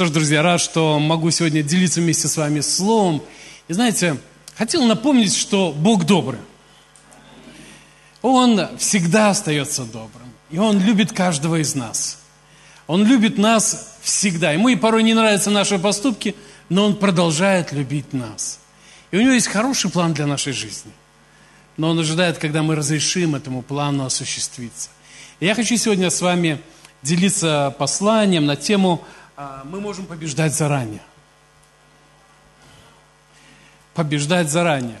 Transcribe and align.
Что 0.00 0.06
ж, 0.06 0.12
друзья, 0.12 0.40
рад, 0.40 0.62
что 0.62 0.98
могу 0.98 1.30
сегодня 1.30 1.62
делиться 1.62 2.00
вместе 2.00 2.26
с 2.26 2.38
вами 2.38 2.60
словом. 2.60 3.22
И 3.68 3.74
знаете, 3.74 4.16
хотел 4.56 4.86
напомнить, 4.86 5.36
что 5.36 5.72
Бог 5.76 6.06
добрый. 6.06 6.40
Он 8.22 8.78
всегда 8.78 9.28
остается 9.28 9.84
добрым. 9.84 10.32
И 10.50 10.56
Он 10.56 10.80
любит 10.80 11.12
каждого 11.12 11.60
из 11.60 11.74
нас. 11.74 12.18
Он 12.86 13.04
любит 13.04 13.36
нас 13.36 13.98
всегда. 14.00 14.52
Ему 14.52 14.70
и 14.70 14.74
порой 14.74 15.02
не 15.02 15.12
нравятся 15.12 15.50
наши 15.50 15.78
поступки, 15.78 16.34
но 16.70 16.86
Он 16.86 16.96
продолжает 16.96 17.70
любить 17.72 18.14
нас. 18.14 18.58
И 19.10 19.18
у 19.18 19.20
Него 19.20 19.32
есть 19.32 19.48
хороший 19.48 19.90
план 19.90 20.14
для 20.14 20.26
нашей 20.26 20.54
жизни. 20.54 20.92
Но 21.76 21.90
Он 21.90 21.98
ожидает, 21.98 22.38
когда 22.38 22.62
мы 22.62 22.74
разрешим 22.74 23.34
этому 23.34 23.60
плану 23.60 24.06
осуществиться. 24.06 24.88
И 25.40 25.44
я 25.44 25.54
хочу 25.54 25.76
сегодня 25.76 26.08
с 26.08 26.22
вами 26.22 26.58
делиться 27.02 27.74
посланием 27.78 28.46
на 28.46 28.56
тему 28.56 29.04
«Мы 29.64 29.80
можем 29.80 30.06
побеждать 30.06 30.54
заранее». 30.54 31.02
Побеждать 33.94 34.50
заранее. 34.50 35.00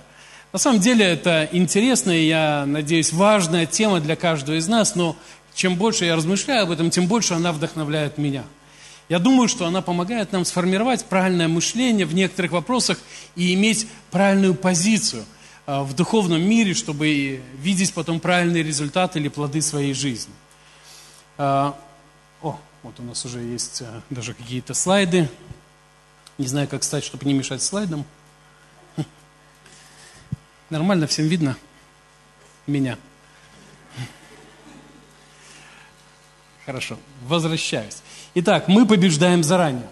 На 0.52 0.58
самом 0.58 0.80
деле 0.80 1.04
это 1.04 1.48
интересная, 1.52 2.18
я 2.18 2.64
надеюсь, 2.66 3.12
важная 3.12 3.66
тема 3.66 4.00
для 4.00 4.16
каждого 4.16 4.56
из 4.56 4.66
нас, 4.66 4.94
но 4.94 5.16
чем 5.54 5.76
больше 5.76 6.04
я 6.06 6.16
размышляю 6.16 6.64
об 6.64 6.70
этом, 6.70 6.90
тем 6.90 7.06
больше 7.06 7.34
она 7.34 7.52
вдохновляет 7.52 8.18
меня. 8.18 8.44
Я 9.08 9.18
думаю, 9.18 9.48
что 9.48 9.66
она 9.66 9.82
помогает 9.82 10.32
нам 10.32 10.44
сформировать 10.44 11.04
правильное 11.04 11.48
мышление 11.48 12.06
в 12.06 12.14
некоторых 12.14 12.52
вопросах 12.52 12.98
и 13.36 13.54
иметь 13.54 13.88
правильную 14.10 14.54
позицию 14.54 15.24
а, 15.66 15.82
в 15.82 15.94
духовном 15.94 16.40
мире, 16.42 16.74
чтобы 16.74 17.42
видеть 17.58 17.92
потом 17.92 18.20
правильные 18.20 18.62
результаты 18.62 19.18
или 19.18 19.28
плоды 19.28 19.62
своей 19.62 19.94
жизни. 19.94 20.32
А, 21.38 21.76
о, 22.40 22.58
вот 22.82 22.98
у 22.98 23.02
нас 23.02 23.24
уже 23.26 23.40
есть 23.40 23.82
а, 23.82 24.02
даже 24.08 24.32
какие-то 24.32 24.72
слайды. 24.72 25.28
Не 26.38 26.46
знаю, 26.46 26.66
как 26.66 26.82
стать, 26.82 27.04
чтобы 27.04 27.26
не 27.26 27.34
мешать 27.34 27.62
слайдам. 27.62 28.06
Нормально 30.70 31.06
всем 31.06 31.28
видно 31.28 31.56
меня? 32.66 32.96
Хорошо, 36.66 36.98
возвращаюсь. 37.26 37.98
Итак, 38.34 38.68
мы 38.68 38.86
побеждаем 38.86 39.44
заранее. 39.44 39.88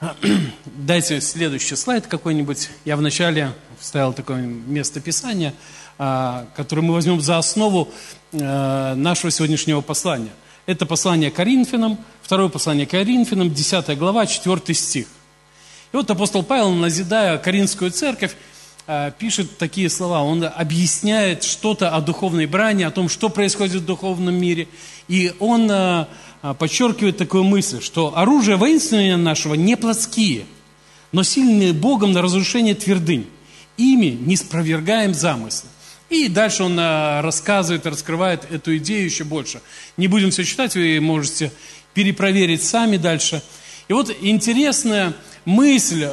Дайте 0.64 1.20
следующий 1.20 1.76
слайд 1.76 2.08
какой-нибудь. 2.08 2.68
Я 2.84 2.96
вначале 2.96 3.52
вставил 3.78 4.12
такое 4.12 4.42
место 4.42 5.00
Писания, 5.00 5.54
а, 5.98 6.48
которое 6.56 6.82
мы 6.82 6.94
возьмем 6.94 7.20
за 7.20 7.38
основу 7.38 7.92
а, 8.32 8.96
нашего 8.96 9.30
сегодняшнего 9.30 9.80
послания. 9.82 10.32
Это 10.66 10.86
послание 10.86 11.30
Коринфянам, 11.30 11.98
второе 12.22 12.48
послание 12.48 12.86
Коринфянам, 12.86 13.52
10 13.52 13.98
глава, 13.98 14.26
4 14.26 14.74
стих. 14.74 15.06
И 15.92 15.96
вот 15.96 16.10
апостол 16.10 16.42
Павел, 16.42 16.70
назидая 16.70 17.38
Коринфскую 17.38 17.90
церковь, 17.90 18.34
Э, 18.86 19.12
пишет 19.18 19.56
такие 19.56 19.88
слова, 19.88 20.22
он 20.22 20.44
объясняет 20.44 21.42
что-то 21.42 21.90
о 21.94 22.02
духовной 22.02 22.44
брани, 22.44 22.82
о 22.82 22.90
том, 22.90 23.08
что 23.08 23.30
происходит 23.30 23.82
в 23.82 23.86
духовном 23.86 24.34
мире. 24.34 24.68
И 25.08 25.32
он 25.38 25.70
э, 25.70 26.06
э, 26.42 26.54
подчеркивает 26.58 27.16
такую 27.16 27.44
мысль, 27.44 27.80
что 27.80 28.16
оружие 28.16 28.58
воинствования 28.58 29.16
нашего 29.16 29.54
не 29.54 29.76
плотские, 29.76 30.44
но 31.12 31.22
сильные 31.22 31.72
Богом 31.72 32.12
на 32.12 32.20
разрушение 32.20 32.74
твердынь. 32.74 33.26
Ими 33.78 34.18
не 34.20 34.36
спровергаем 34.36 35.14
замыслы. 35.14 35.70
И 36.10 36.28
дальше 36.28 36.64
он 36.64 36.78
рассказывает, 36.78 37.86
раскрывает 37.86 38.50
эту 38.50 38.76
идею 38.76 39.04
еще 39.04 39.24
больше. 39.24 39.60
Не 39.96 40.06
будем 40.06 40.30
все 40.30 40.44
читать, 40.44 40.74
вы 40.74 41.00
можете 41.00 41.50
перепроверить 41.94 42.62
сами 42.62 42.98
дальше. 42.98 43.42
И 43.88 43.92
вот 43.92 44.14
интересная 44.20 45.14
мысль 45.44 46.06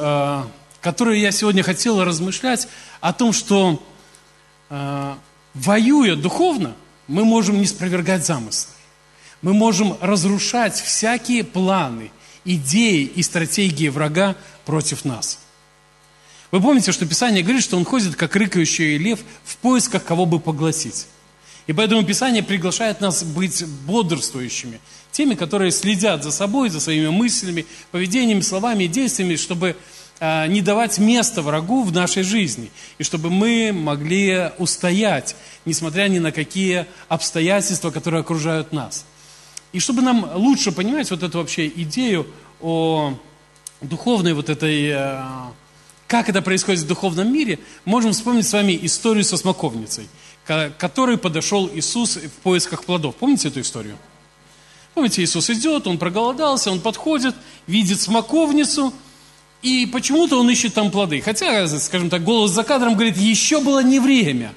которую 0.81 1.19
я 1.19 1.31
сегодня 1.31 1.63
хотел 1.63 2.03
размышлять, 2.03 2.67
о 2.99 3.13
том, 3.13 3.31
что 3.31 3.81
э, 4.69 5.15
воюя 5.53 6.15
духовно, 6.15 6.73
мы 7.07 7.23
можем 7.23 7.59
не 7.59 7.65
спровергать 7.65 8.25
замыслы. 8.25 8.73
Мы 9.41 9.53
можем 9.53 9.97
разрушать 10.01 10.75
всякие 10.75 11.43
планы, 11.43 12.11
идеи 12.45 13.03
и 13.03 13.21
стратегии 13.21 13.89
врага 13.89 14.35
против 14.65 15.05
нас. 15.05 15.39
Вы 16.51 16.59
помните, 16.59 16.91
что 16.91 17.05
Писание 17.05 17.43
говорит, 17.43 17.63
что 17.63 17.77
он 17.77 17.85
ходит, 17.85 18.15
как 18.15 18.35
рыкающий 18.35 18.97
лев, 18.97 19.19
в 19.43 19.57
поисках 19.57 20.03
кого 20.03 20.25
бы 20.25 20.39
поглотить. 20.39 21.07
И 21.67 21.73
поэтому 21.73 22.03
Писание 22.03 22.43
приглашает 22.43 22.99
нас 22.99 23.23
быть 23.23 23.65
бодрствующими, 23.85 24.81
теми, 25.11 25.35
которые 25.35 25.71
следят 25.71 26.23
за 26.23 26.31
собой, 26.31 26.69
за 26.69 26.79
своими 26.79 27.07
мыслями, 27.07 27.65
поведениями, 27.91 28.41
словами 28.41 28.85
и 28.85 28.87
действиями, 28.87 29.37
чтобы 29.37 29.77
а, 30.19 30.45
не 30.47 30.61
давать 30.61 30.99
места 30.99 31.41
врагу 31.41 31.83
в 31.83 31.91
нашей 31.93 32.23
жизни, 32.23 32.69
и 32.97 33.03
чтобы 33.03 33.29
мы 33.29 33.71
могли 33.73 34.51
устоять, 34.57 35.35
несмотря 35.65 36.07
ни 36.09 36.19
на 36.19 36.31
какие 36.31 36.85
обстоятельства, 37.07 37.91
которые 37.91 38.21
окружают 38.21 38.73
нас. 38.73 39.05
И 39.71 39.79
чтобы 39.79 40.01
нам 40.01 40.29
лучше 40.35 40.71
понимать 40.71 41.09
вот 41.09 41.23
эту 41.23 41.37
вообще 41.37 41.67
идею 41.67 42.27
о 42.59 43.17
духовной 43.81 44.33
вот 44.33 44.49
этой, 44.49 44.91
а, 44.91 45.53
как 46.11 46.27
это 46.27 46.41
происходит 46.41 46.81
в 46.81 46.87
духовном 46.87 47.31
мире, 47.33 47.57
можем 47.85 48.11
вспомнить 48.11 48.45
с 48.45 48.51
вами 48.51 48.77
историю 48.81 49.23
со 49.23 49.37
смоковницей, 49.37 50.09
к 50.45 50.73
которой 50.77 51.17
подошел 51.17 51.69
Иисус 51.73 52.17
в 52.17 52.43
поисках 52.43 52.83
плодов. 52.83 53.15
Помните 53.15 53.47
эту 53.47 53.61
историю? 53.61 53.97
Помните, 54.93 55.23
Иисус 55.23 55.49
идет, 55.49 55.87
он 55.87 55.97
проголодался, 55.97 56.69
он 56.69 56.81
подходит, 56.81 57.33
видит 57.65 58.01
смоковницу– 58.01 58.93
и 59.61 59.85
почему-то 59.85 60.39
он 60.39 60.49
ищет 60.49 60.73
там 60.73 60.89
плоды. 60.89 61.21
Хотя, 61.21 61.67
скажем 61.67 62.09
так, 62.09 62.23
голос 62.23 62.51
за 62.51 62.63
кадром 62.63 62.95
говорит, 62.95 63.17
еще 63.17 63.61
было 63.61 63.83
не 63.83 63.99
время 63.99 64.53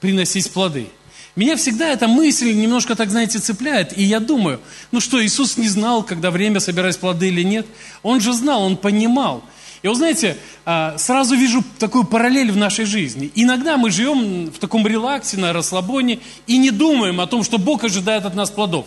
приносить 0.00 0.50
плоды. 0.50 0.88
Меня 1.34 1.56
всегда 1.56 1.88
эта 1.90 2.08
мысль 2.08 2.54
немножко, 2.54 2.96
так 2.96 3.10
знаете, 3.10 3.38
цепляет. 3.38 3.96
И 3.98 4.02
я 4.02 4.20
думаю, 4.20 4.60
ну 4.92 5.00
что, 5.00 5.22
Иисус 5.22 5.58
не 5.58 5.68
знал, 5.68 6.02
когда 6.02 6.30
время 6.30 6.60
собирать 6.60 6.98
плоды 6.98 7.28
или 7.28 7.42
нет? 7.42 7.66
Он 8.02 8.20
же 8.20 8.32
знал, 8.32 8.62
он 8.62 8.78
понимал. 8.78 9.44
И 9.82 9.88
вот 9.88 9.96
знаете, 9.96 10.38
а, 10.64 10.96
сразу 10.98 11.36
вижу 11.36 11.62
такую 11.78 12.04
параллель 12.04 12.50
в 12.50 12.56
нашей 12.56 12.84
жизни. 12.84 13.30
Иногда 13.34 13.76
мы 13.76 13.90
живем 13.90 14.46
в 14.46 14.58
таком 14.58 14.86
релаксе, 14.86 15.36
на 15.36 15.52
расслабоне 15.52 16.20
и 16.46 16.58
не 16.58 16.70
думаем 16.70 17.20
о 17.20 17.26
том, 17.26 17.42
что 17.42 17.58
Бог 17.58 17.84
ожидает 17.84 18.24
от 18.24 18.34
нас 18.34 18.50
плодов. 18.50 18.86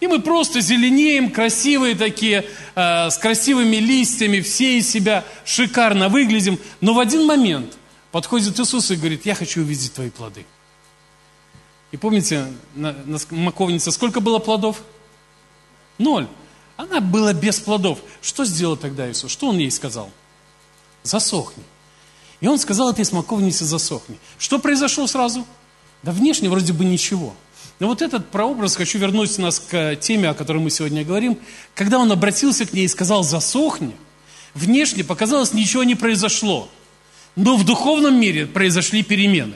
И 0.00 0.06
мы 0.06 0.20
просто 0.20 0.60
зеленеем, 0.60 1.30
красивые 1.30 1.94
такие, 1.94 2.44
э, 2.74 3.10
с 3.10 3.16
красивыми 3.16 3.76
листьями, 3.76 4.40
все 4.40 4.78
из 4.78 4.90
себя 4.90 5.24
шикарно 5.44 6.08
выглядим. 6.08 6.58
Но 6.80 6.94
в 6.94 6.98
один 6.98 7.26
момент 7.26 7.78
подходит 8.10 8.58
Иисус 8.58 8.90
и 8.90 8.96
говорит, 8.96 9.24
я 9.24 9.34
хочу 9.34 9.60
увидеть 9.60 9.94
твои 9.94 10.10
плоды. 10.10 10.44
И 11.92 11.96
помните, 11.96 12.46
на, 12.74 12.92
на 13.04 13.18
маковнице 13.30 13.92
сколько 13.92 14.20
было 14.20 14.40
плодов? 14.40 14.82
Ноль. 15.98 16.26
Она 16.76 17.00
была 17.00 17.32
без 17.32 17.60
плодов. 17.60 18.00
Что 18.20 18.44
сделал 18.44 18.76
тогда 18.76 19.10
Иисус? 19.10 19.30
Что 19.30 19.48
Он 19.48 19.58
ей 19.58 19.70
сказал? 19.70 20.10
Засохни. 21.02 21.62
И 22.40 22.48
Он 22.48 22.58
сказал 22.58 22.90
этой 22.90 23.04
смоковнице 23.04 23.64
засохни. 23.64 24.18
Что 24.38 24.58
произошло 24.58 25.06
сразу? 25.06 25.46
Да 26.02 26.12
внешне 26.12 26.48
вроде 26.48 26.72
бы 26.72 26.84
ничего. 26.84 27.34
Но 27.80 27.88
вот 27.88 28.02
этот 28.02 28.30
прообраз, 28.30 28.76
хочу 28.76 28.98
вернуть 28.98 29.36
нас 29.38 29.58
к 29.58 29.96
теме, 29.96 30.28
о 30.28 30.34
которой 30.34 30.58
мы 30.58 30.70
сегодня 30.70 31.04
говорим. 31.04 31.38
Когда 31.74 31.98
он 31.98 32.12
обратился 32.12 32.66
к 32.66 32.72
ней 32.72 32.84
и 32.84 32.88
сказал 32.88 33.24
«засохни», 33.24 33.96
внешне 34.54 35.02
показалось, 35.02 35.52
ничего 35.52 35.84
не 35.84 35.94
произошло. 35.94 36.68
Но 37.36 37.56
в 37.56 37.64
духовном 37.64 38.18
мире 38.18 38.46
произошли 38.46 39.02
перемены. 39.02 39.54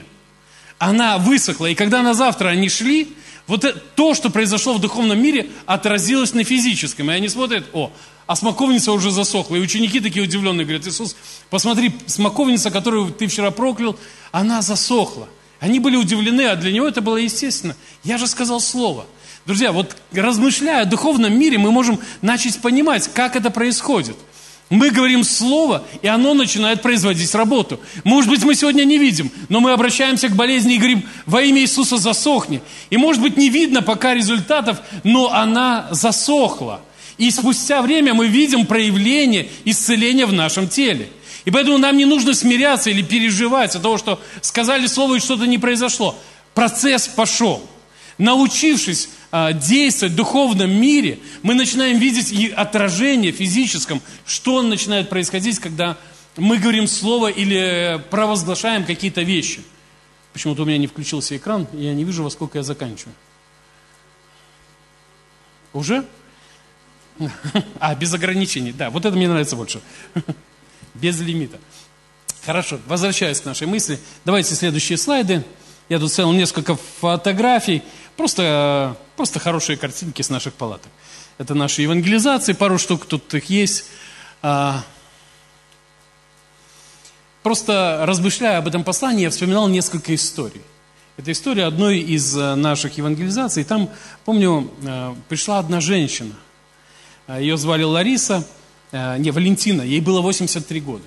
Она 0.79 1.17
высохла, 1.17 1.67
и 1.67 1.75
когда 1.75 2.01
на 2.01 2.13
завтра 2.13 2.49
они 2.49 2.69
шли, 2.69 3.13
вот 3.49 3.95
то, 3.95 4.13
что 4.13 4.29
произошло 4.29 4.75
в 4.75 4.79
духовном 4.79 5.21
мире, 5.21 5.49
отразилось 5.65 6.33
на 6.33 6.43
физическом. 6.43 7.09
И 7.09 7.13
они 7.15 7.27
смотрят, 7.27 7.65
о, 7.73 7.91
а 8.27 8.35
смоковница 8.35 8.91
уже 8.91 9.09
засохла. 9.09 9.55
И 9.55 9.59
ученики 9.59 9.99
такие 9.99 10.23
удивленные 10.23 10.65
говорят, 10.65 10.85
Иисус, 10.85 11.15
посмотри, 11.49 11.91
смоковница, 12.05 12.69
которую 12.69 13.11
ты 13.11 13.25
вчера 13.25 13.49
проклял, 13.49 13.97
она 14.31 14.61
засохла. 14.61 15.27
Они 15.59 15.79
были 15.79 15.95
удивлены, 15.95 16.43
а 16.43 16.55
для 16.55 16.71
него 16.71 16.87
это 16.87 17.01
было 17.01 17.17
естественно. 17.17 17.75
Я 18.03 18.19
же 18.19 18.27
сказал 18.27 18.61
слово. 18.61 19.07
Друзья, 19.47 19.71
вот 19.71 19.97
размышляя 20.11 20.83
о 20.83 20.85
духовном 20.85 21.37
мире, 21.37 21.57
мы 21.57 21.71
можем 21.71 21.99
начать 22.21 22.61
понимать, 22.61 23.11
как 23.11 23.35
это 23.35 23.49
происходит. 23.49 24.15
Мы 24.69 24.91
говорим 24.91 25.23
слово, 25.23 25.83
и 26.03 26.07
оно 26.07 26.35
начинает 26.35 26.83
производить 26.83 27.33
работу. 27.33 27.79
Может 28.03 28.29
быть, 28.29 28.43
мы 28.43 28.53
сегодня 28.53 28.83
не 28.83 28.99
видим, 28.99 29.31
но 29.49 29.59
мы 29.59 29.71
обращаемся 29.71 30.29
к 30.29 30.35
болезни 30.35 30.75
и 30.75 30.77
говорим, 30.77 31.03
во 31.25 31.41
имя 31.41 31.61
Иисуса 31.61 31.97
засохни. 31.97 32.61
И 32.91 32.97
может 32.97 33.21
быть, 33.21 33.35
не 33.35 33.49
видно 33.49 33.81
пока 33.81 34.13
результатов, 34.13 34.79
но 35.03 35.33
она 35.33 35.87
засохла. 35.89 36.81
И 37.17 37.31
спустя 37.31 37.81
время 37.81 38.13
мы 38.13 38.27
видим 38.27 38.67
проявление 38.67 39.49
исцеления 39.65 40.27
в 40.27 40.33
нашем 40.33 40.69
теле. 40.69 41.09
И 41.45 41.51
поэтому 41.51 41.79
нам 41.79 41.97
не 41.97 42.05
нужно 42.05 42.35
смиряться 42.35 42.91
или 42.91 43.01
переживать 43.01 43.75
от 43.75 43.81
того, 43.81 43.97
что 43.97 44.21
сказали 44.41 44.85
слово 44.85 45.15
и 45.15 45.19
что-то 45.19 45.47
не 45.47 45.57
произошло. 45.57 46.15
Процесс 46.53 47.07
пошел. 47.07 47.67
Научившись 48.19 49.09
действовать 49.31 50.13
в 50.13 50.15
духовном 50.15 50.71
мире, 50.71 51.19
мы 51.43 51.53
начинаем 51.53 51.99
видеть 51.99 52.31
и 52.31 52.49
отражение 52.49 53.31
физическом, 53.31 54.01
что 54.25 54.61
начинает 54.61 55.09
происходить, 55.09 55.59
когда 55.59 55.97
мы 56.35 56.57
говорим 56.57 56.87
слово 56.87 57.27
или 57.29 58.03
провозглашаем 58.09 58.85
какие-то 58.85 59.21
вещи. 59.21 59.61
Почему-то 60.33 60.63
у 60.63 60.65
меня 60.65 60.77
не 60.77 60.87
включился 60.87 61.35
экран, 61.37 61.67
и 61.73 61.83
я 61.83 61.93
не 61.93 62.03
вижу, 62.03 62.23
во 62.23 62.29
сколько 62.29 62.57
я 62.57 62.63
заканчиваю. 62.63 63.15
Уже? 65.73 66.05
А, 67.79 67.95
без 67.95 68.13
ограничений. 68.13 68.71
Да, 68.71 68.89
вот 68.89 69.05
это 69.05 69.15
мне 69.15 69.27
нравится 69.27 69.57
больше. 69.57 69.81
Без 70.93 71.19
лимита. 71.19 71.59
Хорошо, 72.45 72.79
возвращаясь 72.87 73.41
к 73.41 73.45
нашей 73.45 73.67
мысли. 73.67 73.99
Давайте 74.23 74.55
следующие 74.55 74.97
слайды. 74.97 75.43
Я 75.89 75.99
тут 75.99 76.11
целил 76.11 76.31
несколько 76.31 76.75
фотографий. 76.75 77.83
Просто, 78.19 78.97
просто 79.15 79.39
хорошие 79.39 79.77
картинки 79.77 80.21
с 80.21 80.29
наших 80.29 80.53
палаток. 80.53 80.91
Это 81.37 81.55
наши 81.55 81.83
евангелизации, 81.83 82.51
пару 82.51 82.77
штук 82.77 83.05
тут 83.05 83.33
их 83.33 83.45
есть. 83.45 83.85
А, 84.41 84.83
просто 87.43 88.01
размышляя 88.03 88.57
об 88.57 88.67
этом 88.67 88.83
послании, 88.83 89.21
я 89.21 89.29
вспоминал 89.29 89.69
несколько 89.69 90.13
историй. 90.13 90.61
Это 91.15 91.31
история 91.31 91.63
одной 91.63 91.99
из 91.99 92.35
э, 92.35 92.55
наших 92.55 92.97
евангелизаций. 92.97 93.63
Там, 93.63 93.89
помню, 94.25 94.69
э, 94.83 95.15
пришла 95.29 95.59
одна 95.59 95.79
женщина. 95.79 96.35
Э, 97.25 97.37
Ее 97.39 97.55
звали 97.55 97.83
Лариса, 97.83 98.45
не, 98.91 99.31
Валентина, 99.31 99.81
ей 99.83 100.01
было 100.01 100.19
83 100.19 100.81
года. 100.81 101.05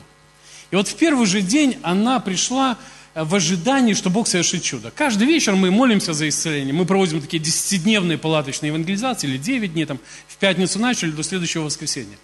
И 0.71 0.77
вот 0.77 0.89
в 0.89 0.95
первый 0.97 1.27
же 1.27 1.43
день 1.43 1.77
она 1.83 2.21
пришла 2.21 2.79
в 3.15 3.35
ожидании, 3.35 3.95
что 3.95 4.11
Бог 4.11 4.27
совершит 4.27 4.63
чудо. 4.63 4.91
Каждый 4.95 5.27
вечер 5.27 5.55
мы 5.55 5.71
молимся 5.71 6.13
за 6.13 6.29
исцеление. 6.29 6.73
Мы 6.73 6.87
проводим 6.87 7.21
такие 7.21 7.43
десятидневные 7.43 8.19
палаточные 8.19 8.69
евангелизации, 8.69 9.29
или 9.29 9.37
9 9.37 9.73
дней, 9.75 9.85
там, 9.85 9.99
в 10.27 10.37
пятницу 10.37 10.79
начали 10.79 11.11
до 11.11 11.23
следующего 11.23 11.65
воскресенья. 11.65 12.17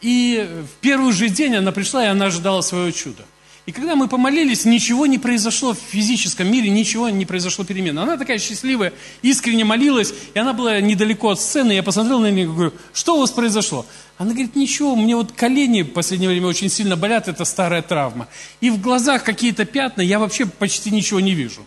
И 0.00 0.48
в 0.64 0.80
первый 0.80 1.12
же 1.12 1.28
день 1.28 1.56
она 1.56 1.72
пришла, 1.72 2.04
и 2.04 2.08
она 2.08 2.26
ожидала 2.26 2.60
свое 2.62 2.92
чудо. 2.92 3.24
И 3.66 3.72
когда 3.72 3.96
мы 3.96 4.08
помолились, 4.08 4.64
ничего 4.64 5.04
не 5.04 5.18
произошло 5.18 5.74
в 5.74 5.78
физическом 5.78 6.50
мире, 6.50 6.70
ничего 6.70 7.10
не 7.10 7.26
произошло 7.26 7.66
перемен. 7.66 7.98
Она 7.98 8.16
такая 8.16 8.38
счастливая, 8.38 8.94
искренне 9.20 9.64
молилась, 9.64 10.14
и 10.32 10.38
она 10.38 10.54
была 10.54 10.80
недалеко 10.80 11.28
от 11.28 11.38
сцены. 11.38 11.72
Я 11.72 11.82
посмотрел 11.82 12.20
на 12.20 12.30
нее 12.30 12.44
и 12.44 12.46
говорю, 12.46 12.72
что 12.94 13.16
у 13.16 13.20
вас 13.20 13.30
произошло? 13.30 13.84
Она 14.18 14.32
говорит, 14.32 14.56
ничего, 14.56 14.96
мне 14.96 15.14
вот 15.14 15.30
колени 15.30 15.82
в 15.82 15.92
последнее 15.92 16.28
время 16.28 16.48
очень 16.48 16.68
сильно 16.68 16.96
болят, 16.96 17.28
это 17.28 17.44
старая 17.44 17.82
травма. 17.82 18.26
И 18.60 18.68
в 18.68 18.80
глазах 18.80 19.22
какие-то 19.22 19.64
пятна, 19.64 20.02
я 20.02 20.18
вообще 20.18 20.44
почти 20.44 20.90
ничего 20.90 21.20
не 21.20 21.34
вижу. 21.34 21.64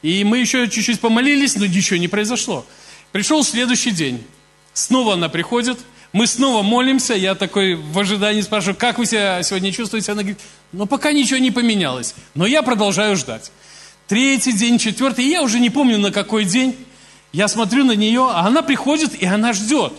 И 0.00 0.24
мы 0.24 0.38
еще 0.38 0.68
чуть-чуть 0.68 0.98
помолились, 0.98 1.56
но 1.56 1.66
ничего 1.66 1.98
не 1.98 2.08
произошло. 2.08 2.64
Пришел 3.12 3.44
следующий 3.44 3.90
день. 3.90 4.24
Снова 4.72 5.14
она 5.14 5.28
приходит, 5.28 5.78
мы 6.12 6.26
снова 6.26 6.62
молимся, 6.62 7.12
я 7.12 7.34
такой 7.34 7.74
в 7.74 7.98
ожидании 7.98 8.40
спрашиваю, 8.40 8.76
как 8.76 8.96
вы 8.96 9.04
себя 9.04 9.42
сегодня 9.42 9.70
чувствуете? 9.70 10.12
Она 10.12 10.22
говорит, 10.22 10.40
ну 10.72 10.86
пока 10.86 11.12
ничего 11.12 11.38
не 11.38 11.50
поменялось, 11.50 12.14
но 12.34 12.46
я 12.46 12.62
продолжаю 12.62 13.14
ждать. 13.16 13.52
Третий 14.06 14.52
день, 14.52 14.78
четвертый, 14.78 15.26
я 15.26 15.42
уже 15.42 15.60
не 15.60 15.68
помню 15.68 15.98
на 15.98 16.12
какой 16.12 16.46
день. 16.46 16.74
Я 17.30 17.46
смотрю 17.46 17.84
на 17.84 17.92
нее, 17.92 18.26
а 18.30 18.46
она 18.46 18.62
приходит, 18.62 19.14
и 19.20 19.26
она 19.26 19.52
ждет. 19.52 19.92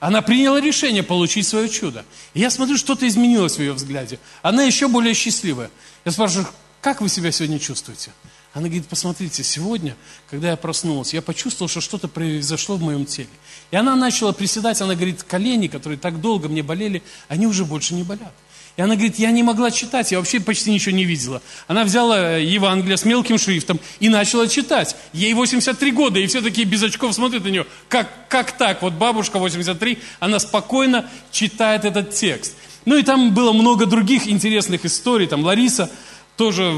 Она 0.00 0.22
приняла 0.22 0.60
решение 0.60 1.02
получить 1.02 1.46
свое 1.46 1.68
чудо. 1.68 2.04
И 2.34 2.40
я 2.40 2.50
смотрю, 2.50 2.76
что-то 2.76 3.06
изменилось 3.08 3.56
в 3.56 3.60
ее 3.60 3.72
взгляде. 3.72 4.18
Она 4.42 4.62
еще 4.62 4.88
более 4.88 5.14
счастливая. 5.14 5.70
Я 6.04 6.12
спрашиваю, 6.12 6.46
как 6.80 7.00
вы 7.00 7.08
себя 7.08 7.32
сегодня 7.32 7.58
чувствуете? 7.58 8.12
Она 8.54 8.68
говорит, 8.68 8.86
посмотрите, 8.86 9.42
сегодня, 9.44 9.96
когда 10.30 10.50
я 10.50 10.56
проснулась, 10.56 11.12
я 11.12 11.20
почувствовала, 11.20 11.68
что 11.68 11.80
что-то 11.80 12.08
произошло 12.08 12.76
в 12.76 12.82
моем 12.82 13.04
теле. 13.06 13.28
И 13.70 13.76
она 13.76 13.94
начала 13.94 14.32
приседать, 14.32 14.80
она 14.80 14.94
говорит, 14.94 15.22
колени, 15.22 15.66
которые 15.66 15.98
так 15.98 16.20
долго 16.20 16.48
мне 16.48 16.62
болели, 16.62 17.02
они 17.28 17.46
уже 17.46 17.64
больше 17.64 17.94
не 17.94 18.04
болят. 18.04 18.32
И 18.78 18.80
она 18.80 18.94
говорит, 18.94 19.18
я 19.18 19.32
не 19.32 19.42
могла 19.42 19.72
читать, 19.72 20.12
я 20.12 20.18
вообще 20.18 20.38
почти 20.38 20.70
ничего 20.70 20.94
не 20.94 21.04
видела. 21.04 21.42
Она 21.66 21.82
взяла 21.82 22.36
Евангелие 22.36 22.96
с 22.96 23.04
мелким 23.04 23.36
шрифтом 23.36 23.80
и 23.98 24.08
начала 24.08 24.46
читать. 24.46 24.94
Ей 25.12 25.34
83 25.34 25.90
года, 25.90 26.20
и 26.20 26.26
все 26.28 26.40
такие 26.40 26.64
без 26.64 26.80
очков 26.84 27.12
смотрят 27.12 27.42
на 27.42 27.48
нее. 27.48 27.66
Как, 27.88 28.08
как 28.28 28.52
так? 28.52 28.80
Вот 28.82 28.92
бабушка 28.92 29.40
83, 29.40 29.98
она 30.20 30.38
спокойно 30.38 31.10
читает 31.32 31.84
этот 31.84 32.14
текст. 32.14 32.54
Ну 32.84 32.96
и 32.96 33.02
там 33.02 33.34
было 33.34 33.52
много 33.52 33.84
других 33.84 34.28
интересных 34.28 34.84
историй. 34.84 35.26
Там 35.26 35.42
Лариса, 35.42 35.90
тоже 36.36 36.72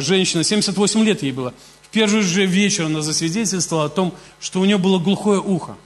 женщина, 0.00 0.42
78 0.42 1.04
лет 1.04 1.22
ей 1.22 1.32
было. 1.32 1.52
В 1.82 1.88
первый 1.90 2.22
же 2.22 2.46
вечер 2.46 2.86
она 2.86 3.02
засвидетельствовала 3.02 3.84
о 3.84 3.90
том, 3.90 4.14
что 4.40 4.60
у 4.60 4.64
нее 4.64 4.78
было 4.78 4.98
глухое 4.98 5.38
ухо. 5.38 5.76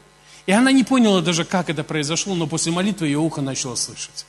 И 0.47 0.53
она 0.53 0.71
не 0.71 0.85
поняла 0.85 1.23
даже, 1.23 1.45
как 1.45 1.71
это 1.71 1.83
произошло, 1.83 2.37
но 2.37 2.47
после 2.47 2.71
молитвы 2.71 3.09
ее 3.09 3.19
ухо 3.19 3.41
начало 3.41 3.75
слышать. 3.75 4.27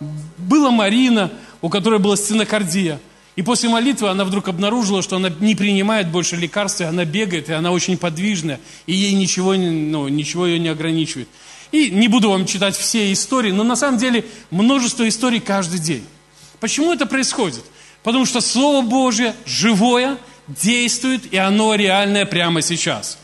Была 0.00 0.70
Марина, 0.70 1.30
у 1.62 1.68
которой 1.68 1.98
была 1.98 2.16
стенокардия. 2.16 3.00
И 3.36 3.42
после 3.42 3.68
молитвы 3.68 4.08
она 4.08 4.24
вдруг 4.24 4.48
обнаружила, 4.48 5.02
что 5.02 5.16
она 5.16 5.30
не 5.40 5.54
принимает 5.54 6.08
больше 6.08 6.36
лекарств, 6.36 6.80
и 6.80 6.84
она 6.84 7.04
бегает, 7.04 7.50
и 7.50 7.52
она 7.52 7.70
очень 7.70 7.98
подвижная, 7.98 8.60
и 8.86 8.94
ей 8.94 9.12
ничего, 9.12 9.54
ну, 9.54 10.08
ничего 10.08 10.46
ее 10.46 10.58
не 10.58 10.68
ограничивает. 10.68 11.28
И 11.70 11.90
не 11.90 12.08
буду 12.08 12.30
вам 12.30 12.46
читать 12.46 12.76
все 12.76 13.12
истории, 13.12 13.50
но 13.50 13.62
на 13.62 13.76
самом 13.76 13.98
деле 13.98 14.24
множество 14.50 15.06
историй 15.06 15.40
каждый 15.40 15.80
день. 15.80 16.04
Почему 16.60 16.92
это 16.92 17.04
происходит? 17.04 17.64
Потому 18.02 18.24
что 18.24 18.40
Слово 18.40 18.86
Божье 18.86 19.34
живое, 19.44 20.16
действует, 20.48 21.32
и 21.32 21.36
оно 21.36 21.74
реальное 21.74 22.24
прямо 22.24 22.62
сейчас. 22.62 23.18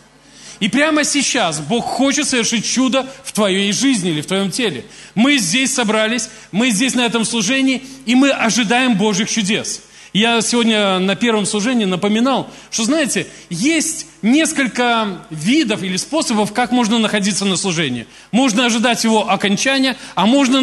И 0.63 0.69
прямо 0.69 1.03
сейчас 1.03 1.59
Бог 1.59 1.85
хочет 1.85 2.29
совершить 2.29 2.65
чудо 2.65 3.05
в 3.25 3.33
твоей 3.33 3.73
жизни 3.73 4.11
или 4.11 4.21
в 4.21 4.27
твоем 4.27 4.53
теле. 4.53 4.85
Мы 5.17 5.39
здесь 5.39 5.75
собрались, 5.75 6.31
мы 6.53 6.71
здесь 6.71 6.95
на 6.95 7.01
этом 7.01 7.25
служении, 7.25 7.83
и 8.07 8.15
мы 8.15 8.31
ожидаем 8.31 8.97
Божьих 8.97 9.29
чудес. 9.29 9.83
Я 10.13 10.41
сегодня 10.41 11.01
на 11.01 11.17
первом 11.17 11.47
служении 11.47 11.85
напоминал, 11.85 12.49
что, 12.71 12.85
знаете, 12.85 13.27
есть 13.51 14.07
несколько 14.23 15.27
видов 15.31 15.83
или 15.83 15.97
способов, 15.97 16.53
как 16.53 16.71
можно 16.71 17.01
находиться 17.01 17.45
на 17.45 17.57
служении. 17.57 18.07
Можно 18.31 18.65
ожидать 18.65 19.03
его 19.03 19.29
окончания, 19.29 19.97
а 20.15 20.27
можно 20.27 20.61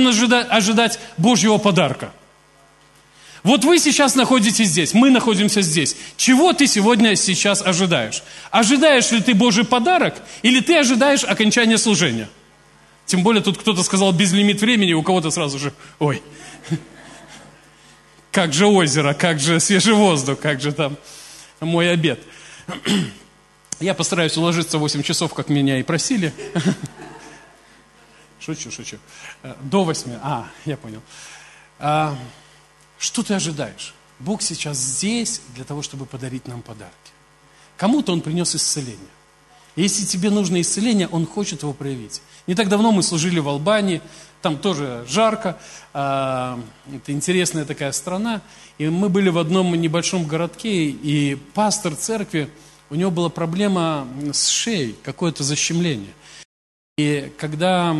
ожидать 0.49 0.97
Божьего 1.17 1.57
подарка. 1.57 2.13
Вот 3.43 3.63
вы 3.63 3.79
сейчас 3.79 4.15
находитесь 4.15 4.67
здесь, 4.67 4.93
мы 4.93 5.09
находимся 5.09 5.61
здесь. 5.61 5.95
Чего 6.17 6.53
ты 6.53 6.67
сегодня 6.67 7.15
сейчас 7.15 7.61
ожидаешь? 7.61 8.23
Ожидаешь 8.51 9.11
ли 9.11 9.21
ты 9.21 9.33
Божий 9.33 9.63
подарок 9.63 10.15
или 10.41 10.59
ты 10.59 10.77
ожидаешь 10.77 11.23
окончания 11.23 11.77
служения? 11.77 12.29
Тем 13.05 13.23
более 13.23 13.41
тут 13.41 13.57
кто-то 13.57 13.81
сказал 13.83 14.11
безлимит 14.11 14.61
времени, 14.61 14.93
у 14.93 15.01
кого-то 15.01 15.31
сразу 15.31 15.57
же, 15.57 15.73
ой, 15.99 16.21
как 18.31 18.53
же 18.53 18.67
озеро, 18.67 19.13
как 19.13 19.39
же 19.39 19.59
свежий 19.59 19.93
воздух, 19.93 20.39
как 20.39 20.61
же 20.61 20.71
там 20.71 20.97
мой 21.59 21.91
обед. 21.91 22.19
Я 23.79 23.93
постараюсь 23.93 24.35
уложиться 24.37 24.77
в 24.77 24.81
8 24.81 25.01
часов, 25.03 25.33
как 25.33 25.49
меня 25.49 25.79
и 25.79 25.83
просили. 25.83 26.33
Шучу, 28.41 28.71
шучу. 28.71 28.97
До 29.61 29.83
8. 29.83 30.11
А, 30.23 30.47
я 30.65 30.77
понял. 30.77 31.01
Что 32.99 33.23
ты 33.23 33.33
ожидаешь? 33.33 33.93
Бог 34.19 34.41
сейчас 34.41 34.77
здесь 34.77 35.41
для 35.55 35.63
того, 35.63 35.81
чтобы 35.81 36.05
подарить 36.05 36.47
нам 36.47 36.61
подарки. 36.61 36.93
Кому-то 37.77 38.11
Он 38.11 38.19
принес 38.19 38.53
исцеление. 38.55 38.99
Если 39.77 40.05
тебе 40.05 40.29
нужно 40.29 40.59
исцеление, 40.59 41.07
Он 41.07 41.25
хочет 41.25 41.61
его 41.61 41.71
проявить. 41.71 42.21
Не 42.45 42.55
так 42.55 42.67
давно 42.67 42.91
мы 42.91 43.01
служили 43.01 43.39
в 43.39 43.47
Албании, 43.47 44.01
там 44.41 44.57
тоже 44.57 45.05
жарко, 45.07 45.57
а, 45.93 46.59
это 46.93 47.13
интересная 47.13 47.63
такая 47.63 47.93
страна. 47.93 48.41
И 48.77 48.89
мы 48.89 49.07
были 49.07 49.29
в 49.29 49.37
одном 49.37 49.73
небольшом 49.75 50.25
городке, 50.25 50.89
и 50.89 51.35
пастор 51.53 51.95
церкви, 51.95 52.49
у 52.89 52.95
него 52.95 53.11
была 53.11 53.29
проблема 53.29 54.07
с 54.33 54.47
шеей, 54.49 54.95
какое-то 55.03 55.45
защемление. 55.45 56.13
И 56.97 57.31
когда 57.37 57.95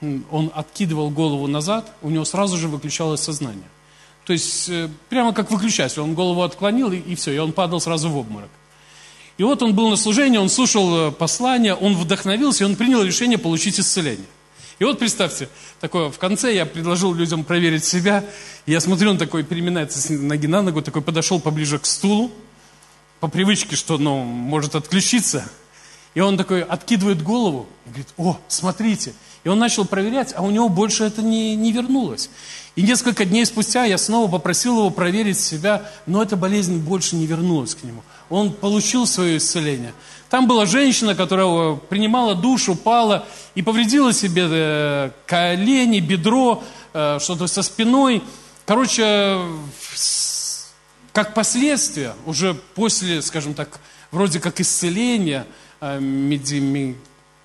он 0.00 0.52
откидывал 0.54 1.10
голову 1.10 1.48
назад, 1.48 1.92
у 2.00 2.10
него 2.10 2.24
сразу 2.24 2.56
же 2.56 2.68
выключалось 2.68 3.20
сознание. 3.20 3.66
То 4.30 4.34
есть 4.34 4.68
э, 4.68 4.88
прямо 5.08 5.32
как 5.32 5.50
выключатель. 5.50 6.02
Он 6.02 6.14
голову 6.14 6.42
отклонил, 6.42 6.92
и, 6.92 6.98
и 6.98 7.16
все, 7.16 7.32
и 7.32 7.38
он 7.38 7.50
падал 7.50 7.80
сразу 7.80 8.08
в 8.08 8.16
обморок. 8.16 8.48
И 9.38 9.42
вот 9.42 9.60
он 9.60 9.74
был 9.74 9.90
на 9.90 9.96
служении, 9.96 10.38
он 10.38 10.48
слушал 10.48 11.08
э, 11.08 11.10
послание, 11.10 11.74
он 11.74 11.96
вдохновился, 11.96 12.62
и 12.62 12.66
он 12.68 12.76
принял 12.76 13.02
решение 13.02 13.38
получить 13.38 13.80
исцеление. 13.80 14.28
И 14.78 14.84
вот 14.84 15.00
представьте, 15.00 15.48
такое, 15.80 16.10
в 16.10 16.18
конце 16.20 16.54
я 16.54 16.64
предложил 16.64 17.12
людям 17.12 17.42
проверить 17.42 17.84
себя. 17.84 18.24
Я 18.66 18.78
смотрю, 18.78 19.10
он 19.10 19.18
такой 19.18 19.42
переминается 19.42 20.00
с 20.00 20.10
ноги 20.10 20.46
на 20.46 20.62
ногу, 20.62 20.80
такой 20.80 21.02
подошел 21.02 21.40
поближе 21.40 21.80
к 21.80 21.84
стулу, 21.84 22.30
по 23.18 23.26
привычке, 23.26 23.74
что, 23.74 23.98
ну, 23.98 24.22
может 24.22 24.76
отключиться. 24.76 25.42
И 26.14 26.20
он 26.20 26.36
такой 26.36 26.62
откидывает 26.62 27.20
голову 27.20 27.66
и 27.84 27.88
говорит, 27.88 28.08
о, 28.16 28.38
смотрите, 28.46 29.12
И 29.42 29.48
он 29.48 29.58
начал 29.58 29.84
проверять, 29.84 30.34
а 30.36 30.42
у 30.42 30.50
него 30.50 30.68
больше 30.68 31.04
это 31.04 31.22
не, 31.22 31.56
не 31.56 31.72
вернулось. 31.72 32.28
И 32.76 32.82
несколько 32.82 33.24
дней 33.24 33.44
спустя 33.46 33.84
я 33.84 33.98
снова 33.98 34.30
попросил 34.30 34.78
его 34.78 34.90
проверить 34.90 35.38
себя, 35.38 35.90
но 36.06 36.22
эта 36.22 36.36
болезнь 36.36 36.78
больше 36.78 37.16
не 37.16 37.26
вернулась 37.26 37.74
к 37.74 37.82
нему. 37.82 38.02
Он 38.28 38.52
получил 38.52 39.06
свое 39.06 39.38
исцеление. 39.38 39.92
Там 40.28 40.46
была 40.46 40.66
женщина, 40.66 41.14
которая 41.14 41.74
принимала 41.76 42.34
душ, 42.34 42.68
упала 42.68 43.26
и 43.54 43.62
повредила 43.62 44.12
себе 44.12 44.46
э, 44.48 45.10
колени, 45.26 45.98
бедро, 45.98 46.62
э, 46.92 47.18
что-то 47.20 47.48
со 47.48 47.62
спиной. 47.62 48.22
Короче, 48.64 49.38
как 51.12 51.34
последствие, 51.34 52.14
уже 52.26 52.54
после, 52.74 53.20
скажем 53.22 53.54
так, 53.54 53.80
вроде 54.12 54.38
как 54.38 54.60
исцеления, 54.60 55.46
э, 55.80 55.98
меди, 55.98 56.94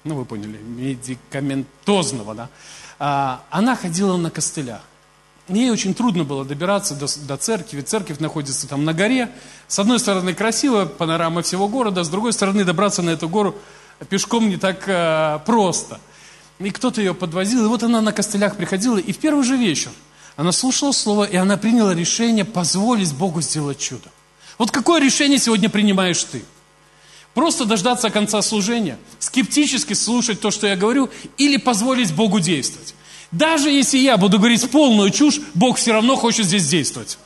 ну 0.05 0.15
вы 0.15 0.25
поняли, 0.25 0.57
медикаментозного, 0.57 2.35
да, 2.35 2.50
а, 3.00 3.43
она 3.50 3.75
ходила 3.75 4.15
на 4.15 4.29
костылях. 4.29 4.81
Ей 5.47 5.69
очень 5.69 5.93
трудно 5.93 6.24
было 6.24 6.43
добираться 6.43 6.95
до, 6.95 7.05
до 7.27 7.38
церкви. 7.38 7.81
Церковь 7.81 8.17
находится 8.19 8.67
там 8.67 8.83
на 8.83 8.93
горе. 8.93 9.29
С 9.67 9.77
одной 9.77 10.00
стороны 10.00 10.33
красиво, 10.33 10.85
панорама 10.85 11.43
всего 11.43 11.67
города, 11.67 12.03
с 12.03 12.09
другой 12.09 12.33
стороны 12.33 12.63
добраться 12.63 13.03
на 13.03 13.12
эту 13.12 13.29
гору 13.29 13.55
пешком 14.09 14.50
не 14.50 14.57
так 14.57 14.83
э, 14.88 15.39
просто. 15.45 16.00
И 16.59 16.69
кто-то 16.71 17.01
ее 17.01 17.13
подвозил, 17.13 17.65
и 17.65 17.67
вот 17.67 17.83
она 17.83 18.01
на 18.01 18.12
костылях 18.12 18.55
приходила, 18.55 18.97
и 18.97 19.12
в 19.12 19.17
первый 19.17 19.43
же 19.43 19.55
вечер 19.55 19.91
она 20.35 20.51
слушала 20.51 20.91
слово, 20.91 21.25
и 21.25 21.35
она 21.35 21.57
приняла 21.57 21.93
решение 21.93 22.45
позволить 22.45 23.13
Богу 23.13 23.41
сделать 23.41 23.77
чудо. 23.77 24.09
Вот 24.57 24.71
какое 24.71 25.01
решение 25.01 25.38
сегодня 25.38 25.69
принимаешь 25.69 26.24
ты? 26.24 26.43
Просто 27.36 27.65
дождаться 27.65 28.10
конца 28.10 28.42
служения, 28.42 28.98
скептически 29.20 29.94
слушать 29.94 30.39
то, 30.39 30.51
что 30.51 30.68
я 30.68 30.77
говорю, 30.77 31.10
или 31.38 31.58
позволить 31.58 32.13
Богу 32.15 32.39
действовать. 32.39 32.96
Даже 33.30 33.70
если 33.70 33.98
я 33.98 34.15
буду 34.15 34.39
говорить 34.39 34.72
полную 34.72 35.12
чушь, 35.12 35.42
Бог 35.54 35.77
все 35.77 35.92
равно 35.92 36.15
хочет 36.15 36.46
здесь 36.46 36.65
действовать. 36.65 37.18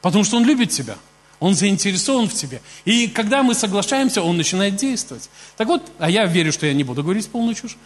Потому 0.00 0.24
что 0.24 0.38
Он 0.38 0.44
любит 0.44 0.70
тебя. 0.70 0.96
Он 1.40 1.54
заинтересован 1.54 2.26
в 2.26 2.32
тебе. 2.32 2.62
И 2.86 3.06
когда 3.06 3.42
мы 3.42 3.54
соглашаемся, 3.54 4.22
Он 4.22 4.38
начинает 4.38 4.76
действовать. 4.76 5.28
Так 5.58 5.68
вот, 5.68 5.82
а 5.98 6.08
я 6.08 6.24
верю, 6.24 6.50
что 6.50 6.64
я 6.66 6.72
не 6.72 6.82
буду 6.82 7.02
говорить 7.02 7.28
полную 7.28 7.54
чушь. 7.54 7.76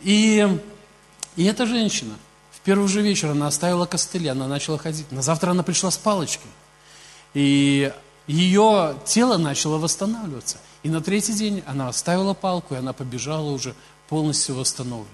И, 0.00 0.48
и 1.36 1.44
эта 1.44 1.66
женщина, 1.66 2.14
в 2.52 2.60
первый 2.60 2.88
же 2.88 3.02
вечер 3.02 3.32
она 3.32 3.48
оставила 3.48 3.84
костыли, 3.84 4.28
она 4.28 4.48
начала 4.48 4.78
ходить. 4.78 5.12
На 5.12 5.20
завтра 5.20 5.50
она 5.50 5.62
пришла 5.62 5.90
с 5.90 5.98
палочкой. 5.98 6.50
И 7.34 7.92
ее 8.30 8.96
тело 9.04 9.36
начало 9.38 9.78
восстанавливаться. 9.78 10.58
И 10.82 10.88
на 10.88 11.00
третий 11.00 11.32
день 11.32 11.62
она 11.66 11.88
оставила 11.88 12.34
палку, 12.34 12.74
и 12.74 12.78
она 12.78 12.92
побежала 12.92 13.50
уже 13.50 13.74
полностью 14.08 14.54
восстановлена. 14.54 15.08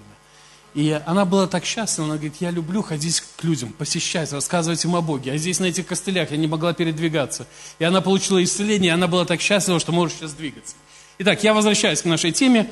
И 0.73 1.01
она 1.05 1.25
была 1.25 1.47
так 1.47 1.65
счастлива, 1.65 2.05
она 2.05 2.15
говорит, 2.15 2.35
я 2.39 2.51
люблю 2.51 2.83
ходить 2.83 3.21
к 3.21 3.43
людям, 3.43 3.73
посещать, 3.73 4.31
рассказывать 4.31 4.83
им 4.85 4.95
о 4.95 5.01
Боге. 5.01 5.31
А 5.31 5.37
здесь 5.37 5.59
на 5.59 5.65
этих 5.65 5.87
костылях 5.87 6.29
я 6.29 6.37
не 6.37 6.45
могла 6.45 6.73
передвигаться. 6.73 7.47
И 7.79 7.83
она 7.83 8.01
получила 8.01 8.43
исцеление, 8.43 8.91
и 8.91 8.93
она 8.93 9.07
была 9.07 9.25
так 9.25 9.41
счастлива, 9.41 9.79
что 9.79 9.91
может 9.91 10.17
сейчас 10.17 10.33
двигаться. 10.33 10.75
Итак, 11.17 11.43
я 11.43 11.55
возвращаюсь 11.55 12.03
к 12.03 12.05
нашей 12.05 12.31
теме. 12.31 12.69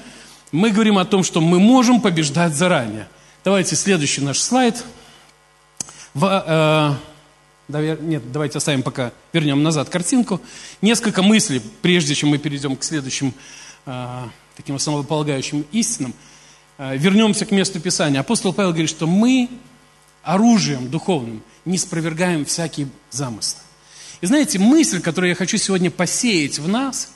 Мы 0.51 0.69
говорим 0.69 0.99
о 0.99 1.05
том, 1.05 1.23
что 1.23 1.41
мы 1.41 1.59
можем 1.59 1.99
побеждать 1.99 2.53
заранее. 2.53 3.07
Давайте 3.43 3.75
следующий 3.75 4.21
наш 4.21 4.39
слайд. 4.39 4.83
В, 6.13 6.43
э, 6.45 7.14
нет, 7.67 8.31
давайте 8.31 8.57
оставим 8.57 8.83
пока, 8.83 9.11
вернем 9.33 9.63
назад 9.63 9.89
картинку. 9.89 10.41
Несколько 10.81 11.23
мыслей, 11.23 11.61
прежде 11.81 12.15
чем 12.15 12.29
мы 12.29 12.37
перейдем 12.37 12.75
к 12.75 12.83
следующим 12.83 13.33
э, 13.85 14.23
таким 14.55 14.75
основополагающим 14.75 15.65
истинам. 15.71 16.13
Э, 16.77 16.95
вернемся 16.95 17.45
к 17.45 17.51
месту 17.51 17.79
Писания. 17.79 18.19
Апостол 18.19 18.53
Павел 18.53 18.71
говорит, 18.71 18.89
что 18.89 19.07
мы 19.07 19.49
оружием 20.23 20.89
духовным 20.89 21.43
не 21.65 21.77
спровергаем 21.77 22.45
всякие 22.45 22.87
замыслы. 23.09 23.61
И 24.21 24.27
знаете, 24.27 24.59
мысль, 24.59 25.01
которую 25.01 25.29
я 25.29 25.35
хочу 25.35 25.57
сегодня 25.57 25.91
посеять 25.91 26.59
в 26.59 26.67
нас, 26.67 27.11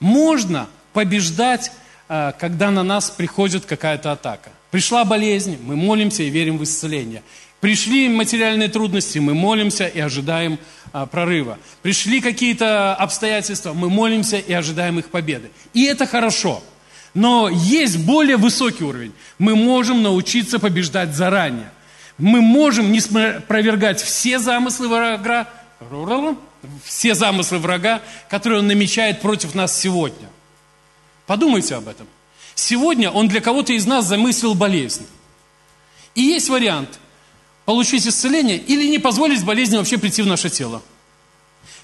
можно 0.00 0.68
побеждать, 0.92 1.72
э, 2.08 2.32
когда 2.38 2.70
на 2.70 2.82
нас 2.82 3.10
приходит 3.10 3.64
какая-то 3.64 4.12
атака. 4.12 4.50
Пришла 4.70 5.04
болезнь, 5.04 5.58
мы 5.62 5.76
молимся 5.76 6.22
и 6.22 6.30
верим 6.30 6.58
в 6.58 6.64
исцеление. 6.64 7.22
Пришли 7.62 8.08
материальные 8.08 8.68
трудности, 8.68 9.20
мы 9.20 9.34
молимся 9.34 9.86
и 9.86 10.00
ожидаем 10.00 10.58
а, 10.92 11.06
прорыва. 11.06 11.60
Пришли 11.80 12.20
какие-то 12.20 12.92
обстоятельства, 12.96 13.72
мы 13.72 13.88
молимся 13.88 14.36
и 14.36 14.52
ожидаем 14.52 14.98
их 14.98 15.10
победы. 15.10 15.48
И 15.72 15.84
это 15.84 16.04
хорошо. 16.04 16.60
Но 17.14 17.48
есть 17.48 17.98
более 17.98 18.36
высокий 18.36 18.82
уровень. 18.82 19.12
Мы 19.38 19.54
можем 19.54 20.02
научиться 20.02 20.58
побеждать 20.58 21.14
заранее. 21.14 21.70
Мы 22.18 22.40
можем 22.40 22.90
не 22.90 22.98
опровергать 22.98 24.02
все 24.02 24.40
замыслы 24.40 24.88
врага, 24.88 25.48
все 26.82 27.14
замыслы 27.14 27.58
врага, 27.58 28.02
которые 28.28 28.58
он 28.58 28.66
намечает 28.66 29.20
против 29.20 29.54
нас 29.54 29.78
сегодня. 29.78 30.28
Подумайте 31.28 31.76
об 31.76 31.86
этом. 31.86 32.08
Сегодня 32.56 33.08
он 33.08 33.28
для 33.28 33.40
кого-то 33.40 33.72
из 33.72 33.86
нас 33.86 34.06
замыслил 34.06 34.56
болезнь. 34.56 35.06
И 36.16 36.22
есть 36.22 36.48
вариант 36.48 36.98
получить 37.72 38.06
исцеление 38.06 38.58
или 38.58 38.86
не 38.86 38.98
позволить 38.98 39.42
болезни 39.46 39.78
вообще 39.78 39.96
прийти 39.96 40.20
в 40.20 40.26
наше 40.26 40.50
тело. 40.50 40.82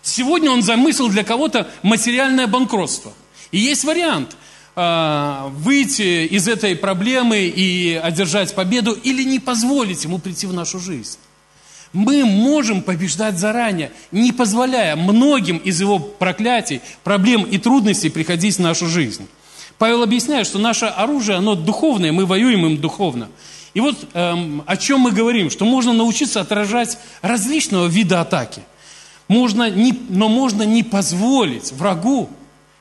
Сегодня 0.03 0.51
он 0.51 0.63
замыслил 0.63 1.09
для 1.09 1.25
кого-то 1.25 1.67
материальное 1.83 2.47
банкротство. 2.47 3.11
И 3.53 3.59
есть 3.59 3.85
вариант 3.85 4.37
э, 4.77 5.49
выйти 5.49 6.27
из 6.27 6.47
этой 6.47 6.77
проблемы 6.77 7.39
и 7.39 7.95
одержать 7.95 8.55
победу 8.55 8.93
или 8.93 9.23
не 9.23 9.39
позволить 9.39 10.05
ему 10.05 10.19
прийти 10.19 10.47
в 10.47 10.53
нашу 10.53 10.79
жизнь. 10.79 11.17
Мы 11.95 12.23
можем 12.27 12.83
побеждать 12.83 13.39
заранее, 13.39 13.91
не 14.13 14.33
позволяя 14.33 14.95
многим 14.95 15.57
из 15.57 15.81
его 15.81 15.99
проклятий, 15.99 16.83
проблем 17.03 17.45
и 17.45 17.57
трудностей 17.57 18.11
приходить 18.11 18.57
в 18.57 18.61
нашу 18.61 18.89
жизнь. 18.89 19.27
Павел 19.79 20.03
объясняет, 20.03 20.47
что 20.47 20.59
наше 20.59 20.85
оружие, 20.85 21.39
оно 21.39 21.55
духовное, 21.55 22.13
мы 22.13 22.27
воюем 22.27 22.67
им 22.67 22.77
духовно. 22.77 23.31
И 23.79 23.81
вот 23.81 24.09
эм, 24.15 24.65
о 24.67 24.77
чем 24.77 25.03
мы 25.03 25.13
говорим, 25.13 25.51
что 25.51 25.65
можно 25.65 25.93
научиться 25.93 26.41
отражать 26.41 26.99
различного 27.23 27.87
вида 27.87 28.21
атаки. 28.21 28.63
Можно 29.29 29.71
не, 29.71 29.93
но 30.09 30.29
можно 30.29 30.65
не 30.65 30.83
позволить 30.83 31.71
врагу 31.71 32.29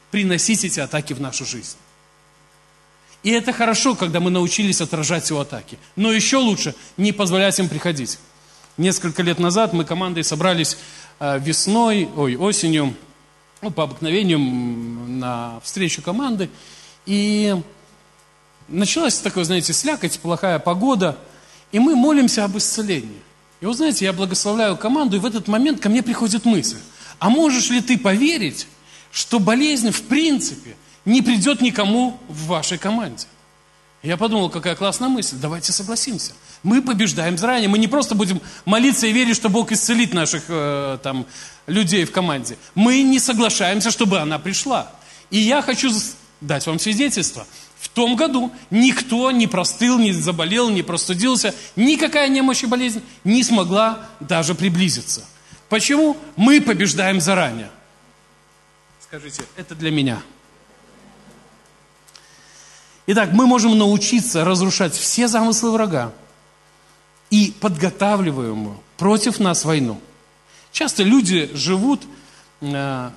приносить 0.10 0.66
эти 0.66 0.80
атаки 0.80 1.14
в 1.14 1.22
нашу 1.22 1.46
жизнь. 1.46 1.78
И 3.22 3.30
это 3.30 3.54
хорошо, 3.54 3.94
когда 3.94 4.20
мы 4.20 4.32
научились 4.32 4.82
отражать 4.82 5.30
его 5.30 5.42
атаки. 5.42 5.78
Но 5.96 6.12
еще 6.12 6.38
лучше 6.38 6.74
не 6.98 7.12
позволять 7.12 7.60
им 7.60 7.70
приходить. 7.70 8.18
Несколько 8.78 9.22
лет 9.22 9.38
назад 9.38 9.74
мы 9.74 9.86
командой 9.86 10.24
собрались 10.24 10.80
э, 11.20 11.38
весной, 11.38 12.10
ой, 12.16 12.38
осенью, 12.38 12.96
ну, 13.62 13.70
по 13.70 13.84
обыкновению 13.84 14.40
на 14.40 15.60
встречу 15.60 16.02
команды. 16.02 16.50
И 17.06 17.56
началась 18.68 19.20
такая, 19.20 19.44
знаете, 19.44 19.74
слякоть, 19.74 20.20
плохая 20.20 20.60
погода, 20.60 21.18
и 21.72 21.80
мы 21.80 21.96
молимся 21.96 22.46
об 22.46 22.58
исцелении. 22.58 23.22
И 23.60 23.66
вот 23.66 23.78
знаете, 23.78 24.06
я 24.06 24.14
благословляю 24.14 24.78
команду, 24.78 25.18
и 25.18 25.20
в 25.20 25.26
этот 25.26 25.48
момент 25.48 25.80
ко 25.80 25.90
мне 25.90 26.04
приходит 26.04 26.46
мысль, 26.46 26.78
а 27.20 27.30
можешь 27.30 27.70
ли 27.70 27.82
ты 27.82 27.98
поверить, 27.98 28.68
что 29.12 29.40
болезнь 29.40 29.92
в 29.92 30.04
принципе 30.04 30.76
не 31.06 31.22
придет 31.22 31.62
никому 31.62 32.20
в 32.28 32.48
вашей 32.48 32.78
команде? 32.78 33.26
Я 34.04 34.16
подумал, 34.16 34.50
какая 34.50 34.76
классная 34.76 35.10
мысль, 35.10 35.38
давайте 35.42 35.72
согласимся. 35.72 36.34
Мы 36.62 36.82
побеждаем 36.82 37.38
заранее, 37.38 37.68
мы 37.68 37.80
не 37.80 37.88
просто 37.88 38.14
будем 38.14 38.42
молиться 38.64 39.08
и 39.08 39.12
верить, 39.12 39.36
что 39.36 39.50
Бог 39.50 39.72
исцелит 39.72 40.14
наших 40.14 40.44
э, 40.50 41.00
там, 41.02 41.26
людей 41.66 42.06
в 42.06 42.12
команде. 42.12 42.58
Мы 42.76 43.02
не 43.02 43.20
соглашаемся, 43.20 43.90
чтобы 43.90 44.20
она 44.20 44.38
пришла. 44.38 44.92
И 45.32 45.40
я 45.40 45.62
хочу 45.62 45.92
дать 46.42 46.68
вам 46.68 46.78
свидетельство– 46.78 47.48
том 47.98 48.16
году 48.16 48.52
никто 48.70 49.32
не 49.32 49.48
простыл, 49.48 49.98
не 49.98 50.14
заболел, 50.14 50.70
не 50.70 50.84
простудился, 50.84 51.56
никакая 51.76 52.30
немощь 52.30 52.62
и 52.62 52.68
болезнь 52.68 53.02
не 53.24 53.44
смогла 53.44 54.08
даже 54.20 54.54
приблизиться. 54.54 55.26
Почему? 55.68 56.16
Мы 56.36 56.62
побеждаем 56.62 57.20
заранее. 57.20 57.72
Скажите, 59.02 59.42
это 59.56 59.74
для 59.74 59.90
меня. 59.90 60.22
Итак, 63.08 63.32
мы 63.34 63.48
можем 63.48 63.76
научиться 63.76 64.46
разрушать 64.46 64.94
все 64.94 65.28
замыслы 65.28 65.72
врага 65.72 66.14
и 67.32 67.52
подготавливаемую 67.60 68.80
против 68.98 69.40
нас 69.40 69.66
войну. 69.66 70.00
Часто 70.72 71.02
люди 71.02 71.50
живут, 71.56 72.04
э, 72.62 73.10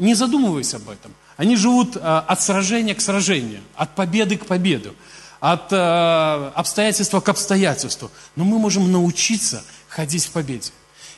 не 0.00 0.14
задумываясь 0.14 0.74
об 0.74 0.88
этом. 0.88 1.12
Они 1.36 1.56
живут 1.56 1.96
а, 1.96 2.20
от 2.20 2.40
сражения 2.40 2.94
к 2.94 3.00
сражению, 3.00 3.60
от 3.74 3.94
победы 3.94 4.36
к 4.36 4.46
победе, 4.46 4.92
от 5.40 5.72
а, 5.72 6.52
обстоятельства 6.54 7.20
к 7.20 7.28
обстоятельству. 7.28 8.10
Но 8.36 8.44
мы 8.44 8.58
можем 8.58 8.90
научиться 8.90 9.64
ходить 9.88 10.26
в 10.26 10.30
победе. 10.30 10.70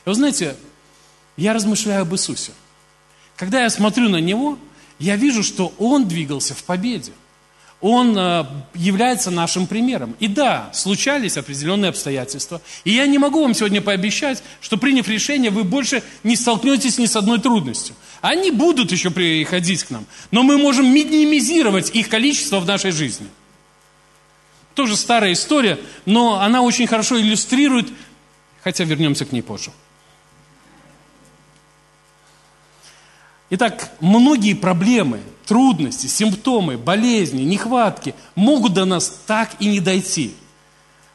И 0.05 0.09
вы 0.09 0.15
знаете, 0.15 0.55
я 1.35 1.53
размышляю 1.53 2.01
об 2.01 2.13
Иисусе. 2.13 2.51
Когда 3.35 3.61
я 3.61 3.69
смотрю 3.69 4.09
на 4.09 4.17
Него, 4.17 4.57
я 4.97 5.15
вижу, 5.15 5.43
что 5.43 5.73
Он 5.77 6.07
двигался 6.07 6.55
в 6.55 6.63
победе. 6.63 7.11
Он 7.79 8.17
э, 8.17 8.45
является 8.73 9.29
нашим 9.29 9.67
примером. 9.67 10.15
И 10.19 10.27
да, 10.27 10.69
случались 10.73 11.37
определенные 11.37 11.89
обстоятельства. 11.89 12.59
И 12.83 12.91
я 12.91 13.05
не 13.05 13.19
могу 13.19 13.41
вам 13.41 13.53
сегодня 13.53 13.81
пообещать, 13.81 14.41
что 14.61 14.77
приняв 14.77 15.07
решение, 15.07 15.51
вы 15.51 15.63
больше 15.63 16.01
не 16.23 16.35
столкнетесь 16.35 16.97
ни 16.97 17.05
с 17.05 17.15
одной 17.15 17.39
трудностью. 17.39 17.95
Они 18.21 18.49
будут 18.49 18.91
еще 18.91 19.11
приходить 19.11 19.83
к 19.83 19.91
нам, 19.91 20.05
но 20.31 20.41
мы 20.41 20.57
можем 20.57 20.91
минимизировать 20.91 21.91
их 21.95 22.09
количество 22.09 22.59
в 22.59 22.65
нашей 22.65 22.91
жизни. 22.91 23.27
Тоже 24.73 24.95
старая 24.95 25.33
история, 25.33 25.79
но 26.05 26.39
она 26.39 26.61
очень 26.61 26.87
хорошо 26.87 27.19
иллюстрирует, 27.19 27.89
хотя 28.63 28.83
вернемся 28.85 29.25
к 29.25 29.31
ней 29.31 29.41
позже. 29.41 29.71
Итак, 33.49 33.91
многие 34.01 34.53
проблемы, 34.53 35.21
трудности, 35.47 36.07
симптомы, 36.07 36.77
болезни, 36.77 37.41
нехватки 37.43 38.13
могут 38.35 38.73
до 38.73 38.85
нас 38.85 39.21
так 39.25 39.51
и 39.59 39.67
не 39.67 39.79
дойти, 39.79 40.33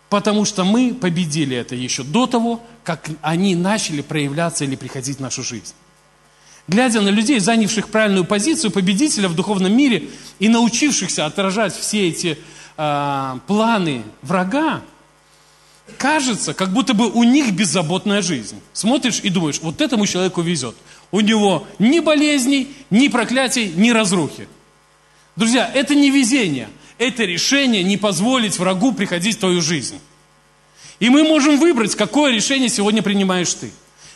потому 0.08 0.44
что 0.44 0.64
мы 0.64 0.94
победили 0.94 1.56
это 1.56 1.74
еще 1.74 2.02
до 2.02 2.26
того, 2.26 2.60
как 2.82 3.08
они 3.20 3.54
начали 3.54 4.00
проявляться 4.00 4.64
или 4.64 4.74
приходить 4.74 5.18
в 5.18 5.20
нашу 5.20 5.42
жизнь. 5.42 5.74
Глядя 6.68 7.00
на 7.00 7.08
людей, 7.08 7.40
занявших 7.40 7.88
правильную 7.88 8.24
позицию 8.24 8.70
победителя 8.70 9.28
в 9.28 9.34
духовном 9.34 9.76
мире 9.76 10.08
и 10.38 10.48
научившихся 10.48 11.26
отражать 11.26 11.76
все 11.76 12.08
эти 12.08 12.38
э, 12.76 13.38
планы 13.46 14.02
врага, 14.22 14.80
кажется, 15.98 16.54
как 16.54 16.72
будто 16.72 16.94
бы 16.94 17.10
у 17.10 17.24
них 17.24 17.52
беззаботная 17.52 18.22
жизнь. 18.22 18.60
Смотришь 18.72 19.20
и 19.22 19.28
думаешь, 19.28 19.60
вот 19.60 19.80
этому 19.80 20.06
человеку 20.06 20.40
везет. 20.42 20.76
У 21.10 21.20
него 21.20 21.66
ни 21.78 22.00
болезней, 22.00 22.74
ни 22.90 23.08
проклятий, 23.08 23.72
ни 23.74 23.90
разрухи. 23.90 24.48
Друзья, 25.36 25.70
это 25.72 25.94
не 25.94 26.10
везение, 26.10 26.68
это 26.98 27.24
решение 27.24 27.82
не 27.82 27.96
позволить 27.96 28.58
врагу 28.58 28.92
приходить 28.92 29.36
в 29.36 29.40
твою 29.40 29.60
жизнь. 29.60 29.98
И 31.00 31.08
мы 31.08 31.24
можем 31.24 31.58
выбрать, 31.58 31.96
какое 31.96 32.32
решение 32.32 32.68
сегодня 32.68 33.02
принимаешь 33.02 33.52
ты. 33.54 33.72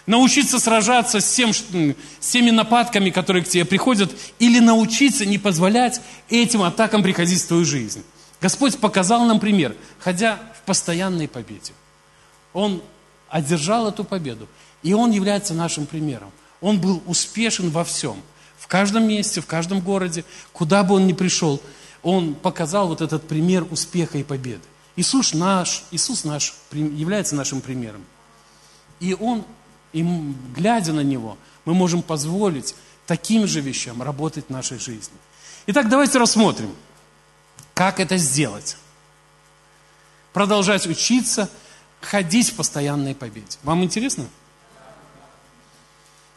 Научиться 0.06 0.60
сражаться 0.60 1.20
с, 1.20 1.32
тем, 1.32 1.52
с 1.52 2.28
теми 2.28 2.50
нападками, 2.50 3.10
которые 3.10 3.44
к 3.44 3.48
тебе 3.48 3.64
приходят, 3.64 4.12
или 4.38 4.60
научиться 4.60 5.26
не 5.26 5.36
позволять 5.36 6.00
этим 6.30 6.62
атакам 6.62 7.02
приходить 7.02 7.42
в 7.42 7.48
твою 7.48 7.64
жизнь. 7.64 8.04
Господь 8.40 8.78
показал 8.78 9.24
нам 9.24 9.40
пример, 9.40 9.74
ходя 9.98 10.38
постоянной 10.66 11.28
победе. 11.28 11.72
Он 12.52 12.82
одержал 13.28 13.88
эту 13.88 14.04
победу, 14.04 14.48
и 14.82 14.92
он 14.92 15.10
является 15.10 15.54
нашим 15.54 15.86
примером. 15.86 16.30
Он 16.60 16.80
был 16.80 17.02
успешен 17.06 17.70
во 17.70 17.84
всем. 17.84 18.20
В 18.58 18.66
каждом 18.66 19.06
месте, 19.06 19.40
в 19.40 19.46
каждом 19.46 19.80
городе, 19.80 20.24
куда 20.52 20.82
бы 20.82 20.94
он 20.94 21.06
ни 21.06 21.12
пришел, 21.12 21.60
он 22.02 22.34
показал 22.34 22.88
вот 22.88 23.00
этот 23.00 23.26
пример 23.26 23.66
успеха 23.70 24.18
и 24.18 24.22
победы. 24.22 24.62
Иисус 24.96 25.34
наш, 25.34 25.84
Иисус 25.90 26.24
наш 26.24 26.54
является 26.72 27.34
нашим 27.34 27.60
примером. 27.60 28.04
И 28.98 29.14
он, 29.14 29.44
и 29.92 30.02
глядя 30.54 30.92
на 30.92 31.00
него, 31.00 31.36
мы 31.64 31.74
можем 31.74 32.02
позволить 32.02 32.74
таким 33.06 33.46
же 33.46 33.60
вещам 33.60 34.02
работать 34.02 34.46
в 34.46 34.50
нашей 34.50 34.78
жизни. 34.78 35.14
Итак, 35.66 35.88
давайте 35.88 36.18
рассмотрим, 36.18 36.74
как 37.74 38.00
это 38.00 38.16
сделать 38.16 38.76
продолжать 40.36 40.86
учиться, 40.86 41.48
ходить 42.02 42.50
в 42.50 42.56
постоянной 42.56 43.14
победе. 43.14 43.56
Вам 43.62 43.82
интересно? 43.82 44.26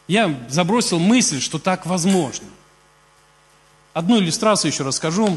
Я 0.08 0.34
забросил 0.48 0.98
мысль, 0.98 1.38
что 1.38 1.58
так 1.58 1.84
возможно. 1.84 2.46
Одну 3.92 4.18
иллюстрацию 4.18 4.72
еще 4.72 4.84
расскажу. 4.84 5.36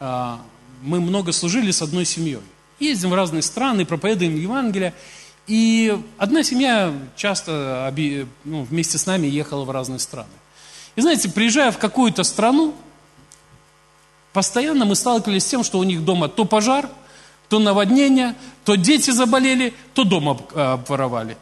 А, 0.00 0.40
мы 0.80 1.02
много 1.02 1.32
служили 1.32 1.70
с 1.70 1.82
одной 1.82 2.06
семьей. 2.06 2.40
Ездим 2.80 3.10
в 3.10 3.14
разные 3.14 3.42
страны, 3.42 3.84
проповедуем 3.84 4.36
Евангелие. 4.36 4.94
И 5.46 6.02
одна 6.16 6.42
семья 6.42 6.94
часто 7.14 7.92
ну, 8.44 8.62
вместе 8.62 8.96
с 8.96 9.04
нами 9.04 9.26
ехала 9.26 9.64
в 9.64 9.70
разные 9.70 9.98
страны. 9.98 10.30
И 10.96 11.02
знаете, 11.02 11.28
приезжая 11.28 11.72
в 11.72 11.76
какую-то 11.76 12.22
страну, 12.22 12.74
постоянно 14.32 14.86
мы 14.86 14.94
сталкивались 14.94 15.44
с 15.44 15.48
тем, 15.48 15.62
что 15.62 15.78
у 15.78 15.84
них 15.84 16.06
дома 16.06 16.30
то 16.30 16.46
пожар– 16.46 16.88
то 17.48 17.58
наводнение, 17.58 18.34
то 18.64 18.74
дети 18.74 19.10
заболели, 19.10 19.74
то 19.94 20.04
дома 20.04 20.38
обворовали. 20.54 21.36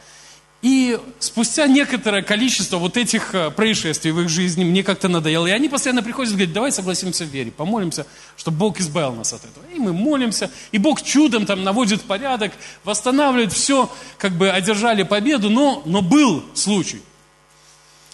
И 0.63 0.97
спустя 1.19 1.67
некоторое 1.67 2.23
количество 2.23 2.77
вот 2.77 2.97
этих 2.97 3.35
э, 3.35 3.51
происшествий 3.51 4.13
в 4.13 4.21
их 4.21 4.29
жизни 4.29 4.63
мне 4.63 4.85
как-то 4.85 5.09
надоело. 5.09 5.49
И 5.49 5.51
они 5.51 5.69
постоянно 5.69 6.05
приходят 6.05 6.33
и 6.33 6.37
говорят, 6.37 6.55
давай 6.55 6.71
согласимся 6.71 7.25
в 7.25 7.29
вере, 7.29 7.51
помолимся, 7.51 8.07
чтобы 8.37 8.59
Бог 8.59 8.79
избавил 8.79 9.13
нас 9.13 9.33
от 9.33 9.45
этого. 9.45 9.65
И 9.75 9.81
мы 9.81 9.93
молимся, 9.93 10.53
и 10.71 10.79
Бог 10.79 11.03
чудом 11.03 11.47
там 11.47 11.65
наводит 11.65 12.03
порядок, 12.03 12.53
восстанавливает 12.85 13.53
все, 13.53 13.91
как 14.19 14.33
бы 14.35 14.51
одержали 14.51 15.03
победу, 15.03 15.51
но, 15.51 15.83
но 15.85 16.01
был 16.01 16.45
случай. 16.55 17.03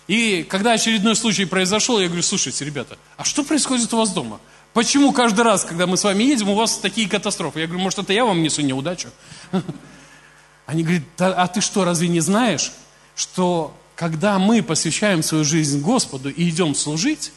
И 0.07 0.43
когда 0.49 0.73
очередной 0.73 1.17
случай 1.17 1.45
произошел, 1.45 2.01
я 2.01 2.07
говорю, 2.07 2.23
слушайте, 2.23 2.65
ребята, 2.65 2.97
а 3.19 3.25
что 3.25 3.45
происходит 3.45 3.93
у 3.93 3.99
вас 3.99 4.09
дома? 4.09 4.41
Почему 4.79 5.11
каждый 5.11 5.41
раз, 5.41 5.65
когда 5.65 5.89
мы 5.89 5.97
с 5.97 6.05
вами 6.05 6.23
едем, 6.23 6.51
у 6.51 6.55
вас 6.55 6.79
такие 6.79 7.09
катастрофы? 7.09 7.59
Я 7.59 7.67
говорю, 7.67 7.83
может, 7.83 7.99
это 7.99 8.13
я 8.13 8.25
вам 8.25 8.45
несу 8.45 8.63
неудачу? 8.63 9.09
Они 10.67 10.85
говорят, 10.85 11.03
а 11.19 11.49
ты 11.49 11.61
что, 11.61 11.85
разве 11.85 12.07
не 12.07 12.21
знаешь, 12.21 12.71
что 13.17 13.75
когда 13.97 14.39
мы 14.39 14.63
посвящаем 14.63 15.25
свою 15.25 15.43
жизнь 15.43 15.81
Господу 15.81 16.31
и 16.31 16.49
идем 16.49 16.77
служить, 16.77 17.33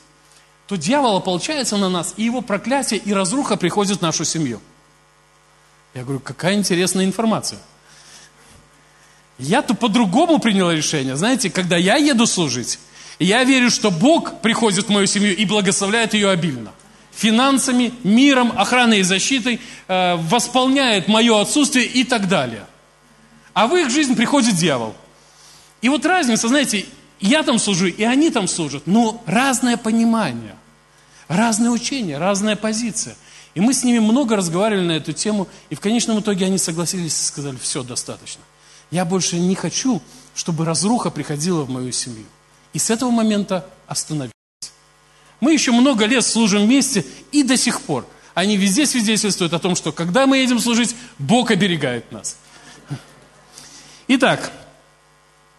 то 0.68 0.76
дьявол 0.76 1.18
ополчается 1.18 1.78
на 1.78 1.90
нас, 1.90 2.14
и 2.16 2.26
его 2.26 2.42
проклятие 2.42 3.00
и 3.00 3.12
разруха 3.12 3.58
приходит 3.58 3.98
в 3.98 4.02
нашу 4.04 4.24
семью. 4.24 4.62
Я 5.96 6.04
говорю, 6.04 6.20
какая 6.20 6.54
интересная 6.54 7.06
информация. 7.06 7.58
Я-то 9.40 9.74
по-другому 9.74 10.38
принял 10.38 10.70
решение. 10.70 11.16
Знаете, 11.16 11.50
когда 11.50 11.76
я 11.76 11.96
еду 11.96 12.28
служить, 12.28 12.78
я 13.18 13.44
верю, 13.44 13.72
что 13.72 13.90
Бог 13.90 14.42
приходит 14.42 14.86
в 14.86 14.90
мою 14.90 15.08
семью 15.08 15.36
и 15.36 15.44
благословляет 15.46 16.14
ее 16.14 16.30
обильно 16.30 16.72
финансами, 17.12 17.94
миром, 18.04 18.54
охраной 18.56 19.00
и 19.00 19.04
защитой, 19.04 19.60
э, 19.88 20.16
восполняет 20.16 21.08
мое 21.08 21.40
отсутствие 21.40 21.86
и 21.86 22.04
так 22.04 22.28
далее. 22.28 22.66
А 23.54 23.68
в 23.68 23.76
их 23.76 23.90
жизнь 23.90 24.16
приходит 24.16 24.56
дьявол. 24.56 24.96
И 25.82 25.90
вот 25.90 26.06
разница, 26.06 26.48
знаете, 26.48 26.86
я 27.20 27.44
там 27.44 27.60
служу, 27.60 27.88
и 27.88 28.04
они 28.04 28.30
там 28.30 28.48
служат, 28.48 28.88
но 28.88 29.22
разное 29.26 29.78
понимание, 29.78 30.56
разное 31.28 31.70
учение, 31.70 32.18
разная 32.18 32.56
позиция. 32.56 33.16
И 33.54 33.60
мы 33.60 33.74
с 33.74 33.84
ними 33.84 34.00
много 34.00 34.36
разговаривали 34.36 34.86
на 34.86 34.92
эту 34.94 35.12
тему, 35.12 35.48
и 35.70 35.76
в 35.76 35.82
конечном 35.82 36.20
итоге 36.20 36.46
они 36.46 36.58
согласились 36.58 37.20
и 37.20 37.26
сказали, 37.26 37.58
все, 37.58 37.84
достаточно. 37.84 38.42
Я 38.92 39.06
больше 39.06 39.38
не 39.38 39.56
хочу, 39.56 40.02
чтобы 40.36 40.66
разруха 40.66 41.12
приходила 41.12 41.64
в 41.64 41.70
мою 41.70 41.92
семью. 41.92 42.26
И 42.74 42.80
с 42.80 42.90
этого 42.90 43.12
момента 43.12 43.66
остановились. 43.88 44.32
Мы 45.42 45.54
еще 45.54 45.72
много 45.72 46.06
лет 46.06 46.24
служим 46.24 46.66
вместе 46.66 47.04
и 47.32 47.44
до 47.44 47.58
сих 47.58 47.82
пор. 47.82 48.08
Они 48.34 48.56
везде 48.56 48.86
свидетельствуют 48.86 49.54
о 49.54 49.60
том, 49.60 49.76
что 49.76 49.92
когда 49.92 50.26
мы 50.28 50.38
едем 50.38 50.60
служить, 50.60 50.96
Бог 51.18 51.52
оберегает 51.52 52.10
нас. 52.12 52.38
Итак, 54.08 54.52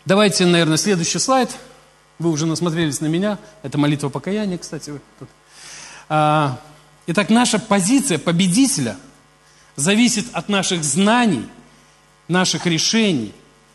давайте, 0.06 0.46
наверное, 0.46 0.76
следующий 0.76 1.18
слайд. 1.18 1.50
Вы 2.18 2.30
уже 2.30 2.46
насмотрелись 2.46 3.00
на 3.00 3.06
меня. 3.06 3.38
Это 3.62 3.76
молитва 3.76 4.08
покаяния, 4.08 4.56
кстати. 4.56 4.92
А, 6.08 6.60
итак, 7.08 7.28
наша 7.28 7.58
позиция 7.58 8.18
победителя 8.18 8.96
зависит 9.74 10.26
от 10.32 10.48
наших 10.48 10.84
знаний, 10.84 11.46
наших 12.28 12.66
решений, 12.66 13.32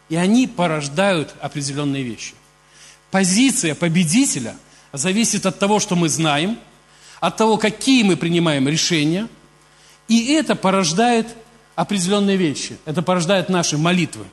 и 0.08 0.16
они 0.16 0.48
порождают 0.48 1.36
определенные 1.42 2.04
вещи. 2.04 2.34
Позиция 3.12 3.76
победителя– 3.76 4.56
зависит 4.94 5.46
от 5.46 5.60
того, 5.60 5.80
что 5.80 5.96
мы 5.96 6.10
знаем, 6.10 6.58
от 7.20 7.38
того, 7.38 7.58
какие 7.58 8.04
мы 8.04 8.16
принимаем 8.16 8.68
решения, 8.68 9.28
и 10.08 10.34
это 10.34 10.56
порождает 10.56 11.28
определенные 11.76 12.38
вещи. 12.38 12.78
Это 12.86 13.02
порождает 13.02 13.50
наши 13.50 13.78
молитвы. 13.78 14.26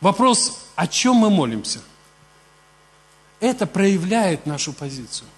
Вопрос, 0.00 0.58
о 0.74 0.86
чем 0.86 1.16
мы 1.16 1.30
молимся? 1.30 1.80
Это 3.40 3.66
проявляет 3.66 4.46
нашу 4.46 4.72
позицию. 4.72 5.28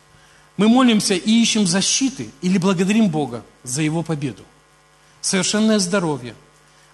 Мы 0.57 0.69
молимся 0.69 1.15
и 1.15 1.31
ищем 1.31 1.67
защиты 1.67 2.31
или 2.43 2.59
благодарим 2.59 3.09
Бога 3.09 3.45
за 3.63 3.83
Его 3.83 4.03
победу. 4.03 4.43
Совершенное 5.21 5.79
здоровье, 5.79 6.35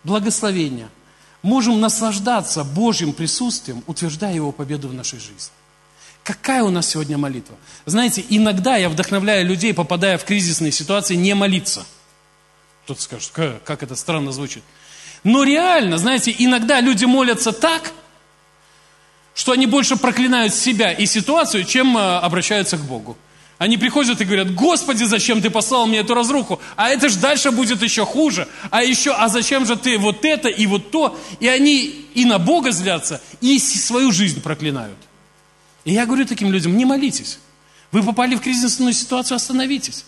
благословение. 0.03 0.89
Можем 1.43 1.81
наслаждаться 1.81 2.65
Божьим 2.65 3.13
присутствием, 3.13 3.83
утверждая 3.87 4.35
Его 4.35 4.51
победу 4.53 4.89
в 4.89 4.95
нашей 4.95 5.19
жизни. 5.19 5.53
Какая 6.25 6.63
у 6.63 6.71
нас 6.71 6.89
сегодня 6.89 7.19
молитва? 7.19 7.55
Знаете, 7.85 8.25
иногда 8.31 8.77
я 8.77 8.89
вдохновляю 8.89 9.47
людей, 9.47 9.75
попадая 9.75 10.17
в 10.17 10.25
кризисные 10.25 10.73
ситуации, 10.73 11.17
не 11.17 11.35
молиться. 11.35 11.85
Кто-то 12.85 13.03
скажет, 13.03 13.31
как, 13.65 13.83
это 13.83 13.95
странно 13.95 14.33
звучит. 14.33 14.65
Но 15.23 15.45
реально, 15.45 15.99
знаете, 15.99 16.35
иногда 16.37 16.81
люди 16.81 17.05
молятся 17.05 17.53
так, 17.53 17.93
что 19.35 19.53
они 19.53 19.67
больше 19.67 19.97
проклинают 19.97 20.55
себя 20.55 20.93
и 20.93 21.05
ситуацию, 21.05 21.65
чем 21.65 21.97
э, 21.99 22.19
обращаются 22.19 22.79
к 22.79 22.85
Богу. 22.85 23.19
Они 23.59 23.77
приходят 23.77 24.21
и 24.21 24.25
говорят, 24.25 24.55
Господи, 24.55 25.05
зачем 25.05 25.43
ты 25.43 25.51
послал 25.51 25.87
мне 25.87 25.99
эту 25.99 26.15
разруху? 26.15 26.61
А 26.77 26.89
это 26.89 27.09
же 27.11 27.19
дальше 27.19 27.51
будет 27.51 27.83
еще 27.83 28.07
хуже. 28.07 28.49
А 28.71 28.83
еще, 28.83 29.13
а 29.13 29.29
зачем 29.29 29.67
же 29.67 29.77
ты 29.77 29.99
вот 29.99 30.25
это 30.25 30.49
и 30.49 30.67
вот 30.67 30.91
то? 30.91 31.19
И 31.41 31.49
они 31.49 31.85
и 32.15 32.25
на 32.25 32.39
Бога 32.39 32.71
злятся, 32.71 33.21
и 33.41 33.59
свою 33.59 34.11
жизнь 34.11 34.41
проклинают. 34.41 34.97
И 35.85 35.93
я 35.93 36.07
говорю 36.07 36.27
таким 36.27 36.51
людям, 36.51 36.77
не 36.77 36.85
молитесь. 36.85 37.39
Вы 37.93 38.03
попали 38.03 38.35
в 38.35 38.41
кризисную 38.41 38.93
ситуацию, 38.93 39.37
остановитесь. 39.37 40.05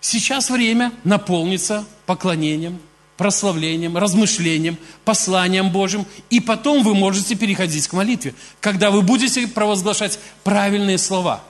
Сейчас 0.00 0.50
время 0.50 0.92
наполниться 1.02 1.84
поклонением, 2.06 2.78
прославлением, 3.16 3.96
размышлением, 3.96 4.78
посланием 5.04 5.70
Божьим, 5.70 6.06
и 6.30 6.40
потом 6.40 6.82
вы 6.82 6.94
можете 6.94 7.34
переходить 7.34 7.88
к 7.88 7.92
молитве, 7.92 8.34
когда 8.60 8.90
вы 8.90 9.02
будете 9.02 9.46
провозглашать 9.46 10.18
правильные 10.42 10.98
слова. 10.98 11.42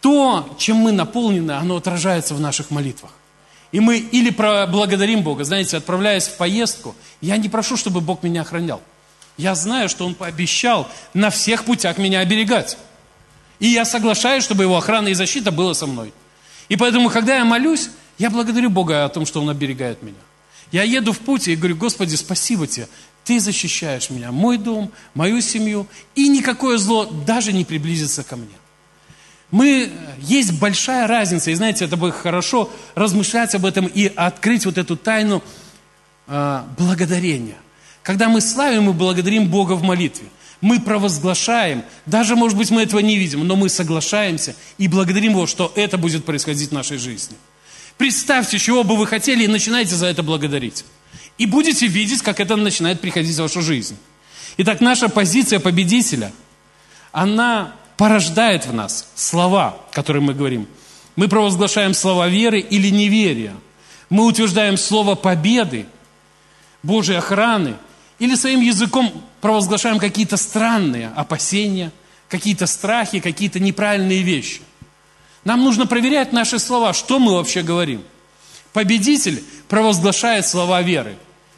То, 0.00 0.54
чем 0.58 0.76
мы 0.76 0.92
наполнены, 0.92 1.52
оно 1.52 1.76
отражается 1.76 2.34
в 2.34 2.40
наших 2.40 2.70
молитвах. 2.70 3.12
И 3.72 3.80
мы 3.80 3.98
или 3.98 4.30
благодарим 4.30 5.22
Бога, 5.22 5.44
знаете, 5.44 5.76
отправляясь 5.76 6.28
в 6.28 6.36
поездку, 6.36 6.94
я 7.20 7.36
не 7.36 7.48
прошу, 7.48 7.76
чтобы 7.76 8.00
Бог 8.00 8.22
меня 8.22 8.42
охранял. 8.42 8.80
Я 9.36 9.54
знаю, 9.54 9.88
что 9.88 10.06
Он 10.06 10.14
пообещал 10.14 10.88
на 11.14 11.30
всех 11.30 11.64
путях 11.64 11.98
меня 11.98 12.20
оберегать. 12.20 12.78
И 13.58 13.68
я 13.68 13.84
соглашаюсь, 13.84 14.44
чтобы 14.44 14.64
Его 14.64 14.76
охрана 14.76 15.08
и 15.08 15.14
защита 15.14 15.50
была 15.50 15.74
со 15.74 15.86
мной. 15.86 16.12
И 16.68 16.76
поэтому, 16.76 17.10
когда 17.10 17.36
я 17.36 17.44
молюсь, 17.44 17.90
я 18.18 18.30
благодарю 18.30 18.70
Бога 18.70 19.04
о 19.04 19.08
том, 19.08 19.26
что 19.26 19.40
Он 19.40 19.50
оберегает 19.50 20.02
меня. 20.02 20.16
Я 20.72 20.82
еду 20.82 21.12
в 21.12 21.20
путь 21.20 21.48
и 21.48 21.56
говорю, 21.56 21.76
Господи, 21.76 22.14
спасибо 22.16 22.66
Тебе. 22.66 22.88
Ты 23.24 23.40
защищаешь 23.40 24.10
меня, 24.10 24.30
мой 24.30 24.56
дом, 24.56 24.92
мою 25.14 25.40
семью, 25.40 25.86
и 26.14 26.28
никакое 26.28 26.78
зло 26.78 27.06
даже 27.06 27.52
не 27.52 27.64
приблизится 27.64 28.22
ко 28.22 28.36
мне. 28.36 28.54
Мы, 29.50 29.90
есть 30.20 30.58
большая 30.58 31.06
разница, 31.06 31.50
и 31.50 31.54
знаете, 31.54 31.84
это 31.84 31.96
бы 31.96 32.12
хорошо 32.12 32.70
размышлять 32.94 33.54
об 33.54 33.64
этом 33.64 33.86
и 33.86 34.06
открыть 34.06 34.64
вот 34.66 34.78
эту 34.78 34.96
тайну 34.96 35.42
э, 36.26 36.62
благодарения. 36.78 37.56
Когда 38.06 38.28
мы 38.28 38.40
славим 38.40 38.88
и 38.88 38.92
благодарим 38.92 39.48
Бога 39.48 39.72
в 39.72 39.82
молитве, 39.82 40.28
мы 40.60 40.78
провозглашаем, 40.78 41.82
даже, 42.06 42.36
может 42.36 42.56
быть, 42.56 42.70
мы 42.70 42.82
этого 42.82 43.00
не 43.00 43.16
видим, 43.16 43.44
но 43.44 43.56
мы 43.56 43.68
соглашаемся 43.68 44.54
и 44.78 44.86
благодарим 44.86 45.32
Его, 45.32 45.48
что 45.48 45.72
это 45.74 45.98
будет 45.98 46.24
происходить 46.24 46.70
в 46.70 46.72
нашей 46.72 46.98
жизни. 46.98 47.36
Представьте, 47.98 48.60
чего 48.60 48.84
бы 48.84 48.96
вы 48.96 49.08
хотели, 49.08 49.42
и 49.42 49.48
начинайте 49.48 49.96
за 49.96 50.06
это 50.06 50.22
благодарить. 50.22 50.84
И 51.36 51.46
будете 51.46 51.88
видеть, 51.88 52.22
как 52.22 52.38
это 52.38 52.54
начинает 52.54 53.00
приходить 53.00 53.34
в 53.34 53.40
вашу 53.40 53.60
жизнь. 53.60 53.96
Итак, 54.56 54.80
наша 54.80 55.08
позиция 55.08 55.58
победителя, 55.58 56.30
она 57.10 57.74
порождает 57.96 58.66
в 58.66 58.72
нас 58.72 59.08
слова, 59.16 59.78
которые 59.90 60.22
мы 60.22 60.32
говорим. 60.32 60.68
Мы 61.16 61.26
провозглашаем 61.26 61.92
слова 61.92 62.28
веры 62.28 62.60
или 62.60 62.88
неверия. 62.88 63.56
Мы 64.10 64.26
утверждаем 64.26 64.76
слово 64.76 65.16
победы, 65.16 65.86
Божьей 66.84 67.16
охраны– 67.16 67.74
или 68.18 68.34
своим 68.34 68.60
языком 68.60 69.12
провозглашаем 69.40 69.98
какие-то 69.98 70.36
странные 70.36 71.12
опасения, 71.14 71.92
какие-то 72.28 72.66
страхи, 72.66 73.20
какие-то 73.20 73.60
неправильные 73.60 74.22
вещи. 74.22 74.60
Нам 75.44 75.62
нужно 75.62 75.86
проверять 75.86 76.32
наши 76.32 76.58
слова, 76.58 76.92
что 76.92 77.18
мы 77.18 77.34
вообще 77.34 77.62
говорим. 77.62 78.02
Победитель 78.72 79.44
провозглашает 79.68 80.46
слова 80.46 80.82
веры. 80.82 81.16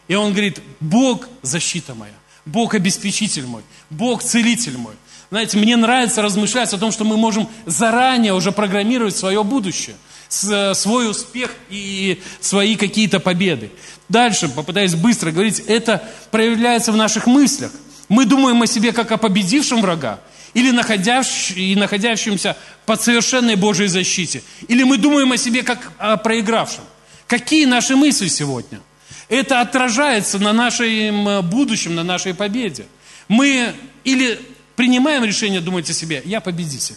И 0.08 0.14
он 0.14 0.32
говорит, 0.32 0.60
Бог 0.80 1.28
защита 1.42 1.94
моя, 1.94 2.12
Бог 2.44 2.74
обеспечитель 2.74 3.46
мой, 3.46 3.62
Бог 3.90 4.22
целитель 4.22 4.76
мой. 4.78 4.94
Знаете, 5.30 5.58
мне 5.58 5.76
нравится 5.76 6.22
размышлять 6.22 6.72
о 6.72 6.78
том, 6.78 6.92
что 6.92 7.04
мы 7.04 7.16
можем 7.18 7.48
заранее 7.66 8.32
уже 8.32 8.50
программировать 8.50 9.16
свое 9.16 9.44
будущее, 9.44 9.96
свой 10.28 11.10
успех 11.10 11.54
и 11.68 12.22
свои 12.40 12.76
какие-то 12.76 13.20
победы. 13.20 13.70
Дальше, 14.08 14.48
попытаясь 14.48 14.94
быстро 14.94 15.30
говорить, 15.30 15.60
это 15.66 16.02
проявляется 16.30 16.92
в 16.92 16.96
наших 16.96 17.26
мыслях. 17.26 17.70
Мы 18.08 18.24
думаем 18.24 18.62
о 18.62 18.66
себе 18.66 18.92
как 18.92 19.12
о 19.12 19.18
победившем 19.18 19.82
врага, 19.82 20.20
или 20.54 20.70
находящемся 20.70 22.56
под 22.86 23.02
совершенной 23.02 23.56
Божьей 23.56 23.88
защите, 23.88 24.42
или 24.66 24.82
мы 24.82 24.96
думаем 24.96 25.30
о 25.32 25.36
себе 25.36 25.62
как 25.62 25.92
о 25.98 26.16
проигравшем. 26.16 26.84
Какие 27.26 27.66
наши 27.66 27.96
мысли 27.96 28.28
сегодня? 28.28 28.80
Это 29.28 29.60
отражается 29.60 30.38
на 30.38 30.54
нашем 30.54 31.46
будущем, 31.50 31.94
на 31.94 32.02
нашей 32.02 32.32
победе. 32.32 32.86
Мы 33.28 33.74
или 34.04 34.40
принимаем 34.74 35.22
решение 35.22 35.60
думать 35.60 35.90
о 35.90 35.92
себе, 35.92 36.22
я 36.24 36.40
победитель. 36.40 36.96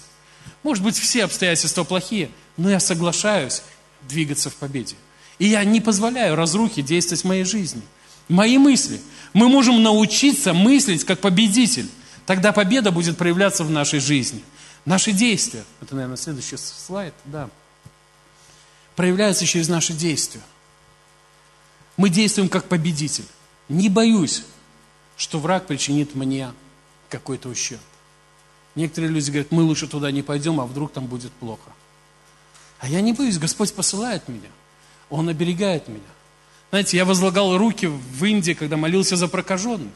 Может 0.63 0.81
быть, 0.81 0.97
все 0.97 1.25
обстоятельства 1.25 1.83
плохие, 1.83 2.29
но 2.55 2.69
я 2.69 2.79
соглашаюсь 2.79 3.63
двигаться 4.07 4.49
в 4.49 4.55
победе. 4.55 4.95
И 5.41 5.47
я 5.47 5.63
не 5.63 5.81
позволяю 5.81 6.35
разрухе 6.35 6.83
действовать 6.83 7.23
в 7.23 7.27
моей 7.27 7.45
жизни. 7.45 7.81
Мои 8.29 8.59
мысли. 8.59 9.01
Мы 9.33 9.49
можем 9.49 9.81
научиться 9.81 10.53
мыслить 10.53 11.03
как 11.03 11.19
победитель. 11.19 11.89
Тогда 12.27 12.51
победа 12.51 12.91
будет 12.91 13.17
проявляться 13.17 13.63
в 13.63 13.71
нашей 13.71 13.99
жизни. 14.01 14.43
Наши 14.85 15.13
действия, 15.13 15.63
это, 15.81 15.95
наверное, 15.95 16.17
следующий 16.17 16.57
слайд, 16.57 17.15
да, 17.25 17.49
проявляются 18.95 19.47
через 19.47 19.67
наши 19.67 19.93
действия. 19.93 20.41
Мы 21.97 22.09
действуем 22.09 22.47
как 22.47 22.65
победитель. 22.65 23.25
Не 23.67 23.89
боюсь, 23.89 24.43
что 25.17 25.39
враг 25.39 25.65
причинит 25.65 26.13
мне 26.13 26.51
какой-то 27.09 27.49
ущерб. 27.49 27.81
Некоторые 28.75 29.11
люди 29.11 29.31
говорят, 29.31 29.51
мы 29.51 29.63
лучше 29.63 29.87
туда 29.87 30.11
не 30.11 30.21
пойдем, 30.21 30.59
а 30.61 30.67
вдруг 30.67 30.93
там 30.93 31.07
будет 31.07 31.31
плохо. 31.31 31.71
А 32.77 32.87
я 32.87 33.01
не 33.01 33.13
боюсь, 33.13 33.39
Господь 33.39 33.73
посылает 33.73 34.27
меня. 34.27 34.49
Он 35.11 35.29
оберегает 35.29 35.87
меня. 35.87 35.99
Знаете, 36.71 36.97
я 36.97 37.05
возлагал 37.05 37.57
руки 37.57 37.85
в 37.85 38.25
Индии, 38.25 38.53
когда 38.53 38.77
молился 38.77 39.17
за 39.17 39.27
прокаженных. 39.27 39.91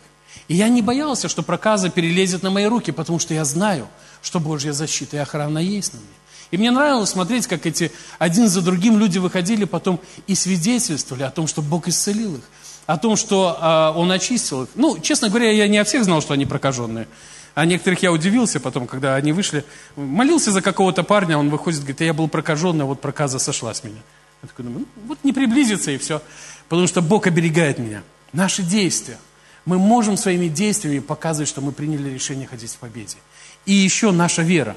И 0.47 0.55
я 0.55 0.67
не 0.67 0.81
боялся, 0.81 1.29
что 1.29 1.41
проказа 1.41 1.89
перелезет 1.89 2.43
на 2.43 2.51
мои 2.51 2.65
руки, 2.65 2.91
потому 2.91 3.17
что 3.17 3.33
я 3.33 3.45
знаю, 3.45 3.87
что 4.21 4.39
Божья 4.39 4.73
защита 4.73 5.15
и 5.15 5.19
охрана 5.19 5.59
есть 5.59 5.93
на 5.93 5.99
мне. 5.99 6.09
И 6.51 6.57
мне 6.57 6.69
нравилось 6.69 7.09
смотреть, 7.09 7.47
как 7.47 7.65
эти 7.65 7.91
один 8.19 8.47
за 8.47 8.61
другим 8.61 8.99
люди 8.99 9.17
выходили 9.17 9.63
потом 9.63 9.99
и 10.27 10.35
свидетельствовали 10.35 11.23
о 11.23 11.31
том, 11.31 11.47
что 11.47 11.61
Бог 11.61 11.87
исцелил 11.87 12.35
их, 12.35 12.43
о 12.85 12.97
том, 12.97 13.15
что 13.15 13.57
э, 13.59 13.97
Он 13.97 14.11
очистил 14.11 14.63
их. 14.63 14.69
Ну, 14.75 14.99
честно 14.99 15.29
говоря, 15.29 15.51
я 15.51 15.67
не 15.67 15.77
о 15.77 15.85
всех 15.85 16.03
знал, 16.03 16.21
что 16.21 16.33
они 16.33 16.45
прокаженные. 16.45 17.07
А 17.55 17.65
некоторых 17.65 18.03
я 18.03 18.11
удивился 18.11 18.59
потом, 18.59 18.85
когда 18.85 19.15
они 19.15 19.31
вышли. 19.31 19.63
Молился 19.95 20.51
за 20.51 20.61
какого-то 20.61 21.03
парня, 21.03 21.37
он 21.37 21.49
выходит, 21.49 21.79
говорит, 21.79 22.01
я 22.01 22.13
был 22.13 22.27
прокаженный, 22.27 22.83
а 22.83 22.85
вот 22.85 22.99
проказа 22.99 23.39
сошла 23.39 23.73
с 23.73 23.83
меня. 23.83 24.01
Я 24.45 24.49
такой 24.49 24.65
думаю, 24.65 24.85
ну, 24.95 25.03
вот 25.07 25.19
не 25.23 25.33
приблизиться 25.33 25.89
и 25.91 25.97
все. 25.97 26.21
Потому 26.69 26.87
что 26.87 27.01
Бог 27.01 27.25
оберегает 27.25 27.79
меня. 27.79 28.03
Наши 28.31 28.61
действия. 28.61 29.17
Мы 29.65 29.79
можем 29.79 30.17
своими 30.17 30.47
действиями 30.47 30.99
показывать, 30.99 31.49
что 31.49 31.61
мы 31.61 31.71
приняли 31.71 32.11
решение 32.13 32.47
ходить 32.47 32.71
в 32.71 32.77
победе. 32.77 33.17
И 33.65 33.73
еще 33.73 34.11
наша 34.11 34.43
вера. 34.43 34.75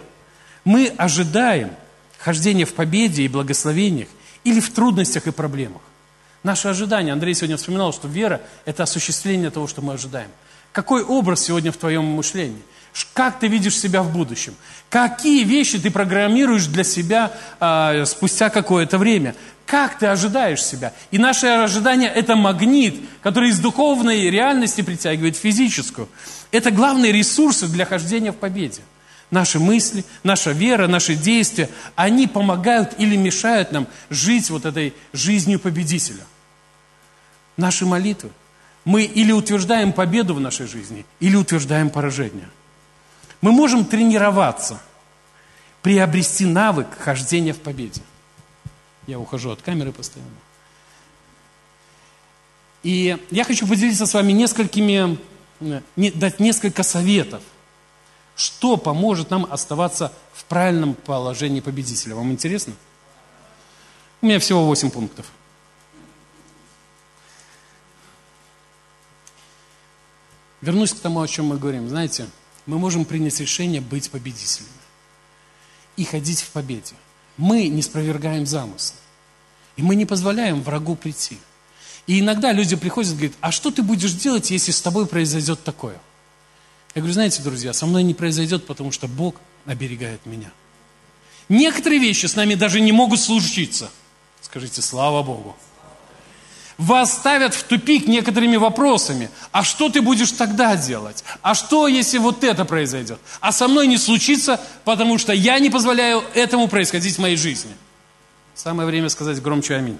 Мы 0.64 0.86
ожидаем 0.96 1.70
хождения 2.18 2.64
в 2.64 2.72
победе 2.72 3.22
и 3.22 3.28
благословениях 3.28 4.08
или 4.44 4.60
в 4.60 4.72
трудностях 4.72 5.26
и 5.26 5.32
проблемах. 5.32 5.82
Наше 6.42 6.68
ожидание, 6.68 7.12
Андрей 7.12 7.34
сегодня 7.34 7.58
вспоминал, 7.58 7.92
что 7.92 8.08
вера– 8.08 8.40
это 8.64 8.84
осуществление 8.84 9.50
того, 9.50 9.66
что 9.66 9.82
мы 9.82 9.94
ожидаем. 9.94 10.30
Какой 10.72 11.02
образ 11.02 11.42
сегодня 11.42 11.72
в 11.72 11.76
твоем 11.76 12.04
мышлении? 12.04 12.62
Как 13.14 13.38
ты 13.38 13.48
видишь 13.48 13.78
себя 13.78 14.02
в 14.02 14.12
будущем? 14.12 14.54
Какие 14.90 15.44
вещи 15.44 15.78
ты 15.78 15.90
программируешь 15.90 16.66
для 16.66 16.84
себя 16.84 17.32
э, 17.60 18.04
спустя 18.06 18.50
какое-то 18.50 18.98
время? 18.98 19.34
Как 19.66 19.98
ты 19.98 20.06
ожидаешь 20.06 20.64
себя? 20.64 20.94
И 21.10 21.18
наше 21.18 21.46
ожидание– 21.46 22.08
это 22.14 22.36
магнит, 22.36 22.96
который 23.22 23.50
из 23.50 23.60
духовной 23.60 24.30
реальности 24.30 24.80
притягивает 24.80 25.36
физическую. 25.36 26.08
Это 26.52 26.70
главные 26.70 27.12
ресурсы 27.12 27.68
для 27.68 27.84
хождения 27.84 28.32
в 28.32 28.36
победе. 28.36 28.80
Наши 29.30 29.58
мысли, 29.58 30.06
наша 30.22 30.52
вера, 30.52 30.86
наши 30.86 31.14
действия, 31.14 31.68
они 31.96 32.26
помогают 32.26 32.94
или 32.96 33.14
мешают 33.14 33.72
нам 33.72 33.86
жить 34.08 34.48
вот 34.48 34.64
этой 34.64 34.94
жизнью 35.12 35.60
победителя. 35.60 36.24
Наши 37.58 37.84
молитвы. 37.84 38.30
Мы 38.86 39.02
или 39.02 39.32
утверждаем 39.32 39.92
победу 39.92 40.32
в 40.32 40.40
нашей 40.40 40.66
жизни, 40.66 41.04
или 41.20 41.36
утверждаем 41.36 41.90
поражение. 41.90 42.48
Мы 43.40 43.52
можем 43.52 43.84
тренироваться, 43.84 44.80
приобрести 45.82 46.44
навык 46.44 46.88
хождения 46.98 47.52
в 47.52 47.60
победе. 47.60 48.02
Я 49.06 49.18
ухожу 49.18 49.50
от 49.50 49.62
камеры 49.62 49.92
постоянно. 49.92 50.30
И 52.82 53.16
я 53.30 53.44
хочу 53.44 53.66
поделиться 53.66 54.06
с 54.06 54.14
вами 54.14 54.32
несколькими, 54.32 55.18
э, 55.60 55.80
дать 55.96 56.40
несколько 56.40 56.82
советов, 56.82 57.42
что 58.36 58.76
поможет 58.76 59.30
нам 59.30 59.46
оставаться 59.50 60.12
в 60.32 60.44
правильном 60.44 60.94
положении 60.94 61.60
победителя. 61.60 62.14
Вам 62.14 62.30
интересно? 62.30 62.74
У 64.20 64.26
меня 64.26 64.38
всего 64.38 64.64
8 64.64 64.90
пунктов. 64.90 65.26
Вернусь 70.60 70.92
к 70.92 70.98
тому, 70.98 71.20
о 71.20 71.28
чем 71.28 71.46
мы 71.46 71.56
говорим. 71.56 71.88
Знаете, 71.88 72.28
мы 72.68 72.78
можем 72.78 73.06
принять 73.06 73.40
решение 73.40 73.80
быть 73.80 74.10
победителями. 74.10 74.68
и 75.96 76.04
ходить 76.04 76.42
в 76.42 76.50
победе. 76.50 76.94
Мы 77.36 77.66
не 77.66 77.82
спровергаем 77.82 78.46
замысл. 78.46 78.94
И 79.76 79.82
мы 79.82 79.96
не 79.96 80.06
позволяем 80.06 80.62
врагу 80.62 80.94
прийти. 80.94 81.38
И 82.06 82.20
иногда 82.20 82.52
люди 82.52 82.76
приходят 82.76 83.12
и 83.12 83.14
говорят, 83.16 83.36
а 83.40 83.50
что 83.50 83.72
ты 83.72 83.82
будешь 83.82 84.12
делать, 84.12 84.52
если 84.52 84.70
с 84.70 84.80
тобой 84.80 85.06
произойдет 85.06 85.64
такое? 85.64 85.98
Я 86.94 87.00
говорю, 87.00 87.14
знаете, 87.14 87.42
друзья, 87.42 87.72
со 87.72 87.84
мной 87.86 88.04
не 88.04 88.14
произойдет, 88.14 88.64
потому 88.64 88.92
что 88.92 89.08
Бог 89.08 89.34
оберегает 89.64 90.24
меня. 90.24 90.52
Некоторые 91.48 92.00
вещи 92.00 92.26
с 92.26 92.36
нами 92.36 92.54
даже 92.54 92.80
не 92.80 92.92
могут 92.92 93.18
случиться. 93.18 93.90
Скажите, 94.40 94.82
слава 94.82 95.24
Богу. 95.24 95.56
Вас 96.78 97.12
ставят 97.12 97.54
в 97.54 97.64
тупик 97.64 98.06
некоторыми 98.06 98.56
вопросами. 98.56 99.30
А 99.50 99.64
что 99.64 99.88
ты 99.88 100.00
будешь 100.00 100.30
тогда 100.30 100.76
делать? 100.76 101.24
А 101.42 101.56
что, 101.56 101.88
если 101.88 102.18
вот 102.18 102.44
это 102.44 102.64
произойдет? 102.64 103.18
А 103.40 103.50
со 103.50 103.66
мной 103.66 103.88
не 103.88 103.98
случится, 103.98 104.60
потому 104.84 105.18
что 105.18 105.32
я 105.32 105.58
не 105.58 105.70
позволяю 105.70 106.22
этому 106.34 106.68
происходить 106.68 107.16
в 107.16 107.18
моей 107.18 107.36
жизни. 107.36 107.72
Самое 108.54 108.86
время 108.86 109.08
сказать 109.08 109.42
громче 109.42 109.74
аминь. 109.74 109.98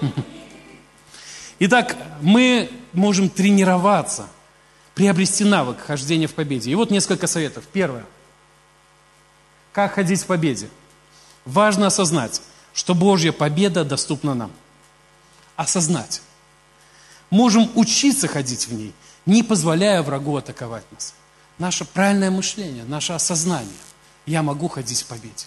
Итак, 1.60 1.96
мы 2.20 2.68
можем 2.92 3.28
тренироваться, 3.28 4.26
приобрести 4.96 5.44
навык 5.44 5.78
хождения 5.78 6.26
в 6.26 6.34
победе. 6.34 6.72
И 6.72 6.74
вот 6.74 6.90
несколько 6.90 7.28
советов. 7.28 7.62
Первое. 7.72 8.04
Как 9.72 9.94
ходить 9.94 10.22
в 10.22 10.26
победе? 10.26 10.68
Важно 11.44 11.86
осознать, 11.86 12.42
что 12.74 12.96
Божья 12.96 13.30
победа 13.30 13.84
доступна 13.84 14.34
нам– 14.34 14.50
осознать. 15.58 16.22
Можем 17.30 17.70
учиться 17.74 18.28
ходить 18.28 18.68
в 18.68 18.72
ней, 18.72 18.94
не 19.26 19.42
позволяя 19.42 20.02
врагу 20.02 20.36
атаковать 20.36 20.90
нас. 20.92 21.14
Наше 21.58 21.84
правильное 21.84 22.30
мышление, 22.30 22.84
наше 22.84 23.12
осознание. 23.12 23.68
Я 24.24 24.42
могу 24.42 24.68
ходить 24.68 25.02
в 25.02 25.06
победе. 25.06 25.46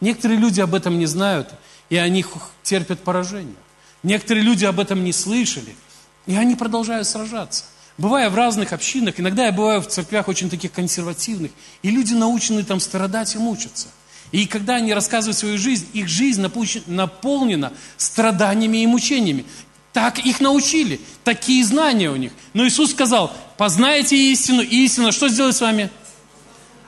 Некоторые 0.00 0.38
люди 0.38 0.60
об 0.60 0.74
этом 0.74 0.98
не 0.98 1.06
знают, 1.06 1.52
и 1.90 1.96
они 1.96 2.24
терпят 2.62 3.02
поражение. 3.02 3.56
Некоторые 4.04 4.44
люди 4.44 4.64
об 4.64 4.78
этом 4.78 5.02
не 5.02 5.12
слышали, 5.12 5.76
и 6.26 6.36
они 6.36 6.54
продолжают 6.54 7.08
сражаться. 7.08 7.64
Бывая 7.98 8.30
в 8.30 8.36
разных 8.36 8.72
общинах, 8.72 9.18
иногда 9.18 9.46
я 9.46 9.52
бываю 9.52 9.82
в 9.82 9.88
церквях 9.88 10.28
очень 10.28 10.48
таких 10.48 10.72
консервативных, 10.72 11.50
и 11.82 11.90
люди 11.90 12.14
научены 12.14 12.62
там 12.62 12.80
страдать 12.80 13.34
и 13.34 13.38
мучиться– 13.38 13.88
и 14.32 14.46
когда 14.46 14.76
они 14.76 14.94
рассказывают 14.94 15.36
свою 15.36 15.58
жизнь, 15.58 15.86
их 15.92 16.08
жизнь 16.08 16.44
наполнена 16.86 17.72
страданиями 17.98 18.82
и 18.82 18.86
мучениями. 18.86 19.44
Так 19.92 20.18
их 20.18 20.40
научили, 20.40 21.00
такие 21.22 21.62
знания 21.64 22.10
у 22.10 22.16
них. 22.16 22.32
Но 22.54 22.66
Иисус 22.66 22.92
сказал, 22.92 23.30
познайте 23.58 24.16
истину, 24.16 24.62
и 24.62 24.84
истина 24.84 25.12
что 25.12 25.28
сделает 25.28 25.54
с 25.54 25.60
вами? 25.60 25.90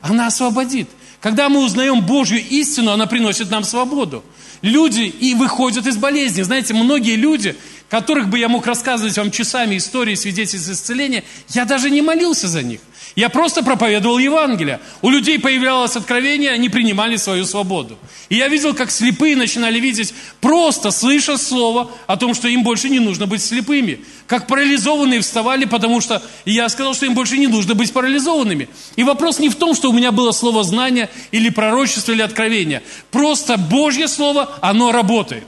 Она 0.01 0.29
освободит. 0.29 0.89
Когда 1.21 1.51
мы 1.51 1.63
узнаем 1.63 2.01
Божью 2.05 2.39
истину, 2.41 2.93
она 2.93 3.07
приносит 3.07 3.51
нам 3.51 3.63
свободу. 3.65 4.25
Люди 4.63 5.03
и 5.03 5.35
выходят 5.35 5.87
из 5.87 5.99
болезни. 5.99 6.43
Знаете, 6.43 6.73
многие 6.73 7.17
люди, 7.17 7.57
которых 7.91 8.29
бы 8.29 8.39
я 8.39 8.49
мог 8.49 8.67
рассказывать 8.67 9.17
вам 9.19 9.31
часами 9.31 9.77
истории 9.77 10.15
свидетельств 10.15 10.71
исцеления, 10.71 11.25
я 11.51 11.67
даже 11.67 11.91
не 11.91 12.01
молился 12.01 12.49
за 12.49 12.63
них. 12.63 12.81
Я 13.17 13.29
просто 13.29 13.63
проповедовал 13.63 14.19
Евангелие. 14.19 14.81
У 15.01 15.11
людей 15.11 15.39
появлялось 15.39 15.95
откровение, 15.95 16.51
они 16.51 16.69
принимали 16.69 17.17
свою 17.17 17.45
свободу. 17.45 17.97
И 18.29 18.37
я 18.37 18.49
видел, 18.49 18.75
как 18.75 18.91
слепые 18.91 19.37
начинали 19.37 19.79
видеть, 19.79 20.13
просто 20.41 20.91
слыша 20.91 21.39
слово 21.39 21.91
о 22.07 22.17
том, 22.17 22.35
что 22.35 22.49
им 22.49 22.65
больше 22.65 22.89
не 22.89 22.99
нужно 22.99 23.27
быть 23.27 23.43
слепыми. 23.43 24.01
Как 24.27 24.47
парализованные 24.47 25.21
вставали, 25.21 25.65
потому 25.65 26.01
что 26.01 26.23
я 26.45 26.69
сказал, 26.69 26.95
что 26.95 27.07
им 27.07 27.15
больше 27.15 27.39
не 27.39 27.47
нужно 27.47 27.75
быть 27.75 27.93
парализованными. 27.93 28.69
И 28.97 29.05
вопрос 29.05 29.39
не 29.39 29.49
в 29.49 29.55
том, 29.55 29.75
что 29.75 29.91
у 29.91 29.93
меня 29.93 30.11
было 30.11 30.33
слово 30.33 30.65
знания 30.65 31.09
или 31.31 31.51
пророчество 31.51 32.13
или 32.13 32.23
откровение. 32.23 32.83
Просто 33.11 33.57
Божье 33.57 34.09
слово, 34.09 34.59
оно 34.61 34.91
работает. 34.91 35.47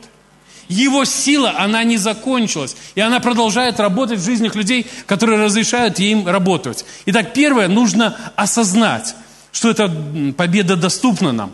Его 0.68 1.05
сила, 1.05 1.55
она 1.59 1.85
не 1.85 1.96
закончилась. 1.96 2.76
И 2.94 3.00
она 3.00 3.20
продолжает 3.20 3.79
работать 3.79 4.18
в 4.18 4.24
жизнях 4.24 4.55
людей, 4.55 4.87
которые 5.07 5.40
разрешают 5.42 6.00
им 6.00 6.26
работать. 6.26 6.85
Итак, 7.07 7.33
первое, 7.33 7.68
нужно 7.68 8.16
осознать, 8.37 9.14
что 9.52 9.70
эта 9.70 9.88
победа 10.37 10.76
доступна 10.76 11.33
нам. 11.33 11.52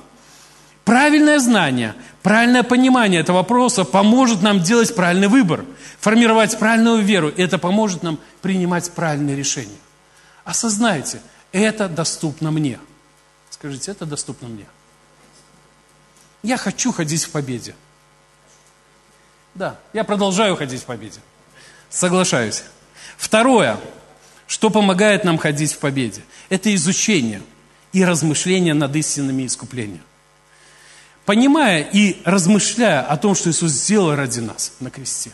Правильное 0.85 1.39
знание, 1.39 1.95
правильное 2.23 2.63
понимание 2.65 3.21
этого 3.21 3.39
вопроса 3.39 3.85
поможет 3.85 4.43
нам 4.43 4.61
делать 4.61 4.95
правильный 4.95 5.29
выбор, 5.29 5.65
формировать 6.01 6.59
правильную 6.59 7.03
веру. 7.03 7.29
И 7.29 7.41
это 7.43 7.59
поможет 7.59 8.03
нам 8.03 8.19
принимать 8.41 8.91
правильные 8.91 9.37
решения. 9.37 9.79
Осознайте, 10.45 11.21
это 11.53 11.89
доступно 11.89 12.51
мне. 12.51 12.79
Скажите, 13.51 13.93
это 13.93 14.07
доступно 14.07 14.49
мне. 14.49 14.67
Я 16.43 16.57
хочу 16.57 16.91
ходить 16.91 17.23
в 17.23 17.31
победе. 17.31 17.75
Да, 19.55 19.77
я 19.93 20.05
продолжаю 20.05 20.57
ходить 20.57 20.83
в 20.83 20.87
победе. 20.87 21.21
Соглашаюсь. 21.91 22.63
Второе, 23.17 23.79
что 24.47 24.71
помогает 24.71 25.25
нам 25.25 25.39
ходить 25.39 25.73
в 25.73 25.79
победе, 25.79 26.23
это 26.49 26.75
изучение 26.75 27.43
и 27.93 28.05
размышление 28.05 28.75
над 28.75 28.95
истинными 28.97 29.47
искупления. 29.47 30.01
Понимая 31.25 31.83
и 31.83 32.21
размышляя 32.25 33.03
о 33.03 33.17
том, 33.17 33.35
что 33.35 33.51
Иисус 33.51 33.71
сделал 33.71 34.15
ради 34.17 34.41
нас 34.41 34.73
на 34.81 34.91
кресте. 34.91 35.33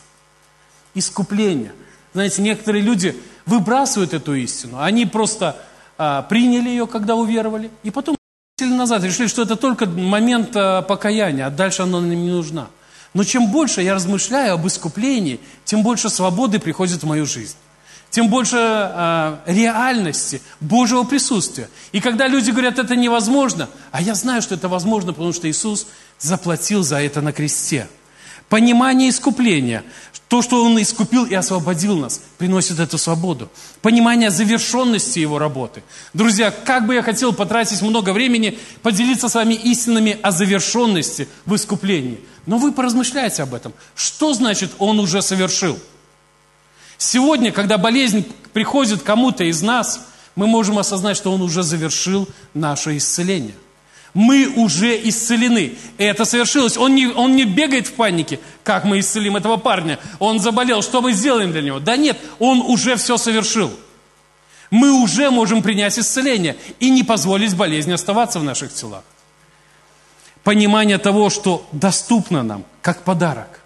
Искупление. 0.94 1.72
Знаете, 2.12 2.42
некоторые 2.42 2.82
люди 2.82 3.16
выбрасывают 3.46 4.12
эту 4.12 4.34
истину. 4.34 4.80
Они 4.80 5.06
просто 5.06 5.56
а, 5.96 6.22
приняли 6.22 6.68
ее, 6.68 6.86
когда 6.86 7.14
уверовали, 7.14 7.70
и 7.82 7.90
потом 7.90 8.16
назад 8.60 9.04
решили, 9.04 9.28
что 9.28 9.42
это 9.42 9.56
только 9.56 9.86
момент 9.86 10.50
а, 10.54 10.82
покаяния, 10.82 11.46
а 11.46 11.50
дальше 11.50 11.82
она 11.82 12.00
нам 12.00 12.10
не 12.10 12.30
нужна. 12.30 12.68
Но 13.14 13.24
чем 13.24 13.50
больше 13.50 13.82
я 13.82 13.94
размышляю 13.94 14.54
об 14.54 14.66
искуплении, 14.66 15.40
тем 15.64 15.82
больше 15.82 16.10
свободы 16.10 16.58
приходит 16.58 17.02
в 17.02 17.06
мою 17.06 17.26
жизнь. 17.26 17.56
Тем 18.10 18.28
больше 18.28 18.56
э, 18.58 19.38
реальности 19.46 20.40
Божьего 20.60 21.04
присутствия. 21.04 21.68
И 21.92 22.00
когда 22.00 22.26
люди 22.26 22.50
говорят, 22.50 22.78
это 22.78 22.96
невозможно, 22.96 23.68
а 23.92 24.00
я 24.00 24.14
знаю, 24.14 24.40
что 24.40 24.54
это 24.54 24.68
возможно, 24.68 25.12
потому 25.12 25.32
что 25.32 25.50
Иисус 25.50 25.86
заплатил 26.18 26.82
за 26.82 27.00
это 27.00 27.20
на 27.20 27.32
кресте. 27.32 27.86
Понимание 28.48 29.10
искупления, 29.10 29.84
то, 30.28 30.42
что 30.42 30.64
Он 30.64 30.80
искупил 30.80 31.24
и 31.24 31.34
освободил 31.34 31.96
нас, 31.96 32.20
приносит 32.38 32.80
эту 32.80 32.98
свободу. 32.98 33.50
Понимание 33.82 34.30
завершенности 34.30 35.18
Его 35.18 35.38
работы. 35.38 35.82
Друзья, 36.14 36.50
как 36.50 36.86
бы 36.86 36.94
я 36.94 37.02
хотел 37.02 37.32
потратить 37.32 37.82
много 37.82 38.12
времени, 38.12 38.58
поделиться 38.82 39.28
с 39.28 39.34
вами 39.34 39.54
истинами 39.54 40.18
о 40.22 40.30
завершенности 40.30 41.28
в 41.46 41.54
искуплении. 41.54 42.20
Но 42.46 42.58
вы 42.58 42.72
поразмышляйте 42.72 43.42
об 43.42 43.54
этом. 43.54 43.72
Что 43.94 44.32
значит 44.32 44.72
«Он 44.78 44.98
уже 45.00 45.20
совершил»? 45.20 45.78
Сегодня, 46.96 47.52
когда 47.52 47.78
болезнь 47.78 48.26
приходит 48.52 49.02
кому-то 49.02 49.44
из 49.44 49.62
нас, 49.62 50.00
мы 50.34 50.46
можем 50.46 50.78
осознать, 50.78 51.16
что 51.16 51.32
Он 51.32 51.42
уже 51.42 51.62
завершил 51.62 52.28
наше 52.54 52.96
исцеление. 52.96 53.54
Мы 54.18 54.48
уже 54.48 54.98
исцелены. 55.08 55.76
Это 55.96 56.24
совершилось. 56.24 56.76
Он 56.76 56.92
не, 56.96 57.06
он 57.06 57.36
не 57.36 57.44
бегает 57.44 57.86
в 57.86 57.92
панике, 57.92 58.40
как 58.64 58.84
мы 58.84 58.98
исцелим 58.98 59.36
этого 59.36 59.58
парня. 59.58 60.00
Он 60.18 60.40
заболел, 60.40 60.82
что 60.82 61.00
мы 61.00 61.12
сделаем 61.12 61.52
для 61.52 61.62
него? 61.62 61.78
Да 61.78 61.96
нет, 61.96 62.18
он 62.40 62.60
уже 62.60 62.96
все 62.96 63.16
совершил. 63.16 63.70
Мы 64.72 64.90
уже 64.90 65.30
можем 65.30 65.62
принять 65.62 65.96
исцеление 66.00 66.56
и 66.80 66.90
не 66.90 67.04
позволить 67.04 67.54
болезни 67.54 67.92
оставаться 67.92 68.40
в 68.40 68.44
наших 68.44 68.74
телах 68.74 69.04
понимание 70.42 70.96
того, 70.96 71.28
что 71.28 71.68
доступно 71.72 72.42
нам 72.42 72.64
как 72.82 73.02
подарок. 73.02 73.60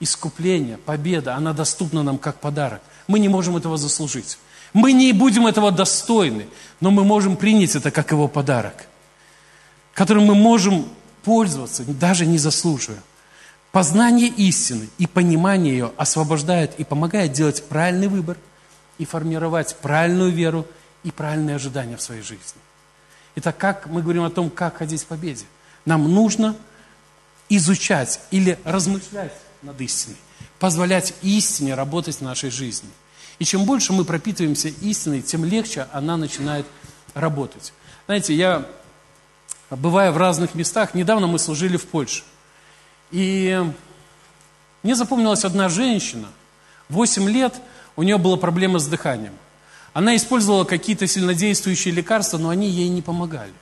Искупление, 0.00 0.76
победа, 0.76 1.34
она 1.34 1.52
доступна 1.52 2.02
нам 2.02 2.18
как 2.18 2.40
подарок. 2.40 2.82
Мы 3.06 3.18
не 3.18 3.28
можем 3.28 3.56
этого 3.56 3.76
заслужить. 3.76 4.38
Мы 4.72 4.92
не 4.92 5.12
будем 5.12 5.46
этого 5.46 5.72
достойны, 5.72 6.46
но 6.80 6.90
мы 6.90 7.04
можем 7.04 7.36
принять 7.36 7.74
это 7.74 7.90
как 7.90 8.12
его 8.12 8.28
подарок, 8.28 8.86
которым 9.98 10.26
мы 10.26 10.36
можем 10.36 10.88
пользоваться, 11.24 11.82
даже 11.82 12.24
не 12.24 12.38
заслуживая. 12.38 13.02
Познание 13.72 14.28
истины 14.28 14.88
и 14.96 15.08
понимание 15.08 15.72
ее 15.72 15.92
освобождает 15.96 16.78
и 16.78 16.84
помогает 16.84 17.32
делать 17.32 17.64
правильный 17.64 18.06
выбор 18.06 18.36
и 18.98 19.04
формировать 19.04 19.74
правильную 19.82 20.30
веру 20.30 20.68
и 21.02 21.10
правильные 21.10 21.56
ожидания 21.56 21.96
в 21.96 22.00
своей 22.00 22.22
жизни. 22.22 22.60
Итак, 23.34 23.58
как 23.58 23.88
мы 23.88 24.00
говорим 24.00 24.22
о 24.22 24.30
том, 24.30 24.50
как 24.50 24.76
ходить 24.76 25.02
в 25.02 25.06
победе? 25.06 25.46
Нам 25.84 26.04
нужно 26.14 26.54
изучать 27.48 28.20
или 28.30 28.56
размышлять 28.62 29.34
над 29.62 29.80
истиной, 29.80 30.16
позволять 30.60 31.12
истине 31.22 31.74
работать 31.74 32.18
в 32.18 32.22
нашей 32.22 32.50
жизни. 32.50 32.88
И 33.40 33.44
чем 33.44 33.64
больше 33.64 33.92
мы 33.92 34.04
пропитываемся 34.04 34.68
истиной, 34.68 35.22
тем 35.22 35.44
легче 35.44 35.88
она 35.92 36.16
начинает 36.16 36.66
работать. 37.14 37.72
Знаете, 38.06 38.32
я, 38.32 38.64
бывая 39.76 40.12
в 40.12 40.16
разных 40.16 40.54
местах, 40.54 40.94
недавно 40.94 41.26
мы 41.26 41.38
служили 41.38 41.76
в 41.76 41.86
Польше. 41.86 42.24
И 43.10 43.62
мне 44.82 44.94
запомнилась 44.94 45.44
одна 45.44 45.68
женщина, 45.68 46.28
8 46.88 47.28
лет, 47.28 47.54
у 47.96 48.02
нее 48.02 48.18
была 48.18 48.36
проблема 48.36 48.78
с 48.78 48.86
дыханием. 48.86 49.34
Она 49.92 50.14
использовала 50.16 50.64
какие-то 50.64 51.06
сильнодействующие 51.06 51.92
лекарства, 51.92 52.38
но 52.38 52.50
они 52.50 52.68
ей 52.68 52.88
не 52.88 53.02
помогали. 53.02 53.52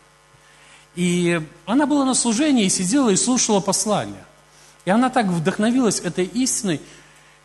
И 0.94 1.40
она 1.66 1.86
была 1.86 2.04
на 2.04 2.14
служении 2.14 2.68
сидела 2.68 3.10
и 3.10 3.16
слушала 3.16 3.60
послание. 3.60 4.24
И 4.84 4.90
она 4.90 5.10
так 5.10 5.26
вдохновилась 5.26 6.00
этой 6.00 6.24
истиной, 6.24 6.80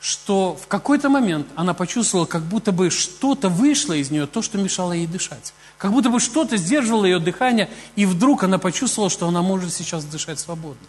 что 0.02 0.58
в 0.60 0.68
какой-то 0.68 1.10
момент 1.10 1.48
она 1.56 1.76
почувствовала, 1.76 2.26
как 2.26 2.42
будто 2.42 2.72
бы 2.72 2.90
что-то 2.90 3.50
вышло 3.50 3.94
из 3.94 4.10
нее, 4.10 4.26
то, 4.26 4.42
что 4.42 4.58
мешало 4.58 4.94
ей 4.94 5.06
дышать. 5.06 5.54
Как 5.78 5.92
будто 5.92 6.10
бы 6.10 6.20
что-то 6.20 6.58
сдерживало 6.58 7.06
ее 7.06 7.20
дыхание, 7.20 7.70
и 7.96 8.08
вдруг 8.08 8.44
она 8.44 8.58
почувствовала, 8.58 9.12
что 9.12 9.28
она 9.28 9.44
может 9.44 9.72
сейчас 9.72 10.04
дышать 10.04 10.40
свободно. 10.40 10.88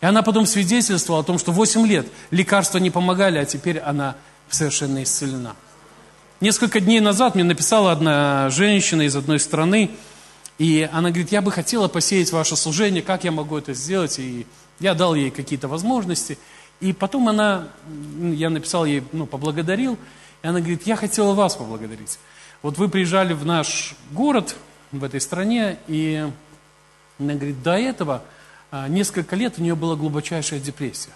И 0.00 0.06
она 0.06 0.22
потом 0.22 0.46
свидетельствовала 0.46 1.22
о 1.22 1.24
том, 1.24 1.38
что 1.38 1.52
8 1.52 1.86
лет 1.86 2.06
лекарства 2.30 2.78
не 2.78 2.90
помогали, 2.90 3.38
а 3.38 3.44
теперь 3.44 3.78
она 3.80 4.16
совершенно 4.48 5.02
исцелена. 5.02 5.54
Несколько 6.40 6.80
дней 6.80 7.00
назад 7.00 7.34
мне 7.34 7.44
написала 7.44 7.92
одна 7.92 8.48
женщина 8.48 9.02
из 9.02 9.14
одной 9.14 9.40
страны, 9.40 9.90
и 10.56 10.88
она 10.90 11.10
говорит, 11.10 11.32
я 11.32 11.42
бы 11.42 11.52
хотела 11.52 11.88
посеять 11.88 12.32
ваше 12.32 12.56
служение, 12.56 13.02
как 13.02 13.24
я 13.24 13.30
могу 13.30 13.58
это 13.58 13.74
сделать? 13.74 14.18
И 14.18 14.46
я 14.80 14.94
дал 14.94 15.14
ей 15.14 15.30
какие-то 15.30 15.68
возможности. 15.68 16.38
И 16.80 16.92
потом 16.92 17.28
она, 17.28 17.68
я 18.20 18.50
написал 18.50 18.84
ей, 18.84 19.02
ну, 19.12 19.26
поблагодарил, 19.26 19.98
и 20.42 20.46
она 20.46 20.60
говорит, 20.60 20.86
я 20.86 20.96
хотела 20.96 21.34
вас 21.34 21.56
поблагодарить. 21.56 22.18
Вот 22.62 22.78
вы 22.78 22.88
приезжали 22.88 23.32
в 23.32 23.44
наш 23.44 23.94
город, 24.12 24.56
в 24.92 25.04
этой 25.04 25.20
стране, 25.20 25.78
и 25.86 26.28
она 27.18 27.34
говорит, 27.34 27.62
до 27.62 27.72
этого 27.76 28.22
а, 28.70 28.88
несколько 28.88 29.36
лет 29.36 29.54
у 29.58 29.62
нее 29.62 29.74
была 29.74 29.96
глубочайшая 29.96 30.60
депрессия. 30.60 31.12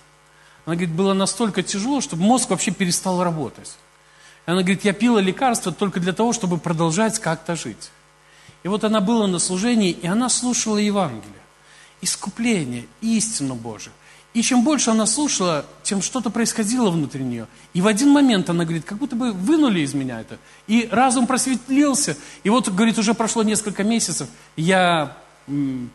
Она 0.64 0.76
говорит, 0.76 0.94
было 0.94 1.12
настолько 1.12 1.62
тяжело, 1.62 2.00
что 2.00 2.16
мозг 2.16 2.50
вообще 2.50 2.70
перестал 2.70 3.22
работать. 3.22 3.76
Она 4.46 4.58
говорит, 4.62 4.84
я 4.84 4.92
пила 4.92 5.20
лекарства 5.20 5.72
только 5.72 6.00
для 6.00 6.12
того, 6.12 6.32
чтобы 6.32 6.58
продолжать 6.58 7.18
как-то 7.18 7.56
жить. 7.56 7.90
И 8.62 8.68
вот 8.68 8.84
она 8.84 9.00
была 9.00 9.26
на 9.26 9.38
служении, 9.38 9.90
и 9.90 10.06
она 10.06 10.28
слушала 10.28 10.76
Евангелие, 10.76 11.32
искупление, 12.00 12.86
истину 13.00 13.54
Божию. 13.54 13.92
И 14.34 14.40
чем 14.40 14.64
больше 14.64 14.90
она 14.90 15.04
слушала, 15.04 15.66
тем 15.82 16.00
что-то 16.00 16.30
происходило 16.30 16.90
внутри 16.90 17.22
нее. 17.22 17.46
И 17.74 17.82
в 17.82 17.86
один 17.86 18.08
момент 18.10 18.48
она 18.48 18.64
говорит, 18.64 18.84
как 18.84 18.96
будто 18.96 19.14
бы 19.14 19.32
вынули 19.32 19.80
из 19.80 19.92
меня 19.92 20.20
это. 20.20 20.38
И 20.66 20.88
разум 20.90 21.26
просветлился. 21.26 22.16
И 22.42 22.48
вот, 22.48 22.68
говорит, 22.68 22.98
уже 22.98 23.12
прошло 23.12 23.42
несколько 23.42 23.84
месяцев, 23.84 24.28
я 24.56 25.16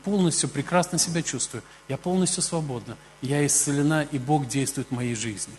полностью 0.03 0.49
прекрасно 0.49 0.99
себя 0.99 1.23
чувствую. 1.23 1.63
Я 1.87 1.97
полностью 1.97 2.43
свободна. 2.43 2.95
Я 3.21 3.43
исцелена, 3.45 4.07
и 4.11 4.19
Бог 4.19 4.47
действует 4.47 4.89
в 4.89 4.93
моей 4.93 5.15
жизни. 5.15 5.53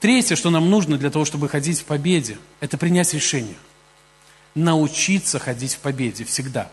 Третье, 0.00 0.36
что 0.36 0.50
нам 0.50 0.68
нужно 0.68 0.98
для 0.98 1.10
того, 1.10 1.24
чтобы 1.24 1.48
ходить 1.48 1.80
в 1.80 1.84
победе, 1.84 2.38
это 2.60 2.76
принять 2.76 3.14
решение. 3.14 3.56
Научиться 4.54 5.38
ходить 5.38 5.74
в 5.74 5.78
победе 5.78 6.24
всегда. 6.24 6.70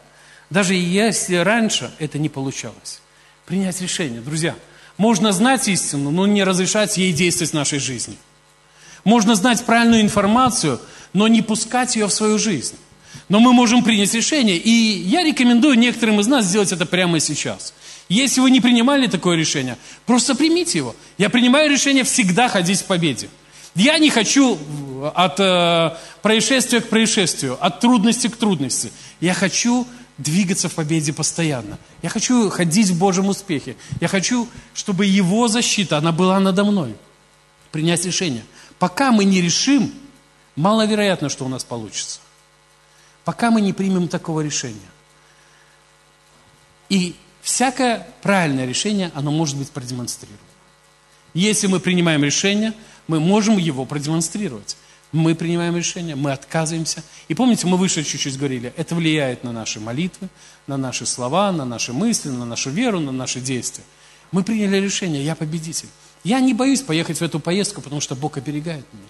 Даже 0.50 0.74
если 0.74 1.36
раньше 1.36 1.94
это 2.00 2.20
не 2.20 2.30
получалось. 2.30 3.02
Принять 3.48 3.80
решение. 3.80 4.20
Друзья, 4.20 4.56
можно 4.98 5.32
знать 5.32 5.70
истину, 5.70 6.12
но 6.12 6.28
не 6.28 6.44
разрешать 6.44 6.98
ей 6.98 7.14
действовать 7.14 7.52
в 7.52 7.54
нашей 7.54 7.80
жизни. 7.80 8.18
Можно 9.06 9.36
знать 9.36 9.66
правильную 9.66 10.02
информацию, 10.02 10.82
но 11.14 11.30
не 11.30 11.42
пускать 11.42 11.96
ее 11.96 12.08
в 12.08 12.14
свою 12.14 12.40
жизнь. 12.40 12.76
Но 13.30 13.40
мы 13.40 13.54
можем 13.54 13.86
принять 13.86 14.14
решение. 14.14 14.58
И 14.58 14.70
я 14.70 15.24
рекомендую 15.24 15.80
некоторым 15.80 16.20
из 16.20 16.28
нас 16.28 16.44
сделать 16.44 16.74
это 16.74 16.86
прямо 16.86 17.22
сейчас. 17.22 17.74
Если 18.10 18.42
вы 18.42 18.52
не 18.52 18.60
принимали 18.60 19.08
такое 19.08 19.38
решение, 19.38 19.78
просто 20.06 20.36
примите 20.36 20.80
его. 20.80 20.94
Я 21.18 21.30
принимаю 21.30 21.72
решение 21.72 22.04
всегда 22.04 22.50
ходить 22.50 22.82
в 22.82 22.86
победе. 22.86 23.30
Я 23.76 23.98
не 23.98 24.10
хочу 24.10 24.60
от 25.16 25.40
э, 25.40 25.96
происшествия 26.22 26.82
к 26.82 26.90
происшествию, 26.90 27.58
от 27.66 27.80
трудности 27.80 28.28
к 28.28 28.36
трудности. 28.36 28.92
Я 29.22 29.34
хочу 29.34 29.88
двигаться 30.18 30.70
в 30.70 30.74
победе 30.74 31.14
постоянно. 31.14 31.78
Я 32.02 32.10
хочу 32.10 32.50
ходить 32.50 32.90
в 32.90 32.98
Божьем 32.98 33.28
успехе. 33.28 33.76
Я 34.02 34.08
хочу, 34.08 34.48
чтобы 34.74 35.06
Его 35.06 35.48
защита, 35.48 35.98
она 35.98 36.12
была 36.12 36.40
надо 36.40 36.64
мной. 36.64 36.96
Принять 37.72 38.06
решение. 38.06 38.44
Пока 38.80 39.12
мы 39.12 39.26
не 39.26 39.42
решим, 39.42 39.92
маловероятно, 40.56 41.30
что 41.30 41.46
у 41.46 41.50
нас 41.50 41.64
получится 41.64 42.20
пока 43.28 43.52
мы 43.52 43.60
не 43.60 43.74
примем 43.74 44.08
такого 44.08 44.40
решения. 44.40 44.90
И 46.88 47.14
всякое 47.42 48.08
правильное 48.22 48.66
решение, 48.66 49.12
оно 49.14 49.32
может 49.32 49.58
быть 49.58 49.70
продемонстрировано. 49.70 50.40
Если 51.34 51.68
мы 51.68 51.82
принимаем 51.82 52.24
решение, 52.24 52.74
мы 53.06 53.20
можем 53.20 53.58
его 53.58 53.84
продемонстрировать. 53.84 54.78
Мы 55.12 55.36
принимаем 55.36 55.76
решение, 55.76 56.16
мы 56.16 56.34
отказываемся. 56.34 57.04
И 57.28 57.34
помните, 57.34 57.66
мы 57.66 57.78
выше 57.78 58.04
чуть-чуть 58.04 58.38
говорили, 58.38 58.74
это 58.76 58.94
влияет 58.94 59.44
на 59.44 59.52
наши 59.52 59.80
молитвы, 59.80 60.28
на 60.68 60.78
наши 60.78 61.06
слова, 61.06 61.52
на 61.52 61.66
наши 61.66 61.94
мысли, 61.94 62.30
на 62.30 62.46
нашу 62.46 62.70
веру, 62.70 63.00
на 63.00 63.12
наши 63.12 63.40
действия. 63.40 63.84
Мы 64.32 64.44
приняли 64.44 64.78
решение, 64.78 65.24
я 65.24 65.36
победитель. 65.36 65.88
Я 66.24 66.40
не 66.42 66.54
боюсь 66.54 66.82
поехать 66.82 67.20
в 67.20 67.22
эту 67.22 67.40
поездку, 67.40 67.82
потому 67.82 68.02
что 68.02 68.16
Бог 68.16 68.38
оберегает 68.38 68.86
меня. 68.92 69.08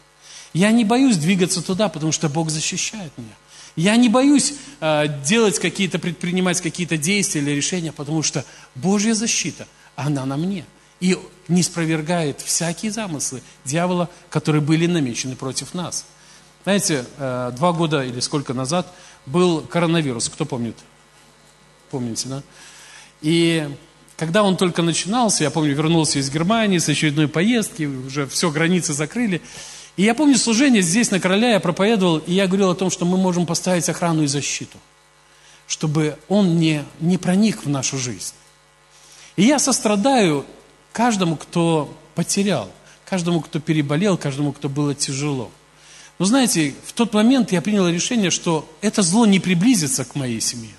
Я 0.53 0.71
не 0.71 0.85
боюсь 0.85 1.17
двигаться 1.17 1.61
туда, 1.61 1.89
потому 1.89 2.11
что 2.11 2.29
Бог 2.29 2.49
защищает 2.49 3.11
меня. 3.17 3.33
Я 3.75 3.95
не 3.95 4.09
боюсь 4.09 4.53
э, 4.79 5.05
делать 5.23 5.59
какие-то, 5.59 5.99
предпринимать 5.99 6.61
какие-то 6.61 6.97
действия 6.97 7.41
или 7.41 7.51
решения, 7.51 7.91
потому 7.91 8.23
что 8.23 8.43
Божья 8.75 9.13
защита, 9.13 9.67
она 9.95 10.25
на 10.25 10.37
мне. 10.37 10.65
И 10.99 11.17
не 11.47 11.63
спровергает 11.63 12.41
всякие 12.41 12.91
замыслы 12.91 13.41
дьявола, 13.65 14.09
которые 14.29 14.61
были 14.61 14.87
намечены 14.87 15.35
против 15.35 15.73
нас. 15.73 16.05
Знаете, 16.63 17.05
э, 17.17 17.51
два 17.55 17.71
года 17.71 18.03
или 18.03 18.19
сколько 18.19 18.53
назад 18.53 18.91
был 19.25 19.61
коронавирус, 19.61 20.27
кто 20.27 20.45
помнит? 20.45 20.75
Помните, 21.91 22.27
да? 22.27 22.43
И 23.21 23.69
когда 24.17 24.43
он 24.43 24.57
только 24.57 24.81
начинался, 24.81 25.43
я 25.43 25.51
помню, 25.51 25.73
вернулся 25.73 26.19
из 26.19 26.29
Германии 26.29 26.79
с 26.79 26.89
очередной 26.89 27.27
поездки, 27.27 27.83
уже 27.83 28.27
все, 28.27 28.51
границы 28.51 28.93
закрыли. 28.93 29.41
И 29.95 30.03
я 30.03 30.13
помню 30.13 30.37
служение 30.37 30.81
здесь, 30.81 31.11
на 31.11 31.19
Короля, 31.19 31.51
я 31.51 31.59
проповедовал, 31.59 32.17
и 32.17 32.33
я 32.33 32.47
говорил 32.47 32.71
о 32.71 32.75
том, 32.75 32.89
что 32.89 33.05
мы 33.05 33.17
можем 33.17 33.45
поставить 33.45 33.87
охрану 33.89 34.23
и 34.23 34.27
защиту, 34.27 34.77
чтобы 35.67 36.17
он 36.27 36.57
не, 36.57 36.83
не 36.99 37.17
проник 37.17 37.63
в 37.63 37.69
нашу 37.69 37.97
жизнь. 37.97 38.33
И 39.35 39.43
я 39.43 39.59
сострадаю 39.59 40.45
каждому, 40.97 41.35
кто 41.35 41.95
потерял, 42.15 42.71
каждому, 43.05 43.41
кто 43.41 43.59
переболел, 43.59 44.17
каждому, 44.17 44.51
кто 44.51 44.67
было 44.67 44.95
тяжело. 44.95 45.51
Но 46.17 46.25
знаете, 46.25 46.73
в 46.87 46.93
тот 46.93 47.13
момент 47.13 47.51
я 47.51 47.61
принял 47.61 47.87
решение, 47.87 48.31
что 48.31 48.67
это 48.81 49.03
зло 49.03 49.27
не 49.27 49.39
приблизится 49.39 50.05
к 50.05 50.15
моей 50.15 50.41
семье. 50.41 50.73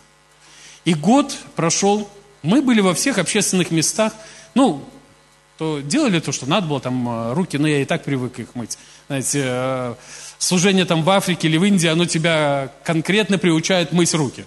И 0.84 0.94
год 0.94 1.36
прошел, 1.54 2.10
мы 2.42 2.62
были 2.62 2.80
во 2.80 2.94
всех 2.94 3.18
общественных 3.18 3.70
местах, 3.70 4.12
ну, 4.56 4.84
то 5.56 5.78
делали 5.78 6.18
то, 6.18 6.32
что 6.32 6.46
надо 6.46 6.66
было, 6.66 6.80
там 6.80 7.08
э, 7.08 7.34
руки, 7.34 7.56
но 7.56 7.68
я 7.68 7.82
и 7.82 7.84
так 7.84 8.02
привык 8.02 8.40
их 8.40 8.56
мыть. 8.56 8.76
Знаете, 9.06 9.42
э, 9.44 9.94
служение 10.38 10.84
там 10.84 11.04
в 11.04 11.10
Африке 11.10 11.46
или 11.46 11.58
в 11.58 11.64
Индии, 11.64 11.86
оно 11.86 12.06
тебя 12.06 12.72
конкретно 12.82 13.38
приучает 13.38 13.92
мыть 13.92 14.14
руки. 14.14 14.44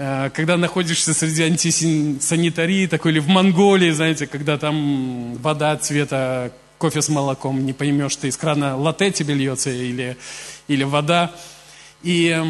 Э, 0.00 0.30
когда 0.30 0.56
находишься 0.56 1.12
среди 1.12 1.42
антисанитарии, 1.42 2.86
такой 2.86 3.10
или 3.10 3.18
в 3.18 3.26
Монголии, 3.26 3.90
знаете, 3.90 4.28
когда 4.28 4.56
там 4.56 5.34
вода 5.34 5.76
цвета 5.76 6.52
кофе 6.78 7.02
с 7.02 7.08
молоком, 7.08 7.66
не 7.66 7.72
поймешь, 7.72 8.14
ты 8.14 8.28
из 8.28 8.36
крана 8.36 8.76
латте 8.76 9.10
тебе 9.10 9.34
льется 9.34 9.70
или, 9.70 10.16
или 10.68 10.84
вода. 10.84 11.32
И, 12.04 12.40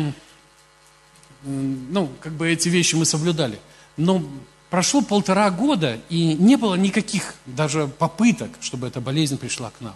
ну, 1.42 2.10
как 2.20 2.34
бы 2.34 2.50
эти 2.50 2.68
вещи 2.68 2.94
мы 2.96 3.06
соблюдали. 3.06 3.58
Но 3.96 4.22
Прошло 4.70 5.00
полтора 5.00 5.50
года, 5.50 5.98
и 6.10 6.34
не 6.34 6.56
было 6.56 6.74
никаких 6.74 7.34
даже 7.46 7.88
попыток, 7.88 8.50
чтобы 8.60 8.86
эта 8.86 9.00
болезнь 9.00 9.38
пришла 9.38 9.70
к 9.70 9.80
нам. 9.80 9.94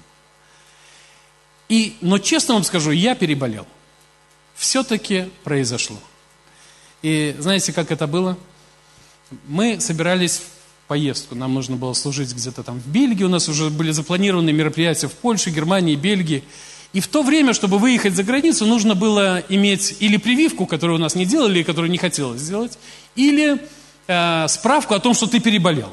И, 1.68 1.96
но 2.00 2.18
честно 2.18 2.54
вам 2.54 2.64
скажу, 2.64 2.90
я 2.90 3.14
переболел. 3.14 3.66
Все-таки 4.54 5.30
произошло. 5.44 5.98
И 7.02 7.34
знаете, 7.38 7.72
как 7.72 7.90
это 7.90 8.06
было? 8.06 8.38
Мы 9.48 9.80
собирались 9.80 10.38
в 10.38 10.88
поездку. 10.88 11.34
Нам 11.34 11.54
нужно 11.54 11.76
было 11.76 11.94
служить 11.94 12.32
где-то 12.32 12.62
там 12.62 12.80
в 12.80 12.86
Бельгии. 12.86 13.24
У 13.24 13.28
нас 13.28 13.48
уже 13.48 13.70
были 13.70 13.90
запланированы 13.90 14.52
мероприятия 14.52 15.08
в 15.08 15.12
Польше, 15.12 15.50
Германии, 15.50 15.96
Бельгии. 15.96 16.44
И 16.92 17.00
в 17.00 17.08
то 17.08 17.22
время, 17.22 17.54
чтобы 17.54 17.78
выехать 17.78 18.14
за 18.14 18.22
границу, 18.22 18.66
нужно 18.66 18.94
было 18.94 19.42
иметь 19.48 19.96
или 20.00 20.18
прививку, 20.18 20.66
которую 20.66 20.98
у 20.98 21.00
нас 21.00 21.14
не 21.14 21.24
делали, 21.24 21.60
и 21.60 21.64
которую 21.64 21.90
не 21.90 21.98
хотелось 21.98 22.40
сделать, 22.40 22.78
или 23.16 23.58
э, 24.06 24.46
справку 24.48 24.94
о 24.94 25.00
том, 25.00 25.14
что 25.14 25.26
ты 25.26 25.40
переболел. 25.40 25.88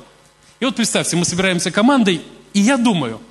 И 0.59 0.65
вот 0.65 0.75
представьте, 0.75 1.15
мы 1.15 1.23
собираемся 1.23 1.71
командой, 1.71 2.21
и 2.53 2.59
я 2.59 2.75
думаю, 2.75 3.21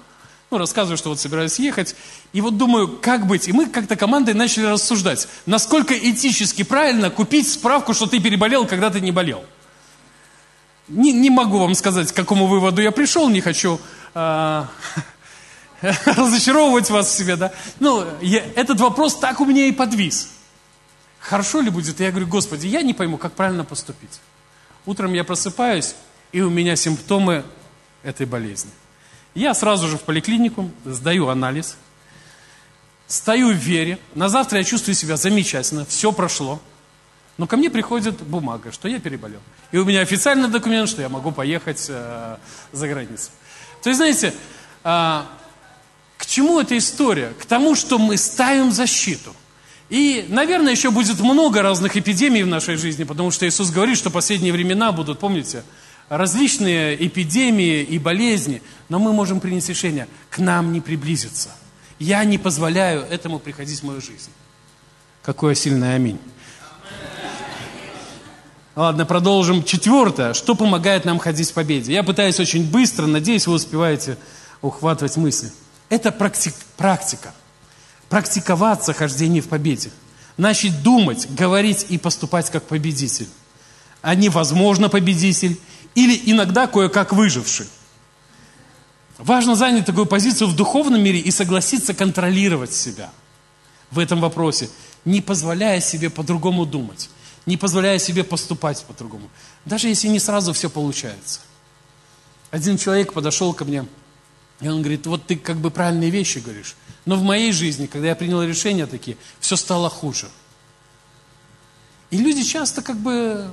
ну, 0.51 0.59
рассказываю, 0.59 0.96
что 0.96 1.11
вот 1.11 1.20
собираюсь 1.20 1.59
ехать, 1.59 1.94
и 2.32 2.40
вот 2.40 2.57
думаю, 2.57 2.88
как 2.88 3.26
быть. 3.26 3.49
И 3.49 3.53
мы 3.53 3.66
как-то 3.66 3.96
командой 3.96 4.34
начали 4.34 4.64
рассуждать, 4.64 5.28
насколько 5.44 5.94
этически 5.94 6.62
правильно 6.62 7.11
купить 7.11 7.51
справку, 7.51 7.92
что 7.92 8.07
ты 8.07 8.18
переболел, 8.18 8.66
когда 8.66 8.88
ты 8.90 9.01
не 9.01 9.12
болел. 9.12 9.44
Не, 10.88 11.12
не 11.12 11.28
могу 11.28 11.59
вам 11.59 11.74
сказать, 11.74 12.11
к 12.11 12.16
какому 12.16 12.46
выводу 12.46 12.80
я 12.80 12.92
пришел, 12.92 13.28
не 13.28 13.42
хочу 13.42 13.78
э, 14.14 14.64
разочаровывать 16.07 16.88
вас 16.88 17.09
в 17.09 17.14
себе, 17.14 17.36
да. 17.36 17.53
Ну, 17.78 18.07
я, 18.22 18.42
этот 18.55 18.80
вопрос 18.80 19.18
так 19.18 19.40
у 19.40 19.44
меня 19.44 19.66
и 19.66 19.72
подвис. 19.72 20.30
хорошо 21.20 21.61
ли 21.61 21.68
будет? 21.68 22.01
Я 22.01 22.11
говорю, 22.11 22.26
Господи, 22.26 22.68
я 22.68 22.80
не 22.80 22.94
пойму, 22.94 23.18
как 23.18 23.34
правильно 23.34 23.64
поступить. 23.64 24.20
Утром 24.86 25.12
я 25.12 25.24
просыпаюсь, 25.24 25.94
и 26.32 26.40
у 26.40 26.49
меня 26.49 26.74
симптомы 26.74 27.44
этой 28.03 28.24
болезни. 28.24 28.70
Я 29.39 29.55
сразу 29.55 29.86
же 29.86 29.99
в 29.99 30.03
поликлинику, 30.03 30.68
сдаю 30.84 31.28
анализ, 31.28 31.76
стою 33.07 33.53
в 33.53 33.57
вере. 33.57 34.01
На 34.16 34.28
завтра 34.28 34.59
я 34.59 34.64
чувствую 34.64 34.97
себя 34.97 35.16
замечательно, 35.16 35.84
все 35.84 36.11
прошло. 36.11 36.61
Но 37.36 37.47
ко 37.47 37.57
мне 37.57 37.70
приходит 37.70 38.20
бумага, 38.20 38.72
что 38.72 38.89
я 38.89 38.99
переболел. 38.99 39.39
И 39.70 39.78
у 39.78 39.84
меня 39.84 40.01
официальный 40.01 40.49
документ, 40.49 40.89
что 40.89 41.03
я 41.03 41.09
могу 41.09 41.30
поехать 41.30 41.86
э, 41.89 42.36
за 42.72 42.89
границу. 42.89 43.30
То 43.80 43.91
есть, 43.91 43.99
знаете, 43.99 44.34
э, 44.82 45.22
к 46.16 46.26
чему 46.26 46.59
эта 46.59 46.76
история? 46.76 47.32
К 47.39 47.45
тому, 47.45 47.76
что 47.76 47.97
мы 48.01 48.16
ставим 48.16 48.72
защиту. 48.72 49.32
И, 49.89 50.26
наверное, 50.30 50.72
еще 50.72 50.91
будет 50.91 51.20
много 51.20 51.62
разных 51.62 51.97
эпидемий 51.97 52.43
в 52.43 52.49
нашей 52.49 52.74
жизни, 52.74 53.05
потому 53.05 53.30
что 53.30 53.47
Иисус 53.47 53.70
говорит, 53.70 53.99
что 53.99 54.11
последние 54.11 54.53
времена 54.53 54.91
будут, 54.91 55.20
помните, 55.20 55.62
различные 56.09 57.06
эпидемии 57.06 57.82
и 57.82 57.98
болезни, 57.98 58.62
но 58.88 58.98
мы 58.98 59.12
можем 59.12 59.40
принять 59.40 59.68
решение, 59.68 60.09
к 60.30 60.38
нам 60.38 60.72
не 60.72 60.80
приблизиться. 60.80 61.50
Я 61.98 62.24
не 62.24 62.38
позволяю 62.38 63.02
этому 63.02 63.38
приходить 63.38 63.80
в 63.80 63.82
мою 63.84 64.00
жизнь. 64.00 64.30
Какое 65.22 65.54
сильное 65.54 65.96
аминь. 65.96 66.18
Ладно, 68.76 69.04
продолжим. 69.04 69.64
Четвертое. 69.64 70.34
Что 70.34 70.54
помогает 70.54 71.04
нам 71.04 71.18
ходить 71.18 71.50
в 71.50 71.54
победе? 71.54 71.92
Я 71.92 72.04
пытаюсь 72.04 72.38
очень 72.38 72.70
быстро, 72.70 73.06
надеюсь, 73.06 73.48
вы 73.48 73.54
успеваете 73.54 74.16
ухватывать 74.62 75.16
мысли. 75.16 75.50
Это 75.88 76.12
практик, 76.12 76.54
практика. 76.76 77.34
Практиковаться 78.09 78.92
хождение 78.92 79.42
в 79.42 79.48
победе. 79.48 79.90
Начать 80.36 80.80
думать, 80.84 81.26
говорить 81.28 81.86
и 81.88 81.98
поступать 81.98 82.50
как 82.50 82.62
победитель. 82.64 83.28
А 84.00 84.14
не 84.14 84.28
возможно 84.28 84.88
победитель 84.88 85.59
или 85.99 86.30
иногда 86.30 86.66
кое-как 86.66 87.12
выживший. 87.12 87.66
Важно 89.18 89.57
занять 89.57 89.86
такую 89.86 90.07
позицию 90.07 90.49
в 90.49 90.57
духовном 90.57 91.03
мире 91.03 91.18
и 91.18 91.30
согласиться 91.30 91.92
контролировать 91.92 92.72
себя 92.72 93.11
в 93.90 93.99
этом 93.99 94.20
вопросе, 94.20 94.70
не 95.05 95.20
позволяя 95.20 95.80
себе 95.80 96.11
по-другому 96.11 96.66
думать 96.66 97.11
не 97.49 97.57
позволяя 97.57 97.99
себе 97.99 98.24
поступать 98.24 98.84
по-другому. 98.84 99.30
Даже 99.64 99.88
если 99.88 100.09
не 100.09 100.18
сразу 100.18 100.53
все 100.53 100.68
получается. 100.68 101.40
Один 102.51 102.76
человек 102.76 103.14
подошел 103.14 103.55
ко 103.55 103.64
мне, 103.64 103.86
и 104.61 104.68
он 104.68 104.82
говорит, 104.82 105.07
вот 105.07 105.26
ты 105.26 105.36
как 105.36 105.57
бы 105.57 105.70
правильные 105.70 106.11
вещи 106.11 106.38
говоришь, 106.38 106.76
но 107.07 107.16
в 107.16 107.22
моей 107.22 107.53
жизни, 107.53 107.86
когда 107.86 108.09
я 108.09 108.14
принял 108.14 108.42
решения 108.42 108.86
такие, 108.86 109.16
все 109.40 109.57
стало 109.57 109.88
хуже. 109.88 110.28
И 112.11 112.18
люди 112.18 112.42
часто 112.42 112.82
как 112.82 112.99
бы 112.99 113.51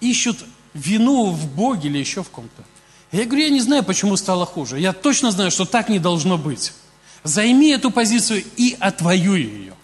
ищут 0.00 0.44
вину 0.78 1.30
в 1.30 1.46
Боге 1.54 1.88
или 1.88 1.98
еще 1.98 2.22
в 2.22 2.30
ком-то. 2.30 2.64
Я 3.10 3.24
говорю, 3.24 3.44
я 3.44 3.50
не 3.50 3.60
знаю, 3.60 3.84
почему 3.84 4.16
стало 4.16 4.46
хуже. 4.46 4.78
Я 4.78 4.92
точно 4.92 5.30
знаю, 5.30 5.50
что 5.50 5.64
так 5.64 5.88
не 5.88 5.98
должно 5.98 6.36
быть. 6.36 6.72
Займи 7.24 7.70
эту 7.70 7.90
позицию 7.90 8.44
и 8.56 8.76
отвоюй 8.78 9.42
ее. 9.42 9.74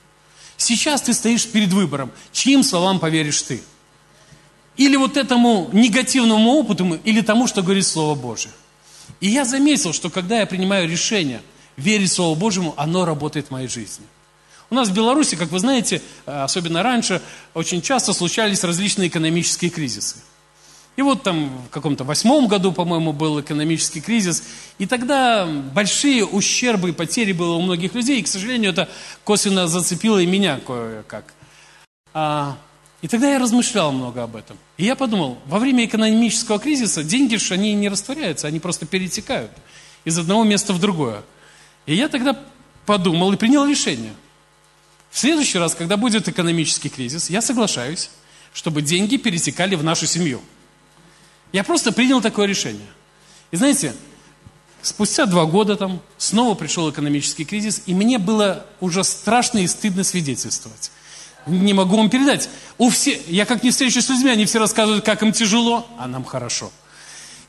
Сейчас 0.56 1.02
ты 1.02 1.14
стоишь 1.14 1.46
перед 1.46 1.72
выбором, 1.72 2.10
чьим 2.32 2.62
словам 2.62 3.00
поверишь 3.00 3.42
ты. 3.42 3.62
Или 4.76 4.96
вот 4.96 5.16
этому 5.16 5.68
негативному 5.72 6.50
опыту, 6.52 6.98
или 7.04 7.20
тому, 7.20 7.46
что 7.46 7.62
говорит 7.62 7.86
Слово 7.86 8.14
Божие. 8.14 8.52
И 9.20 9.28
я 9.28 9.44
заметил, 9.44 9.92
что 9.92 10.10
когда 10.10 10.40
я 10.40 10.46
принимаю 10.46 10.88
решение 10.88 11.42
верить 11.76 12.12
Слову 12.12 12.34
Божьему, 12.34 12.74
оно 12.76 13.04
работает 13.04 13.48
в 13.48 13.50
моей 13.50 13.68
жизни. 13.68 14.04
У 14.70 14.74
нас 14.74 14.88
в 14.88 14.92
Беларуси, 14.92 15.36
как 15.36 15.50
вы 15.50 15.58
знаете, 15.58 16.02
особенно 16.26 16.82
раньше, 16.82 17.22
очень 17.52 17.82
часто 17.82 18.12
случались 18.12 18.64
различные 18.64 19.08
экономические 19.08 19.70
кризисы. 19.70 20.16
И 20.96 21.02
вот 21.02 21.24
там 21.24 21.50
в 21.66 21.70
каком-то 21.70 22.04
восьмом 22.04 22.46
году, 22.46 22.70
по-моему, 22.70 23.12
был 23.12 23.40
экономический 23.40 24.00
кризис, 24.00 24.44
и 24.78 24.86
тогда 24.86 25.44
большие 25.46 26.24
ущербы 26.24 26.90
и 26.90 26.92
потери 26.92 27.32
было 27.32 27.54
у 27.54 27.62
многих 27.62 27.94
людей, 27.94 28.20
и, 28.20 28.22
к 28.22 28.28
сожалению, 28.28 28.70
это 28.70 28.88
косвенно 29.24 29.66
зацепило 29.66 30.20
и 30.20 30.26
меня 30.26 30.60
кое-как. 30.64 31.34
А, 32.12 32.56
и 33.02 33.08
тогда 33.08 33.28
я 33.32 33.40
размышлял 33.40 33.90
много 33.90 34.22
об 34.22 34.36
этом. 34.36 34.56
И 34.76 34.84
я 34.84 34.94
подумал, 34.94 35.38
во 35.46 35.58
время 35.58 35.84
экономического 35.84 36.60
кризиса 36.60 37.02
деньги 37.02 37.34
же 37.36 37.54
они 37.54 37.72
не 37.74 37.88
растворяются, 37.88 38.46
они 38.46 38.60
просто 38.60 38.86
перетекают 38.86 39.50
из 40.04 40.16
одного 40.16 40.44
места 40.44 40.72
в 40.72 40.78
другое. 40.78 41.22
И 41.86 41.94
я 41.96 42.08
тогда 42.08 42.38
подумал 42.86 43.32
и 43.32 43.36
принял 43.36 43.66
решение. 43.66 44.12
В 45.10 45.18
следующий 45.18 45.58
раз, 45.58 45.74
когда 45.74 45.96
будет 45.96 46.28
экономический 46.28 46.88
кризис, 46.88 47.30
я 47.30 47.40
соглашаюсь, 47.40 48.10
чтобы 48.52 48.80
деньги 48.80 49.16
перетекали 49.16 49.74
в 49.74 49.82
нашу 49.82 50.06
семью– 50.06 50.40
я 51.54 51.62
просто 51.62 51.92
принял 51.92 52.20
такое 52.20 52.48
решение. 52.48 52.88
И 53.52 53.56
знаете, 53.56 53.94
спустя 54.82 55.24
два 55.24 55.44
года 55.44 55.76
там 55.76 56.00
снова 56.18 56.56
пришел 56.56 56.90
экономический 56.90 57.44
кризис, 57.44 57.84
и 57.86 57.94
мне 57.94 58.18
было 58.18 58.66
уже 58.80 59.04
страшно 59.04 59.58
и 59.60 59.68
стыдно 59.68 60.02
свидетельствовать. 60.02 60.90
Не 61.46 61.72
могу 61.72 61.96
вам 61.96 62.10
передать. 62.10 62.50
У 62.76 62.90
все, 62.90 63.22
я 63.28 63.46
как 63.46 63.62
не 63.62 63.70
встречусь 63.70 64.06
с 64.06 64.08
людьми, 64.08 64.30
они 64.30 64.46
все 64.46 64.58
рассказывают, 64.58 65.04
как 65.04 65.22
им 65.22 65.30
тяжело, 65.30 65.86
а 65.96 66.08
нам 66.08 66.24
хорошо. 66.24 66.72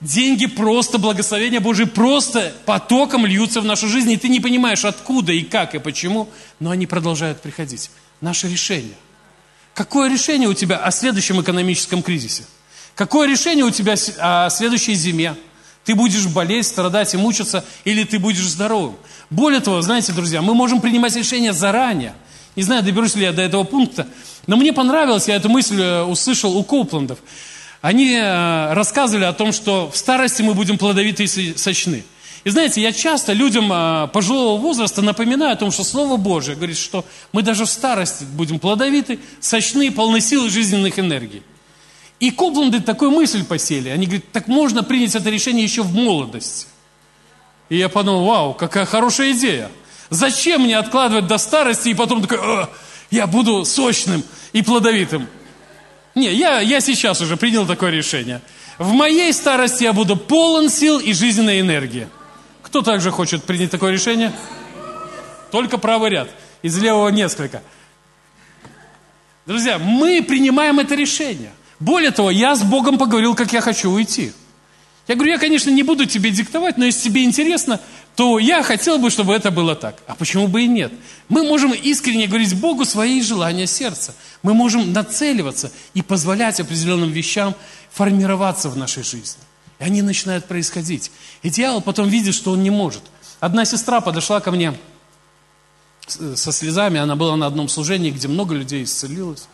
Деньги 0.01 0.45
просто, 0.45 0.99
благословения 0.99 1.59
Божие 1.59 1.87
просто 1.87 2.53
потоком 2.67 3.25
льются 3.25 3.59
в 3.59 3.65
нашу 3.65 3.87
жизнь, 3.87 4.11
и 4.11 4.17
ты 4.17 4.29
не 4.29 4.39
понимаешь, 4.39 4.85
откуда 4.85 5.31
и 5.33 5.41
как 5.41 5.73
и 5.73 5.79
почему, 5.79 6.29
но 6.59 6.69
они 6.69 6.85
продолжают 6.85 7.41
приходить. 7.41 7.89
Наше 8.21 8.47
решение. 8.47 8.93
Какое 9.73 10.11
решение 10.11 10.47
у 10.47 10.53
тебя 10.53 10.77
о 10.77 10.91
следующем 10.91 11.41
экономическом 11.41 12.03
кризисе? 12.03 12.43
Какое 12.95 13.27
решение 13.27 13.65
у 13.65 13.71
тебя 13.71 13.95
о 14.19 14.49
следующей 14.49 14.95
зиме? 14.95 15.35
Ты 15.83 15.93
будешь 15.95 16.25
болеть, 16.27 16.65
страдать 16.65 17.13
и 17.13 17.17
мучиться, 17.17 17.63
или 17.83 18.03
ты 18.03 18.17
будешь 18.17 18.47
здоровым? 18.47 18.95
Более 19.29 19.59
того, 19.59 19.81
знаете, 19.81 20.13
друзья, 20.13 20.41
мы 20.41 20.55
можем 20.55 20.81
принимать 20.81 21.15
решения 21.15 21.53
заранее. 21.53 22.13
Не 22.55 22.63
знаю, 22.63 22.83
доберусь 22.83 23.15
ли 23.15 23.23
я 23.23 23.33
до 23.33 23.41
этого 23.41 23.65
пункта, 23.65 24.07
но 24.47 24.55
мне 24.55 24.71
понравилось, 24.71 25.27
я 25.27 25.35
эту 25.35 25.49
мысль 25.49 25.81
э, 25.81 26.03
услышал 26.03 26.55
у 26.57 26.63
Коупландов. 26.63 27.19
Они 27.81 28.15
э, 28.15 28.73
рассказывали 28.73 29.25
о 29.25 29.33
том, 29.33 29.51
что 29.51 29.91
в 29.91 29.97
старости 29.97 30.41
мы 30.41 30.53
будем 30.53 30.77
плодовиты 30.77 31.25
и 31.25 31.57
сочны. 31.57 32.03
И 32.45 32.49
знаете, 32.49 32.81
я 32.81 32.93
часто 32.93 33.33
людям 33.33 33.71
э, 33.73 34.07
пожилого 34.13 34.59
возраста 34.59 35.01
напоминаю 35.01 35.53
о 35.53 35.55
том, 35.57 35.71
что 35.71 35.83
Слово 35.83 36.15
Божие 36.15 36.55
говорит, 36.55 36.77
что 36.77 37.03
мы 37.33 37.41
даже 37.41 37.65
в 37.65 37.69
старости 37.69 38.23
будем 38.23 38.57
плодовиты, 38.57 39.19
сочны, 39.41 39.91
полны 39.91 40.21
сил 40.21 40.45
и 40.45 40.49
жизненных 40.49 40.97
энергий. 40.97 41.43
И 42.25 42.31
Копланды 42.31 42.81
такую 42.81 43.11
мысль 43.11 43.45
посели. 43.45 43.89
Они 43.89 44.07
говорят, 44.07 44.31
так 44.31 44.47
можно 44.47 44.81
принять 44.81 45.13
это 45.13 45.29
решение 45.29 45.63
еще 45.63 45.83
в 45.83 45.93
молодости. 45.93 46.65
И 47.69 47.77
я 47.77 47.87
подумал, 47.87 48.25
вау, 48.25 48.53
какая 48.55 48.85
хорошая 48.85 49.33
идея. 49.33 49.69
Зачем 50.09 50.63
мне 50.63 50.75
откладывать 50.75 51.27
до 51.27 51.37
старости 51.37 51.89
и 51.89 51.93
потом 51.93 52.23
такой, 52.23 52.39
«А, 52.41 52.69
я 53.11 53.27
буду 53.27 53.63
сочным 53.63 54.23
и 54.53 54.63
плодовитым. 54.63 55.27
Не, 56.15 56.33
я, 56.33 56.61
я 56.61 56.81
сейчас 56.81 57.21
уже 57.21 57.37
принял 57.37 57.67
такое 57.67 57.91
решение. 57.91 58.41
В 58.79 58.93
моей 58.93 59.31
старости 59.31 59.83
я 59.83 59.93
буду 59.93 60.15
полон 60.15 60.71
сил 60.71 60.97
и 60.97 61.13
жизненной 61.13 61.59
энергии. 61.59 62.07
Кто 62.63 62.81
также 62.81 63.11
хочет 63.11 63.43
принять 63.43 63.69
такое 63.69 63.91
решение? 63.91 64.33
Только 65.51 65.77
правый 65.77 66.09
ряд. 66.09 66.29
Из 66.63 66.75
левого 66.75 67.09
несколько. 67.09 67.61
Друзья, 69.45 69.77
мы 69.77 70.23
принимаем 70.23 70.79
это 70.79 70.95
решение– 70.95 71.51
более 71.85 72.09
того, 72.09 72.31
я 72.31 72.55
с 72.55 72.63
Богом 72.63 72.97
поговорил, 72.97 73.35
как 73.35 73.53
я 73.53 73.61
хочу 73.61 73.91
уйти. 73.91 74.33
Я 75.07 75.13
говорю, 75.13 75.33
я, 75.33 75.37
конечно, 75.37 75.69
не 75.69 75.83
буду 75.83 76.07
тебе 76.07 76.31
диктовать, 76.31 76.79
но 76.79 76.85
если 76.85 77.09
тебе 77.09 77.23
интересно, 77.23 77.79
то 78.15 78.39
я 78.39 78.63
хотел 78.63 78.97
бы, 78.97 79.11
чтобы 79.11 79.35
это 79.35 79.51
было 79.51 79.75
так. 79.75 80.01
А 80.07 80.15
почему 80.15 80.47
бы 80.47 80.63
и 80.63 80.67
нет? 80.67 80.91
Мы 81.29 81.43
можем 81.43 81.73
искренне 81.73 82.25
говорить 82.25 82.59
Богу 82.59 82.85
свои 82.85 83.21
желания 83.21 83.67
сердца. 83.67 84.15
Мы 84.41 84.55
можем 84.55 84.93
нацеливаться 84.93 85.71
и 85.93 86.01
позволять 86.01 86.59
определенным 86.59 87.11
вещам 87.11 87.53
формироваться 87.91 88.69
в 88.69 88.77
нашей 88.77 89.03
жизни. 89.03 89.43
И 89.77 89.83
они 89.83 90.01
начинают 90.01 90.45
происходить. 90.45 91.11
И 91.43 91.51
дьявол 91.51 91.81
потом 91.81 92.09
видит, 92.09 92.33
что 92.33 92.49
он 92.49 92.63
не 92.63 92.71
может. 92.71 93.03
Одна 93.39 93.63
сестра 93.63 94.01
подошла 94.01 94.39
ко 94.39 94.49
мне 94.49 94.73
со 96.07 96.51
слезами, 96.51 96.99
она 96.99 97.15
была 97.15 97.35
на 97.35 97.45
одном 97.45 97.69
служении, 97.69 98.09
где 98.09 98.27
много 98.27 98.55
людей 98.55 98.85
исцелилось. 98.85 99.47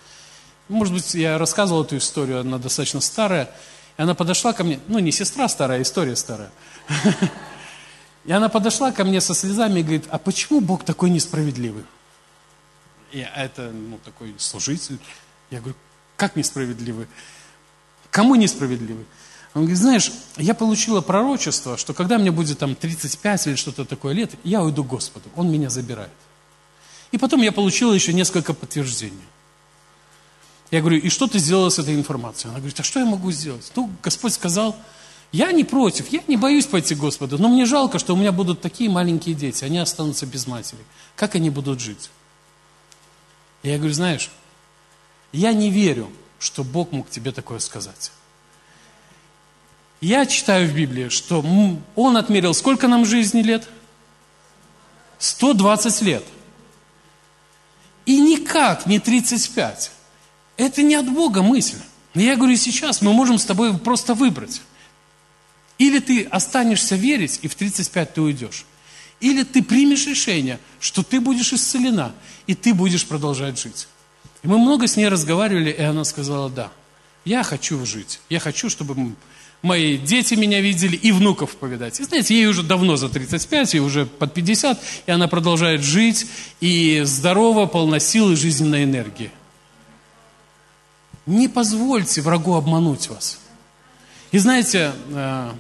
Может 0.72 0.93
быть, 0.93 1.13
я 1.15 1.38
рассказывал 1.38 1.84
эту 1.84 1.97
историю, 1.97 2.39
она 2.39 2.57
достаточно 2.57 3.01
старая. 3.01 3.51
И 3.97 4.01
она 4.01 4.15
подошла 4.15 4.53
ко 4.53 4.63
мне, 4.63 4.80
ну, 4.88 4.99
не 4.99 5.11
сестра 5.11 5.49
старая, 5.49 5.80
а 5.80 5.82
история 5.82 6.15
старая. 6.15 6.49
И 8.24 8.32
она 8.32 8.47
подошла 8.47 8.93
ко 8.93 9.03
мне 9.03 9.19
со 9.19 9.34
слезами 9.34 9.80
и 9.80 9.84
говорит, 9.84 10.05
а 10.09 10.17
почему 10.17 10.61
Бог 10.61 10.86
такой 10.86 11.09
несправедливый? 11.09 11.84
И 13.11 13.28
это, 13.36 13.72
ну, 13.72 13.99
такой 14.05 14.34
служитель. 14.38 14.99
Я 15.49 15.59
говорю, 15.59 15.76
как 16.15 16.38
несправедливый? 16.38 17.07
Кому 18.09 18.36
несправедливый? 18.36 19.05
Он 19.53 19.63
говорит, 19.63 19.80
знаешь, 19.80 20.11
я 20.38 20.53
получила 20.53 21.01
пророчество, 21.01 21.78
что 21.78 21.93
когда 21.93 22.17
мне 22.17 22.32
будет 22.32 22.59
там 22.59 22.76
35 22.76 23.47
или 23.47 23.55
что-то 23.55 23.84
такое 23.84 24.13
лет, 24.13 24.32
я 24.45 24.61
уйду 24.63 24.86
к 24.86 24.88
Господу, 24.88 25.28
Он 25.36 25.51
меня 25.51 25.69
забирает. 25.69 26.11
И 27.11 27.17
потом 27.17 27.41
я 27.41 27.51
получила 27.51 27.91
еще 27.91 28.13
несколько 28.13 28.53
подтверждений. 28.53 29.19
Я 30.72 30.80
говорю, 30.80 30.99
и 30.99 31.09
что 31.09 31.28
ты 31.28 31.38
сделала 31.38 31.69
с 31.69 31.80
этой 31.80 31.93
информацией? 31.93 32.49
Она 32.49 32.59
говорит, 32.59 32.80
а 32.80 32.84
что 32.84 32.99
я 32.99 33.05
могу 33.05 33.30
сделать? 33.32 33.69
Ну, 33.76 33.91
Господь 34.01 34.34
сказал, 34.34 34.76
я 35.34 35.51
не 35.51 35.65
против, 35.65 36.11
я 36.11 36.22
не 36.28 36.38
боюсь 36.38 36.65
пойти 36.65 36.95
к 36.95 36.97
Господу, 36.97 37.38
но 37.38 37.49
мне 37.49 37.65
жалко, 37.65 37.99
что 37.99 38.13
у 38.13 38.17
меня 38.17 38.32
будут 38.32 38.61
такие 38.61 38.89
маленькие 38.89 39.36
дети, 39.36 39.65
они 39.65 39.80
останутся 39.80 40.26
без 40.26 40.47
матери. 40.47 40.80
Как 41.15 41.36
они 41.36 41.49
будут 41.49 41.80
жить? 41.80 42.09
я 43.63 43.78
говорю, 43.78 43.93
знаешь, 43.93 44.32
я 45.34 45.53
не 45.53 45.69
верю, 45.69 46.09
что 46.39 46.63
Бог 46.63 46.91
мог 46.91 47.09
тебе 47.09 47.32
такое 47.32 47.59
сказать. 47.59 48.11
Я 49.99 50.26
читаю 50.26 50.67
в 50.67 50.74
Библии, 50.74 51.09
что 51.09 51.45
Он 51.95 52.17
отмерил 52.17 52.53
сколько 52.53 52.88
нам 52.88 53.05
жизни 53.05 53.41
лет? 53.41 53.67
120 55.19 56.01
лет. 56.01 56.24
И 58.07 58.19
никак 58.19 58.88
не 58.88 58.99
35. 58.99 59.91
Это 60.62 60.84
не 60.84 60.93
от 60.93 61.12
Бога 61.12 61.41
мысль. 61.41 61.80
Я 62.14 62.36
говорю, 62.36 62.55
сейчас 62.55 63.01
мы 63.01 63.14
можем 63.14 63.39
с 63.39 63.45
тобой 63.45 63.76
просто 63.80 64.14
выбрать. 64.14 64.62
Или 65.80 65.97
ты 65.97 66.22
останешься 66.26 66.95
верить, 66.95 67.39
и 67.41 67.47
в 67.47 67.55
35 67.55 68.14
ты 68.14 68.22
уйдешь. 68.22 68.66
Или 69.22 69.41
ты 69.41 69.64
примешь 69.64 70.05
решение, 70.05 70.59
что 70.80 71.01
ты 71.01 71.20
будешь 71.20 71.51
исцелена, 71.51 72.14
и 72.45 72.53
ты 72.53 72.76
будешь 72.76 73.07
продолжать 73.07 73.59
жить. 73.59 73.88
И 74.43 74.47
мы 74.47 74.59
много 74.59 74.86
с 74.86 74.97
ней 74.97 75.07
разговаривали, 75.07 75.72
и 75.72 75.82
она 75.82 76.03
сказала, 76.03 76.47
да, 76.47 76.72
я 77.26 77.41
хочу 77.41 77.84
жить. 77.84 78.20
Я 78.30 78.39
хочу, 78.39 78.70
чтобы 78.70 79.16
мои 79.64 79.97
дети 79.97 80.36
меня 80.36 80.62
видели 80.62 80.95
и 80.95 81.12
внуков 81.12 81.55
повидать. 81.55 81.99
И 81.99 82.03
знаете, 82.03 82.36
ей 82.36 82.45
уже 82.45 82.62
давно 82.62 82.97
за 82.97 83.09
35, 83.09 83.74
ей 83.74 83.80
уже 83.80 84.05
под 84.05 84.36
50, 84.36 84.80
и 85.07 85.12
она 85.12 85.28
продолжает 85.28 85.82
жить, 85.82 86.28
и 86.59 87.01
здорово, 87.03 87.66
полна 87.66 87.99
сил 87.99 88.32
и 88.32 88.36
жизненной 88.36 88.84
энергии. 88.84 89.32
Не 91.32 91.47
позвольте 91.47 92.19
врагу 92.21 92.55
обмануть 92.55 93.07
вас. 93.07 93.39
И 94.32 94.38
знаете, 94.38 94.91
э, 95.11 95.53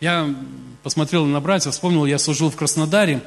я 0.00 0.34
посмотрел 0.82 1.24
на 1.24 1.40
братьев, 1.40 1.72
вспомнил, 1.72 2.04
я 2.04 2.18
служил 2.18 2.50
в 2.50 2.56
Краснодаре, 2.56 3.26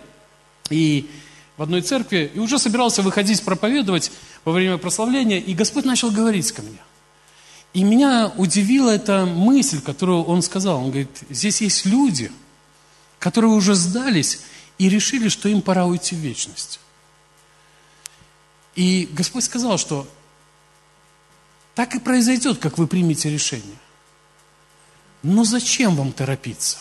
и 0.69 1.09
в 1.57 1.63
одной 1.63 1.81
церкви, 1.81 2.31
и 2.35 2.37
уже 2.37 2.59
собирался 2.59 3.01
выходить 3.01 3.43
проповедовать 3.43 4.11
во 4.45 4.51
время 4.51 4.77
прославления, 4.77 5.39
и 5.39 5.55
Господь 5.55 5.85
начал 5.85 6.11
говорить 6.11 6.51
ко 6.51 6.61
мне. 6.61 6.77
И 7.73 7.83
меня 7.83 8.31
удивила 8.37 8.91
эта 8.91 9.25
мысль, 9.25 9.81
которую 9.81 10.23
он 10.23 10.43
сказал. 10.43 10.83
Он 10.83 10.91
говорит, 10.91 11.09
здесь 11.31 11.61
есть 11.61 11.87
люди, 11.87 12.31
которые 13.17 13.53
уже 13.53 13.73
сдались 13.73 14.41
и 14.77 14.87
решили, 14.87 15.29
что 15.29 15.49
им 15.49 15.63
пора 15.63 15.87
уйти 15.87 16.13
в 16.13 16.19
вечность. 16.19 16.79
И 18.75 19.09
Господь 19.13 19.45
сказал, 19.45 19.79
что 19.79 20.07
так 21.77 21.93
и 21.93 21.99
произойдет, 21.99 22.57
как 22.57 22.79
вы 22.79 22.87
примете 22.87 23.29
решение. 23.29 23.77
Но 25.21 25.43
зачем 25.43 25.95
вам 25.95 26.11
торопиться? 26.11 26.79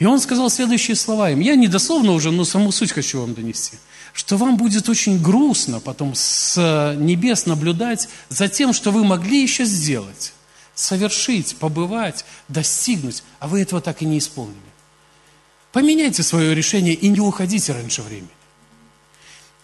И 0.00 0.04
он 0.04 0.18
сказал 0.18 0.50
следующие 0.50 0.96
слова 0.96 1.30
им. 1.30 1.38
Я 1.38 1.54
не 1.54 1.68
дословно 1.68 2.10
уже, 2.10 2.32
но 2.32 2.44
саму 2.44 2.72
суть 2.72 2.90
хочу 2.90 3.20
вам 3.20 3.34
донести. 3.34 3.78
Что 4.12 4.38
вам 4.38 4.56
будет 4.56 4.88
очень 4.88 5.22
грустно 5.22 5.78
потом 5.78 6.16
с 6.16 6.96
небес 6.98 7.46
наблюдать 7.46 8.08
за 8.28 8.48
тем, 8.48 8.72
что 8.72 8.90
вы 8.90 9.04
могли 9.04 9.40
еще 9.40 9.64
сделать. 9.64 10.32
Совершить, 10.74 11.54
побывать, 11.54 12.24
достигнуть, 12.48 13.22
а 13.38 13.46
вы 13.46 13.62
этого 13.62 13.80
так 13.80 14.02
и 14.02 14.04
не 14.04 14.18
исполнили. 14.18 14.58
Поменяйте 15.70 16.24
свое 16.24 16.56
решение 16.56 16.94
и 16.94 17.08
не 17.08 17.20
уходите 17.20 17.72
раньше 17.72 18.02
времени. 18.02 18.30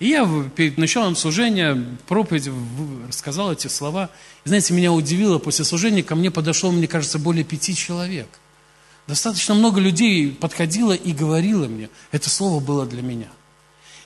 И 0.03 0.09
я 0.09 0.29
перед 0.57 0.79
началом 0.79 1.15
служения 1.15 1.81
проповедь 2.09 2.51
рассказал 3.07 3.53
эти 3.53 3.69
слова. 3.69 4.11
И 4.45 4.49
знаете, 4.49 4.75
меня 4.75 4.93
удивило, 4.93 5.39
после 5.39 5.65
служения 5.65 6.03
ко 6.03 6.17
мне 6.17 6.33
подошло, 6.33 6.73
мне 6.73 6.89
кажется, 6.89 7.21
более 7.21 7.45
пяти 7.45 7.73
человек. 7.77 8.27
Достаточно 9.07 9.55
много 9.55 9.81
людей 9.81 10.33
подходило 10.33 10.91
и 10.93 11.13
говорило 11.13 11.69
мне. 11.69 11.89
Это 12.11 12.29
слово 12.31 12.59
было 12.59 12.85
для 12.85 13.01
меня. 13.01 13.29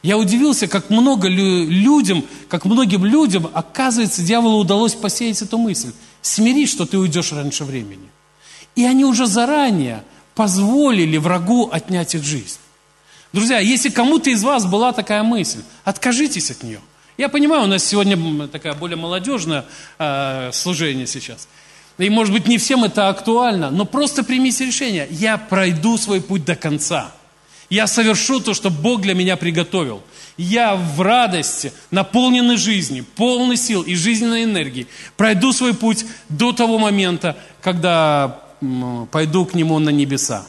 Я 0.03 0.19
удивился, 0.19 0.69
как 0.69 0.91
много 0.91 1.29
людям, 1.29 2.27
как 2.51 2.67
многим 2.67 3.07
людям, 3.07 3.49
оказывается, 3.55 4.21
дьяволу 4.21 4.59
удалось 4.59 4.95
посеять 4.95 5.41
эту 5.41 5.57
мысль. 5.57 5.93
Смирись, 6.21 6.73
что 6.73 6.85
ты 6.85 6.99
уйдешь 6.99 7.33
раньше 7.33 7.65
времени. 7.65 8.11
И 8.75 8.85
они 8.85 9.07
уже 9.07 9.27
заранее 9.27 10.05
позволили 10.35 11.17
врагу 11.17 11.71
отнять 11.73 12.15
их 12.15 12.23
жизнь. 12.23 12.59
Друзья, 13.37 13.59
если 13.59 13.91
кому-то 13.91 14.31
из 14.31 14.43
вас 14.43 14.65
была 14.65 14.95
такая 14.95 15.23
мысль, 15.23 15.61
откажитесь 15.85 16.51
от 16.51 16.63
нее. 16.63 16.81
Я 17.19 17.29
понимаю, 17.29 17.65
у 17.65 17.67
нас 17.67 17.85
сегодня 17.85 18.49
такая 18.49 18.73
более 18.73 18.97
молодежное 18.97 19.67
э, 19.99 20.49
служение 20.55 21.07
сейчас. 21.07 21.47
И, 21.99 22.09
может 22.09 22.33
быть, 22.33 22.49
не 22.49 22.57
всем 22.57 22.85
это 22.85 23.11
актуально, 23.11 23.71
но 23.71 23.85
просто 23.85 24.25
примите 24.25 24.65
решение. 24.65 25.07
Я 25.11 25.37
пройду 25.37 25.99
свой 25.99 26.23
путь 26.23 26.47
до 26.47 26.57
конца. 26.57 27.13
Я 27.69 27.87
совершу 27.87 28.41
то, 28.41 28.55
что 28.55 28.71
Бог 28.71 29.03
для 29.03 29.13
меня 29.13 29.37
приготовил. 29.37 30.03
Я 30.39 30.75
в 30.75 31.03
радости, 31.03 31.75
наполненной 31.91 32.57
жизнью, 32.57 33.05
полный 33.17 33.59
сил 33.59 33.83
и 33.83 33.95
жизненной 33.97 34.45
энергии, 34.45 34.87
пройду 35.19 35.53
свой 35.53 35.75
путь 35.75 36.07
до 36.31 36.55
того 36.55 36.79
момента, 36.79 37.37
когда 37.61 38.41
пойду 39.13 39.45
к 39.45 39.53
Нему 39.53 39.79
на 39.79 39.91
небеса. 39.91 40.47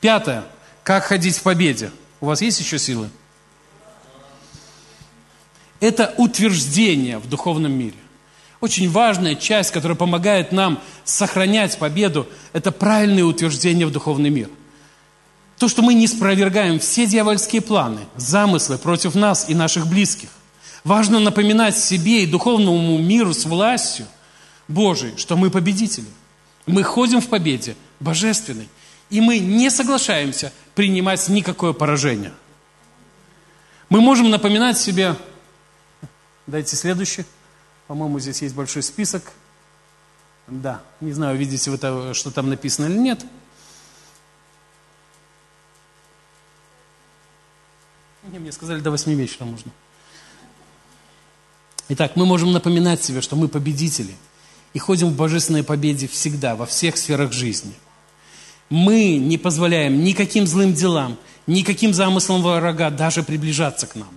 Пятое. 0.00 0.42
Как 0.84 1.04
ходить 1.04 1.36
в 1.36 1.42
победе? 1.42 1.90
У 2.20 2.26
вас 2.26 2.42
есть 2.42 2.60
еще 2.60 2.78
силы? 2.78 3.08
Это 5.80 6.14
утверждение 6.16 7.18
в 7.18 7.28
духовном 7.28 7.72
мире. 7.72 7.96
Очень 8.60 8.88
важная 8.88 9.34
часть, 9.34 9.72
которая 9.72 9.96
помогает 9.96 10.52
нам 10.52 10.80
сохранять 11.04 11.78
победу, 11.78 12.28
это 12.52 12.70
правильное 12.70 13.24
утверждение 13.24 13.86
в 13.86 13.90
духовный 13.90 14.30
мир. 14.30 14.48
То, 15.58 15.68
что 15.68 15.82
мы 15.82 15.94
не 15.94 16.06
спровергаем 16.06 16.78
все 16.78 17.06
дьявольские 17.06 17.62
планы, 17.62 18.00
замыслы 18.16 18.78
против 18.78 19.16
нас 19.16 19.48
и 19.48 19.54
наших 19.54 19.88
близких. 19.88 20.28
Важно 20.84 21.18
напоминать 21.18 21.76
себе 21.76 22.22
и 22.22 22.26
духовному 22.26 22.98
миру 22.98 23.34
с 23.34 23.44
властью 23.44 24.06
Божией, 24.68 25.16
что 25.16 25.36
мы 25.36 25.50
победители. 25.50 26.06
Мы 26.66 26.84
ходим 26.84 27.20
в 27.20 27.26
победе, 27.26 27.76
божественной, 27.98 28.68
и 29.10 29.20
мы 29.20 29.38
не 29.38 29.70
соглашаемся 29.70 30.52
принимать 30.74 31.28
никакое 31.28 31.72
поражение. 31.72 32.32
Мы 33.88 34.00
можем 34.00 34.30
напоминать 34.30 34.78
себе, 34.78 35.16
дайте 36.46 36.76
следующий, 36.76 37.24
по-моему, 37.86 38.18
здесь 38.20 38.40
есть 38.42 38.54
большой 38.54 38.82
список. 38.82 39.32
Да, 40.46 40.82
не 41.00 41.12
знаю, 41.12 41.36
видите 41.36 41.70
вы, 41.70 41.76
это, 41.76 42.14
что 42.14 42.30
там 42.30 42.48
написано 42.48 42.86
или 42.86 42.96
нет. 42.96 43.24
Не, 48.24 48.38
мне 48.38 48.52
сказали, 48.52 48.80
до 48.80 48.90
8 48.90 49.12
вечера 49.14 49.44
можно. 49.44 49.70
Итак, 51.88 52.16
мы 52.16 52.24
можем 52.24 52.52
напоминать 52.52 53.02
себе, 53.02 53.20
что 53.20 53.36
мы 53.36 53.48
победители 53.48 54.16
и 54.72 54.78
ходим 54.78 55.08
в 55.08 55.16
божественной 55.16 55.64
победе 55.64 56.08
всегда, 56.08 56.56
во 56.56 56.64
всех 56.64 56.96
сферах 56.96 57.32
жизни– 57.32 57.74
мы 58.72 59.16
не 59.18 59.36
позволяем 59.36 60.02
никаким 60.02 60.46
злым 60.46 60.72
делам, 60.72 61.18
никаким 61.46 61.92
замыслам 61.92 62.42
врага 62.42 62.88
даже 62.88 63.22
приближаться 63.22 63.86
к 63.86 63.96
нам. 63.96 64.08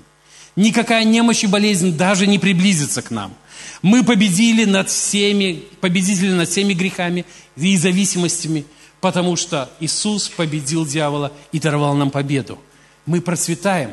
Никакая 0.55 1.03
немощь 1.03 1.43
и 1.43 1.47
болезнь 1.47 1.97
даже 1.97 2.25
не 2.25 2.39
приблизится 2.39 3.01
к 3.01 3.11
нам. 3.11 3.33
Мы 3.81 4.05
победили 4.05 4.63
над 4.63 4.89
всеми, 4.89 5.65
победители 5.81 6.31
над 6.31 6.47
всеми 6.47 6.73
грехами 6.73 7.25
и 7.57 7.75
зависимостями, 7.75 8.65
потому 9.01 9.35
что 9.35 9.69
Иисус 9.81 10.29
победил 10.29 10.85
дьявола 10.85 11.33
и 11.51 11.59
даровал 11.59 11.93
нам 11.95 12.09
победу. 12.09 12.57
Мы 13.05 13.19
процветаем, 13.19 13.91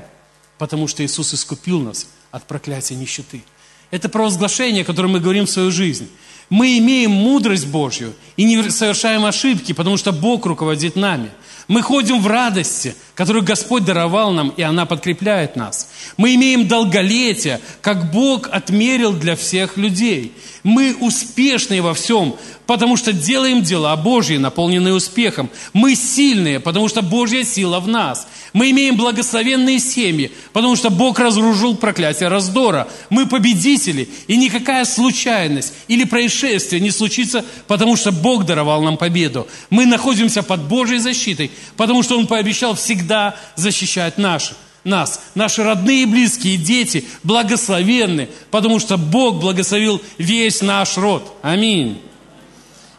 потому 0.59 0.87
что 0.87 1.05
Иисус 1.05 1.35
искупил 1.35 1.81
нас 1.81 2.07
от 2.31 2.47
проклятия 2.47 2.95
нищеты. 2.95 3.43
Это 3.91 4.09
провозглашение, 4.09 4.85
которое 4.85 5.09
мы 5.09 5.19
говорим 5.19 5.47
в 5.47 5.51
свою 5.51 5.73
жизнь 5.73 6.09
мы 6.53 6.77
имеем 6.77 7.13
мудрость 7.13 7.67
Божью 7.67 8.13
и 8.37 8.45
не 8.45 8.63
совершаем 8.69 9.25
ошибки, 9.25 9.73
потому 9.73 9.97
что 9.97 10.13
Бог 10.13 10.45
руководит 10.45 10.97
нами. 10.97 11.31
Мы 11.69 11.83
ходим 11.83 12.21
в 12.21 12.27
радости, 12.27 12.95
которую 13.15 13.45
Господь 13.45 13.85
даровал 13.85 14.33
нам, 14.33 14.49
и 14.51 14.63
она 14.63 14.85
подкрепляет 14.87 15.57
нас. 15.57 15.89
Мы 16.17 16.35
имеем 16.35 16.67
долголетие, 16.67 17.61
как 17.81 18.11
Бог 18.11 18.49
отмерил 18.51 19.13
для 19.13 19.37
всех 19.37 19.77
людей. 19.77 20.33
Мы 20.65 20.97
успешные 20.99 21.83
во 21.83 21.95
всем, 21.95 22.37
потому 22.67 22.97
что 22.97 23.13
делаем 23.13 23.63
дела 23.63 23.95
Божьи, 23.97 24.37
наполненные 24.37 24.95
успехом. 24.95 25.51
Мы 25.73 25.95
сильные, 25.95 26.61
потому 26.61 26.89
что 26.89 27.03
Божья 27.03 27.45
сила 27.45 27.81
в 27.81 27.89
нас. 27.89 28.27
Мы 28.53 28.71
имеем 28.71 28.97
благословенные 28.97 29.79
семьи, 29.79 30.33
потому 30.53 30.77
что 30.77 30.91
Бог 30.91 31.19
разоружил 31.19 31.77
проклятие 31.77 32.29
раздора. 32.29 32.89
Мы 33.11 33.27
победители, 33.27 34.09
и 34.27 34.37
никакая 34.37 34.85
случайность 34.85 35.75
или 35.89 36.05
происшествие 36.05 36.81
не 36.81 36.91
случится, 36.91 37.45
потому 37.67 37.97
что 37.97 38.13
Бог 38.13 38.47
даровал 38.47 38.83
нам 38.83 38.97
победу. 38.97 39.47
Мы 39.71 39.87
находимся 39.87 40.43
под 40.43 40.63
Божьей 40.63 40.99
защитой, 40.99 41.51
потому 41.77 42.03
что 42.03 42.19
Он 42.19 42.27
пообещал 42.27 42.75
всегда 42.75 43.37
защищать 43.57 44.19
наших. 44.19 44.57
нас. 44.85 45.21
Наши 45.35 45.63
родные, 45.63 46.07
близкие, 46.07 46.57
дети 46.57 47.05
благословенны, 47.23 48.29
потому 48.51 48.81
что 48.81 48.97
Бог 48.97 49.41
благословил 49.41 50.03
весь 50.19 50.61
наш 50.61 50.97
род. 50.97 51.37
Аминь. 51.43 52.01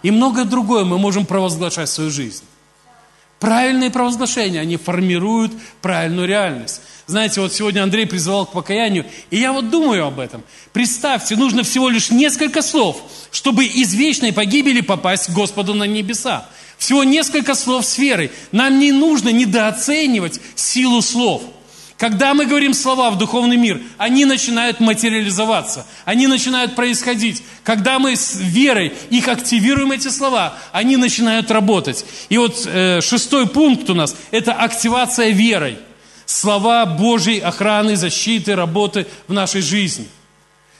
И 0.01 0.11
многое 0.11 0.45
другое 0.45 0.85
мы 0.85 0.97
можем 0.97 1.25
провозглашать 1.25 1.89
в 1.89 1.93
свою 1.93 2.11
жизнь. 2.11 2.43
Правильные 3.39 3.91
провозглашения, 3.91 4.61
они 4.61 4.77
формируют 4.77 5.51
правильную 5.81 6.27
реальность. 6.27 6.81
Знаете, 7.07 7.41
вот 7.41 7.51
сегодня 7.51 7.83
Андрей 7.83 8.05
призывал 8.05 8.45
к 8.45 8.53
покаянию, 8.53 9.05
и 9.29 9.37
я 9.37 9.51
вот 9.51 9.69
думаю 9.69 10.05
об 10.05 10.19
этом. 10.19 10.43
Представьте, 10.71 11.35
нужно 11.35 11.63
всего 11.63 11.89
лишь 11.89 12.09
несколько 12.09 12.61
слов, 12.61 13.01
чтобы 13.31 13.65
из 13.65 13.93
вечной 13.93 14.31
погибели 14.31 14.79
попасть 14.79 15.27
к 15.27 15.31
Господу 15.31 15.73
на 15.73 15.83
небеса. 15.83 16.47
Всего 16.83 17.05
несколько 17.05 17.55
слов 17.55 17.85
с 17.85 17.97
верой. 17.97 18.29
Нам 18.51 18.77
не 18.77 18.91
нужно 18.91 19.29
недооценивать 19.29 20.41
силу 20.53 21.01
слов. 21.01 21.41
Когда 21.95 22.33
мы 22.33 22.45
говорим 22.45 22.73
слова 22.73 23.09
в 23.09 23.17
духовный 23.17 23.55
мир, 23.55 23.81
они 23.97 24.25
начинают 24.25 24.81
материализоваться, 24.81 25.85
они 26.03 26.27
начинают 26.27 26.75
происходить. 26.75 27.41
Когда 27.63 27.99
мы 27.99 28.17
с 28.17 28.35
верой 28.35 28.91
их 29.11 29.29
активируем, 29.29 29.93
эти 29.93 30.09
слова, 30.09 30.55
они 30.73 30.97
начинают 30.97 31.49
работать. 31.51 32.03
И 32.27 32.37
вот 32.37 32.61
э, 32.65 32.99
шестой 32.99 33.47
пункт 33.47 33.89
у 33.89 33.93
нас– 33.93 34.17
это 34.31 34.51
активация 34.51 35.29
верой– 35.29 35.77
слова 36.25 36.85
Божьей 36.85 37.39
охраны, 37.39 37.95
защиты, 37.95 38.57
работы 38.57 39.07
в 39.29 39.31
нашей 39.31 39.61
жизни. 39.61 40.09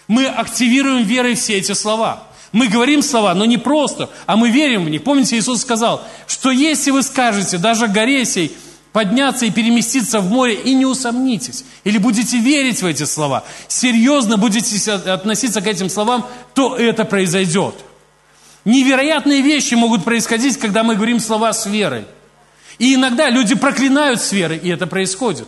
Мы 0.10 0.26
активируем 0.26 1.06
верой 1.06 1.36
все 1.36 1.60
эти 1.60 1.72
слова. 1.72 2.28
Мы 2.54 2.68
говорим 2.68 3.02
слова, 3.02 3.34
но 3.34 3.46
не 3.46 3.58
просто, 3.58 4.10
а 4.28 4.38
мы 4.38 4.52
верим 4.52 4.86
в 4.86 4.90
них. 4.90 5.04
Помните, 5.04 5.38
Иисус 5.38 5.62
сказал, 5.62 6.04
что 6.28 6.52
если 6.52 6.92
вы 6.92 7.02
скажете, 7.02 7.58
даже 7.58 7.88
горе 7.88 8.26
сей, 8.26 8.56
подняться 8.92 9.48
и 9.48 9.52
переместиться 9.52 10.20
в 10.20 10.30
море, 10.30 10.54
и 10.54 10.76
не 10.76 10.86
усомнитесь, 10.86 11.66
или 11.84 11.98
будете 11.98 12.38
верить 12.38 12.84
в 12.84 12.86
эти 12.86 13.06
слова, 13.06 13.44
серьезно 13.68 14.38
будете 14.38 14.92
относиться 14.92 15.62
к 15.62 15.68
этим 15.68 15.90
словам, 15.90 16.28
то 16.54 16.76
это 16.78 17.06
произойдет. 17.06 17.74
Невероятные 18.66 19.42
вещи 19.42 19.74
могут 19.74 20.06
происходить, 20.06 20.58
когда 20.58 20.84
мы 20.84 20.96
говорим 20.96 21.20
слова 21.20 21.54
с 21.54 21.66
верой. 21.66 22.06
И 22.78 22.94
иногда 22.94 23.32
люди 23.32 23.56
проклинают 23.56 24.22
с 24.22 24.32
верой, 24.32 24.60
и 24.60 24.70
это 24.70 24.86
происходит. 24.86 25.48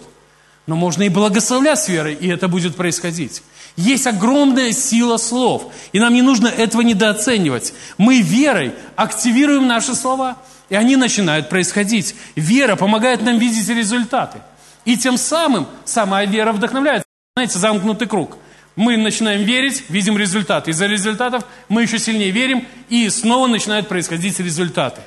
Но 0.65 0.75
можно 0.75 1.03
и 1.03 1.09
благословлять 1.09 1.79
с 1.79 1.87
верой, 1.87 2.15
и 2.15 2.27
это 2.27 2.47
будет 2.47 2.75
происходить. 2.75 3.43
Есть 3.75 4.07
огромная 4.07 4.71
сила 4.71 5.17
слов, 5.17 5.73
и 5.91 5.99
нам 5.99 6.13
не 6.13 6.21
нужно 6.21 6.47
этого 6.47 6.81
недооценивать. 6.81 7.73
Мы 7.97 8.21
верой 8.21 8.73
активируем 8.95 9.67
наши 9.67 9.95
слова, 9.95 10.37
и 10.69 10.75
они 10.75 10.95
начинают 10.95 11.49
происходить. 11.49 12.15
Вера 12.35 12.77
помогает 12.77 13.21
нам 13.21 13.37
видеть 13.37 13.67
результаты. 13.67 14.39
И 14.85 14.95
тем 14.95 15.17
самым 15.17 15.67
сама 15.83 16.23
вера 16.23 16.53
вдохновляет. 16.53 17.03
Знаете, 17.35 17.59
замкнутый 17.59 18.07
круг. 18.07 18.37
Мы 18.77 18.97
начинаем 18.97 19.43
верить, 19.43 19.83
видим 19.89 20.17
результаты. 20.17 20.71
Из-за 20.71 20.85
результатов 20.85 21.43
мы 21.67 21.81
еще 21.81 21.99
сильнее 21.99 22.31
верим, 22.31 22.67
и 22.87 23.09
снова 23.09 23.47
начинают 23.47 23.89
происходить 23.89 24.39
результаты. 24.39 25.01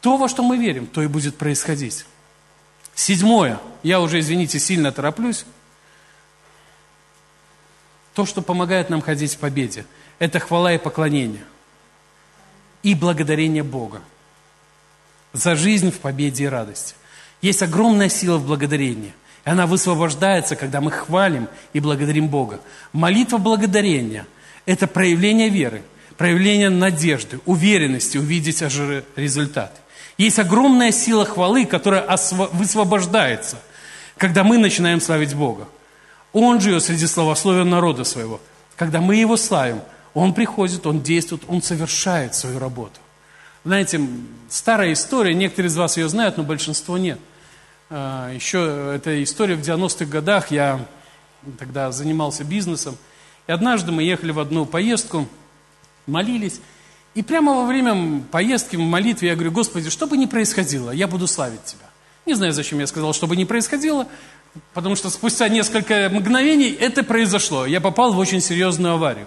То, 0.00 0.16
во 0.16 0.28
что 0.28 0.42
мы 0.42 0.56
верим, 0.56 0.86
то 0.86 1.02
и 1.02 1.06
будет 1.06 1.36
происходить. 1.36 2.06
Седьмое. 2.94 3.58
Я 3.82 4.00
уже, 4.00 4.20
извините, 4.20 4.58
сильно 4.58 4.92
тороплюсь. 4.92 5.44
То, 8.14 8.24
что 8.24 8.42
помогает 8.42 8.90
нам 8.90 9.02
ходить 9.02 9.34
в 9.34 9.38
победе, 9.38 9.84
это 10.18 10.38
хвала 10.38 10.72
и 10.72 10.78
поклонение. 10.78 11.44
И 12.82 12.94
благодарение 12.94 13.62
Бога 13.62 14.00
за 15.32 15.56
жизнь 15.56 15.90
в 15.90 15.98
победе 15.98 16.44
и 16.44 16.46
радости. 16.46 16.94
Есть 17.42 17.62
огромная 17.62 18.08
сила 18.08 18.38
в 18.38 18.46
благодарении. 18.46 19.12
И 19.44 19.50
она 19.50 19.66
высвобождается, 19.66 20.56
когда 20.56 20.80
мы 20.80 20.90
хвалим 20.90 21.48
и 21.72 21.80
благодарим 21.80 22.28
Бога. 22.28 22.60
Молитва 22.92 23.38
благодарения– 23.38 24.26
это 24.66 24.86
проявление 24.86 25.50
веры, 25.50 25.82
проявление 26.16 26.70
надежды, 26.70 27.40
уверенности 27.44 28.16
увидеть 28.16 28.62
результаты. 29.16 29.80
Есть 30.16 30.38
огромная 30.38 30.92
сила 30.92 31.24
хвалы, 31.24 31.66
которая 31.66 32.06
высвобождается, 32.52 33.58
когда 34.16 34.44
мы 34.44 34.56
начинаем 34.58 35.00
славить 35.00 35.34
Бога. 35.34 35.66
Он 36.34 36.60
живет 36.60 36.82
среди 36.82 37.06
словословия 37.06 37.64
народа 37.64 38.04
своего. 38.04 38.40
Когда 38.76 39.00
мы 39.00 39.14
Его 39.16 39.36
славим, 39.36 39.80
Он 40.12 40.34
приходит, 40.34 40.86
Он 40.86 41.00
действует, 41.00 41.42
Он 41.46 41.62
совершает 41.62 42.34
свою 42.34 42.58
работу. 42.58 42.98
Знаете, 43.64 44.00
старая 44.50 44.92
история, 44.92 45.32
некоторые 45.32 45.68
из 45.68 45.76
вас 45.76 45.96
ее 45.96 46.08
знают, 46.08 46.36
но 46.36 46.42
большинство 46.42 46.98
нет. 46.98 47.18
А, 47.88 48.32
Еще 48.32 48.92
эта 48.96 49.22
история 49.22 49.54
в 49.54 49.60
90-х 49.60 50.04
годах, 50.06 50.50
я 50.50 50.84
тогда 51.58 51.92
занимался 51.92 52.42
бизнесом, 52.44 52.96
и 53.46 53.52
однажды 53.52 53.92
мы 53.92 54.02
ехали 54.02 54.32
в 54.32 54.40
одну 54.40 54.66
поездку, 54.66 55.28
молились, 56.06 56.60
и 57.14 57.22
прямо 57.22 57.54
во 57.54 57.66
время 57.66 58.22
поездки 58.32 58.74
в 58.74 58.80
молитве 58.80 59.28
я 59.28 59.34
говорю, 59.34 59.52
Господи, 59.52 59.88
что 59.88 60.06
бы 60.06 60.16
ни 60.16 60.26
происходило, 60.26 60.90
я 60.90 61.06
буду 61.06 61.28
славить 61.28 61.64
Тебя. 61.64 61.86
Не 62.26 62.34
знаю, 62.34 62.52
зачем 62.52 62.78
я 62.80 62.86
сказал, 62.86 63.12
что 63.12 63.26
бы 63.26 63.36
ни 63.36 63.44
происходило, 63.44 64.08
потому 64.72 64.96
что 64.96 65.10
спустя 65.10 65.48
несколько 65.48 66.08
мгновений 66.10 66.70
это 66.70 67.02
произошло. 67.02 67.66
Я 67.66 67.80
попал 67.80 68.12
в 68.12 68.18
очень 68.18 68.40
серьезную 68.40 68.94
аварию. 68.94 69.26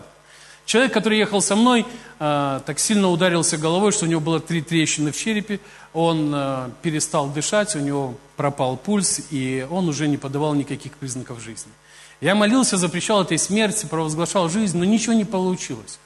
Человек, 0.66 0.94
который 0.94 1.18
ехал 1.18 1.42
со 1.42 1.56
мной, 1.56 1.86
э, 2.20 2.60
так 2.66 2.80
сильно 2.80 3.10
ударился 3.10 3.58
головой, 3.58 3.94
что 3.94 4.06
у 4.06 4.10
него 4.10 4.20
было 4.20 4.42
три 4.42 4.62
трещины 4.62 5.14
в 5.14 5.18
черепе. 5.18 5.62
Он 5.94 6.32
э, 6.36 6.70
перестал 6.82 7.30
дышать, 7.30 7.74
у 7.78 7.80
него 7.80 8.16
пропал 8.36 8.76
пульс, 8.76 9.22
и 9.32 9.66
он 9.70 9.88
уже 9.88 10.10
не 10.10 10.18
подавал 10.18 10.54
никаких 10.56 10.94
признаков 10.98 11.42
жизни. 11.42 11.72
Я 12.20 12.36
молился, 12.36 12.76
запрещал 12.76 13.22
этой 13.22 13.38
смерти, 13.38 13.86
провозглашал 13.86 14.50
жизнь, 14.50 14.78
но 14.78 14.84
ничего 14.84 15.14
не 15.14 15.24
получилось. 15.24 16.00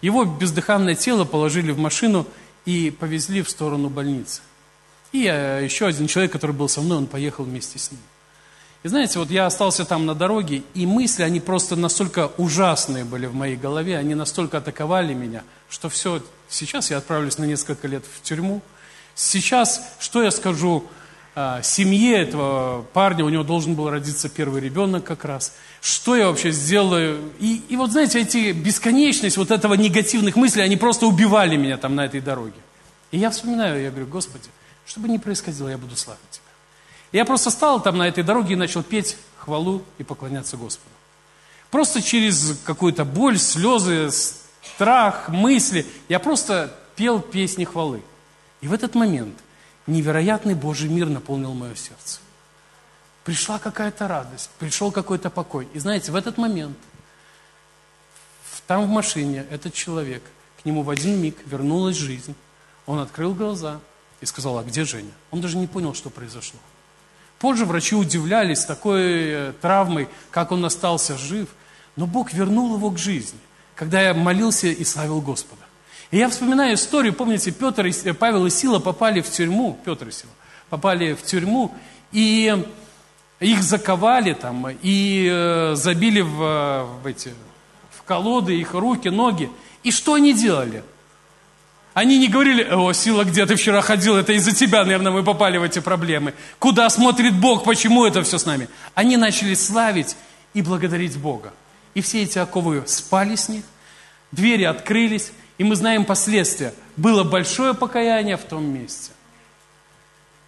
Его 0.00 0.24
бездыханное 0.24 0.96
тело 0.96 1.24
положили 1.24 1.70
в 1.70 1.78
машину 1.78 2.26
и 2.64 2.90
повезли 2.90 3.42
в 3.42 3.50
сторону 3.50 3.88
больницы. 3.88 4.42
И 5.12 5.26
э, 5.30 5.62
еще 5.62 5.86
один 5.86 6.08
человек, 6.08 6.32
который 6.32 6.56
был 6.56 6.68
со 6.68 6.80
мной, 6.80 6.98
он 6.98 7.06
поехал 7.06 7.44
вместе 7.44 7.78
с 7.78 7.92
ним. 7.92 8.00
И 8.82 8.88
знаете, 8.88 9.20
вот 9.20 9.30
я 9.30 9.46
остался 9.46 9.84
там 9.84 10.06
на 10.06 10.14
дороге, 10.14 10.64
и 10.74 10.86
мысли, 10.86 11.22
они 11.22 11.38
просто 11.38 11.76
настолько 11.76 12.32
ужасные 12.36 13.04
были 13.04 13.26
в 13.26 13.34
моей 13.34 13.56
голове, 13.56 13.96
они 13.96 14.16
настолько 14.16 14.58
атаковали 14.58 15.14
меня, 15.14 15.44
что 15.70 15.88
все, 15.88 16.20
сейчас 16.48 16.90
я 16.90 16.98
отправлюсь 16.98 17.38
на 17.38 17.44
несколько 17.44 17.86
лет 17.86 18.04
в 18.04 18.22
тюрьму. 18.22 18.60
Сейчас, 19.14 19.94
что 20.00 20.24
я 20.24 20.32
скажу 20.32 20.84
а, 21.36 21.62
семье 21.62 22.22
этого 22.22 22.82
парня, 22.92 23.24
у 23.24 23.28
него 23.28 23.44
должен 23.44 23.76
был 23.76 23.88
родиться 23.88 24.28
первый 24.28 24.60
ребенок 24.60 25.04
как 25.04 25.24
раз. 25.24 25.52
Что 25.80 26.16
я 26.16 26.26
вообще 26.26 26.50
сделаю? 26.50 27.32
И, 27.38 27.62
и 27.68 27.76
вот 27.76 27.92
знаете, 27.92 28.20
эти 28.20 28.50
бесконечность 28.50 29.36
вот 29.36 29.52
этого 29.52 29.74
негативных 29.74 30.34
мыслей, 30.34 30.62
они 30.62 30.76
просто 30.76 31.06
убивали 31.06 31.54
меня 31.56 31.76
там 31.76 31.94
на 31.94 32.04
этой 32.04 32.20
дороге. 32.20 32.60
И 33.12 33.18
я 33.18 33.30
вспоминаю, 33.30 33.80
я 33.80 33.90
говорю, 33.90 34.08
Господи, 34.08 34.48
что 34.86 34.98
бы 34.98 35.08
ни 35.08 35.18
происходило, 35.18 35.68
я 35.68 35.78
буду 35.78 35.94
славить 35.94 36.41
я 37.12 37.24
просто 37.24 37.50
стал 37.50 37.82
там 37.82 37.98
на 37.98 38.08
этой 38.08 38.24
дороге 38.24 38.54
и 38.54 38.56
начал 38.56 38.82
петь 38.82 39.16
хвалу 39.38 39.82
и 39.98 40.02
поклоняться 40.02 40.56
Господу. 40.56 40.90
Просто 41.70 42.02
через 42.02 42.60
какую-то 42.64 43.04
боль, 43.04 43.38
слезы, 43.38 44.10
страх, 44.62 45.28
мысли, 45.28 45.86
я 46.08 46.18
просто 46.18 46.74
пел 46.96 47.20
песни 47.20 47.64
хвалы. 47.64 48.02
И 48.60 48.68
в 48.68 48.72
этот 48.72 48.94
момент– 48.94 49.38
невероятный 49.86 50.54
Божий 50.54 50.88
мир 50.88 51.08
наполнил 51.08 51.54
мое 51.54 51.74
сердце. 51.74 52.20
Пришла 53.24 53.58
какая-то 53.58 54.08
радость, 54.08 54.50
пришел 54.58 54.90
какой-то 54.90 55.30
покой. 55.30 55.68
И 55.74 55.78
знаете, 55.78 56.10
в 56.12 56.16
этот 56.16 56.38
момент, 56.38 56.76
там 58.66 58.84
в 58.84 58.88
машине 58.88 59.46
этот 59.50 59.74
человек, 59.74 60.22
к 60.60 60.64
нему 60.64 60.82
в 60.82 60.90
один 60.90 61.20
миг 61.20 61.36
вернулась 61.46 61.96
жизнь. 61.96 62.34
Он 62.86 62.98
открыл 62.98 63.34
глаза 63.34 63.80
и 64.20 64.26
сказал, 64.26 64.58
а 64.58 64.64
где 64.64 64.84
Женя? 64.84 65.12
Он 65.30 65.40
даже 65.40 65.56
не 65.56 65.66
понял, 65.66 65.94
что 65.94 66.10
произошло. 66.10 66.58
Позже 67.42 67.64
врачи 67.64 67.96
удивлялись 67.96 68.64
такой 68.64 69.02
э, 69.02 69.52
травмой, 69.60 70.08
как 70.30 70.52
он 70.52 70.64
остался 70.64 71.18
жив. 71.18 71.48
Но 71.96 72.06
Бог 72.06 72.32
вернул 72.32 72.76
его 72.76 72.88
к 72.92 72.98
жизни, 72.98 73.40
когда 73.74 74.00
я 74.00 74.14
молился 74.14 74.68
и 74.68 74.84
славил 74.84 75.20
Господа. 75.20 75.62
И 76.12 76.18
я 76.18 76.28
вспоминаю 76.28 76.76
историю, 76.76 77.12
помните, 77.12 77.50
Петр 77.50 77.86
э, 77.86 78.14
Павел 78.14 78.46
и 78.46 78.50
Сила 78.50 78.78
попали 78.78 79.20
в 79.20 79.28
тюрьму, 79.28 79.76
Петр 79.84 80.06
и 80.06 80.12
Сила, 80.12 80.30
попали 80.70 81.14
в 81.14 81.24
тюрьму, 81.24 81.74
и 82.12 82.64
их 83.40 83.62
заковали 83.64 84.34
там, 84.34 84.68
и 84.80 85.28
э, 85.28 85.74
забили 85.74 86.20
в, 86.20 86.86
в 87.02 87.06
эти, 87.08 87.34
в 87.90 88.04
колоды, 88.04 88.54
их 88.54 88.72
руки, 88.72 89.08
ноги. 89.08 89.50
И 89.82 89.90
что 89.90 90.14
они 90.14 90.32
делали? 90.32 90.84
Они 91.94 92.18
не 92.18 92.28
говорили, 92.28 92.62
о, 92.64 92.92
Сила, 92.92 93.24
где 93.24 93.44
ты 93.44 93.56
вчера 93.56 93.82
ходил, 93.82 94.16
это 94.16 94.32
из-за 94.32 94.54
тебя, 94.54 94.82
наверное, 94.84 95.12
мы 95.12 95.22
попали 95.22 95.58
в 95.58 95.62
эти 95.62 95.78
проблемы. 95.80 96.32
Куда 96.58 96.88
смотрит 96.88 97.34
Бог, 97.34 97.64
почему 97.64 98.06
это 98.06 98.22
все 98.22 98.38
с 98.38 98.46
нами? 98.46 98.68
Они 98.94 99.18
начали 99.18 99.54
славить 99.54 100.16
и 100.54 100.62
благодарить 100.62 101.18
Бога. 101.18 101.52
И 101.92 102.00
все 102.00 102.22
эти 102.22 102.38
оковы 102.38 102.84
спали 102.86 103.36
с 103.36 103.50
них, 103.50 103.64
двери 104.30 104.64
открылись, 104.64 105.32
и 105.58 105.64
мы 105.64 105.76
знаем 105.76 106.06
последствия. 106.06 106.72
Было 106.96 107.24
большое 107.24 107.74
покаяние 107.74 108.38
в 108.38 108.44
том 108.44 108.64
месте. 108.64 109.12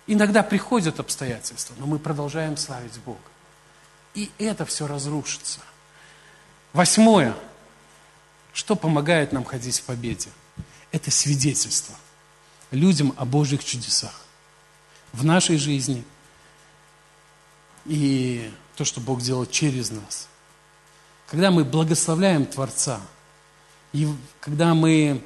Иногда 0.07 0.43
приходят 0.43 0.99
обстоятельства, 0.99 1.75
но 1.79 1.87
мы 1.87 1.99
продолжаем 1.99 2.57
славить 2.57 2.99
Бога. 3.05 3.19
И 4.15 4.31
это 4.39 4.65
все 4.65 4.87
разрушится. 4.87 5.61
Восьмое. 6.73 7.35
Что 8.55 8.77
помогает 8.77 9.33
нам 9.33 9.45
ходить 9.45 9.81
в 9.81 9.83
победе? 9.83 10.29
Это 10.95 11.11
свидетельство 11.11 11.97
людям 12.71 13.15
о 13.17 13.25
Божьих 13.25 13.65
чудесах 13.65 14.15
в 15.13 15.25
нашей 15.25 15.57
жизни 15.57 16.05
и 17.85 18.49
то, 18.77 18.85
что 18.85 19.01
Бог 19.01 19.21
делает 19.21 19.51
через 19.51 19.91
нас. 19.91 20.29
Когда 21.27 21.51
мы 21.51 21.65
благословляем 21.65 22.47
Творца, 22.47 23.01
и 23.93 24.09
когда 24.39 24.73
мы 24.75 25.21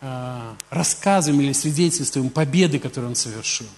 э, 0.00 0.54
рассказываем 0.70 1.40
или 1.42 1.52
свидетельствуем 1.52 2.28
победы, 2.28 2.80
которые 2.80 3.10
Он 3.10 3.14
совершил, 3.14 3.68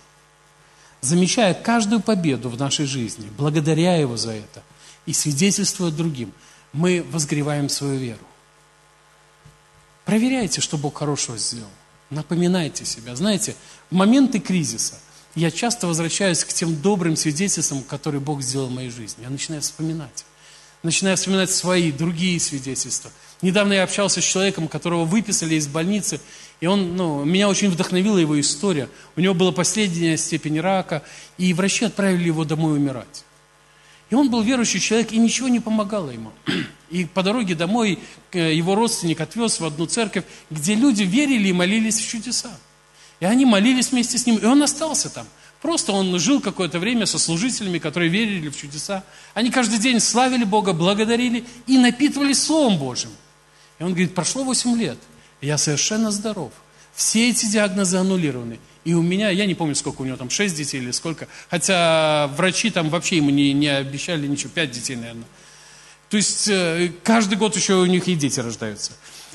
замечая 1.03 1.53
каждую 1.53 2.01
победу 2.01 2.49
в 2.49 2.59
нашей 2.59 2.86
жизни, 2.86 3.30
благодаря 3.36 3.97
Его 3.97 4.16
за 4.16 4.32
это 4.32 4.62
и 5.05 5.12
свидетельствуя 5.12 5.90
другим, 5.90 6.32
мы 6.72 7.05
возгреваем 7.11 7.68
свою 7.68 7.99
веру. 7.99 8.25
Проверяйте, 10.07 10.61
что 10.61 10.78
Бог 10.78 10.98
хорошего 10.98 11.36
сделал. 11.36 11.68
Напоминайте 12.11 12.84
себя. 12.84 13.16
Знаете, 13.16 13.57
в 13.90 13.94
моменты 13.94 14.38
кризиса 14.38 14.94
я 15.34 15.50
часто 15.50 15.88
возвращаюсь 15.88 16.44
к 16.44 16.52
тем 16.52 16.80
добрым 16.80 17.16
свидетельствам, 17.16 17.82
которые 17.82 18.20
Бог 18.20 18.40
сделал 18.40 18.68
в 18.68 18.72
моей 18.72 18.90
жизни. 18.90 19.24
Я 19.24 19.30
начинаю 19.30 19.61
вспоминать. 19.62 20.24
Начинаю 20.84 21.16
вспоминать 21.16 21.50
свои, 21.50 21.90
другие 21.90 22.38
свидетельства. 22.38 23.11
Недавно 23.42 23.72
я 23.72 23.82
общался 23.82 24.20
с 24.20 24.24
человеком, 24.24 24.68
которого 24.68 25.04
выписали 25.04 25.57
из 25.57 25.66
больницы, 25.66 26.20
и 26.61 26.66
он, 26.66 26.96
ну, 26.96 27.24
меня 27.24 27.48
очень 27.48 27.70
вдохновила 27.70 28.18
его 28.18 28.38
история. 28.40 28.88
У 29.16 29.20
него 29.20 29.34
была 29.34 29.50
последняя 29.50 30.16
степень 30.16 30.61
рака, 30.61 31.02
и 31.36 31.52
врачи 31.52 31.84
отправили 31.84 32.28
его 32.28 32.44
домой 32.44 32.76
умирать. 32.76 33.25
И 34.09 34.14
он 34.14 34.30
был 34.30 34.42
верующий 34.42 34.80
человек, 34.80 35.12
и 35.12 35.18
ничего 35.18 35.48
не 35.48 35.61
помогало 35.61 36.11
ему. 36.11 36.32
И 36.90 37.04
по 37.04 37.24
дороге 37.24 37.57
домой 37.57 37.98
э, 38.30 38.54
его 38.54 38.76
родственник 38.76 39.20
отвез 39.20 39.59
в 39.59 39.64
одну 39.64 39.86
церковь, 39.86 40.24
где 40.50 40.76
люди 40.76 41.02
верили 41.02 41.48
и 41.48 41.52
молились 41.52 41.98
в 41.98 42.09
чудеса. 42.09 42.57
И 43.18 43.24
они 43.24 43.44
молились 43.44 43.90
вместе 43.90 44.18
с 44.18 44.26
ним, 44.26 44.36
и 44.36 44.44
он 44.44 44.62
остался 44.62 45.11
там. 45.11 45.26
Просто 45.62 45.92
он 45.92 46.16
жил 46.20 46.40
какое-то 46.40 46.78
время 46.78 47.07
со 47.07 47.18
служителями, 47.18 47.78
которые 47.78 48.09
верили 48.09 48.48
в 48.48 48.57
чудеса. 48.57 49.02
Они 49.34 49.50
каждый 49.50 49.78
день 49.78 49.98
славили 49.98 50.44
Бога, 50.44 50.72
благодарили 50.72 51.44
и 51.66 51.76
напитывались 51.76 52.42
Словом 52.42 52.78
Божьим. 52.78 53.11
И 53.80 53.82
он 53.82 53.90
говорит, 53.90 54.14
прошло 54.14 54.44
8 54.44 54.76
лет, 54.78 54.98
я 55.40 55.59
совершенно 55.59 56.12
здоров. 56.12 56.52
Все 56.94 57.28
эти 57.30 57.46
диагнозы 57.46 57.96
аннулированы. 57.96 58.61
И 58.87 58.95
у 58.95 59.03
меня, 59.03 59.30
я 59.30 59.47
не 59.47 59.57
помню, 59.57 59.74
сколько 59.74 60.03
у 60.03 60.05
него 60.05 60.16
там, 60.16 60.30
6 60.30 60.55
детей 60.55 60.78
или 60.78 60.93
сколько. 60.93 61.26
Хотя 61.51 62.28
врачи 62.37 62.70
там 62.70 62.89
вообще 62.89 63.16
ему 63.16 63.30
не, 63.30 63.53
не 63.53 63.66
обещали 63.66 64.28
ничего, 64.28 64.51
5 64.55 64.70
детей, 64.70 64.95
наверное. 64.95 65.26
То 66.09 66.16
есть 66.16 66.47
э, 66.47 66.93
каждый 67.03 67.37
год 67.37 67.57
еще 67.57 67.74
у 67.74 67.87
них 67.87 68.07
и 68.07 68.14
дети 68.14 68.39
рождаются. 68.39 68.93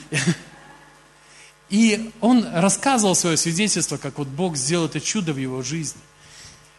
И 1.70 2.12
он 2.22 2.48
рассказывал 2.54 3.14
свое 3.14 3.36
свидетельство, 3.36 3.98
как 3.98 4.20
вот 4.20 4.30
Бог 4.30 4.56
сделал 4.56 4.86
это 4.86 5.02
чудо 5.02 5.34
в 5.34 5.38
его 5.38 5.62
жизни. 5.62 6.02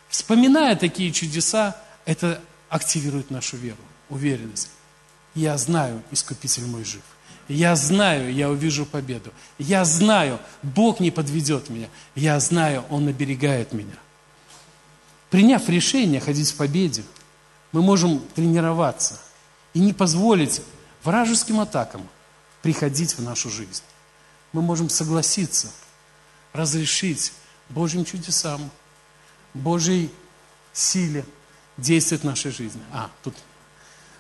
Вспоминая 0.09 0.75
такие 0.75 1.13
чудеса, 1.13 1.77
это 2.07 2.41
активирует 2.71 3.31
нашу 3.31 3.59
веру, 3.59 3.77
уверенность. 4.09 4.71
Я 5.35 5.59
знаю, 5.59 6.03
Искупитель 6.11 6.65
мой 6.65 6.85
жив. 6.85 7.03
Я 7.49 7.77
знаю, 7.77 8.33
я 8.33 8.49
увижу 8.49 8.87
победу. 8.87 9.33
Я 9.59 9.85
знаю, 9.85 10.39
Бог 10.63 11.01
не 11.01 11.11
подведет 11.11 11.69
меня. 11.71 11.89
Я 12.15 12.39
знаю, 12.41 12.85
Он 12.89 13.09
оберегает 13.09 13.73
меня. 13.73 13.97
Приняв 15.31 15.69
решение 15.69 16.21
ходить 16.21 16.51
в 16.51 16.57
победе, 16.57 17.05
мы 17.73 17.83
можем 17.83 18.21
тренироваться 18.35 19.21
и 19.75 19.81
не 19.81 19.93
позволить 19.93 20.63
вражеским 21.05 21.61
атакам 21.61 22.07
приходить 22.63 23.17
в 23.17 23.23
нашу 23.23 23.51
жизнь 23.51 23.83
мы 24.53 24.63
можем 24.63 24.89
согласиться, 24.89 25.71
разрешить 26.53 27.33
Божьим 27.69 28.05
чудесам, 28.05 28.71
Божьей 29.55 30.13
силе 30.73 31.25
действовать 31.77 32.23
в 32.23 32.27
нашей 32.27 32.51
жизни. 32.51 32.83
А, 32.93 33.11
тут 33.23 33.35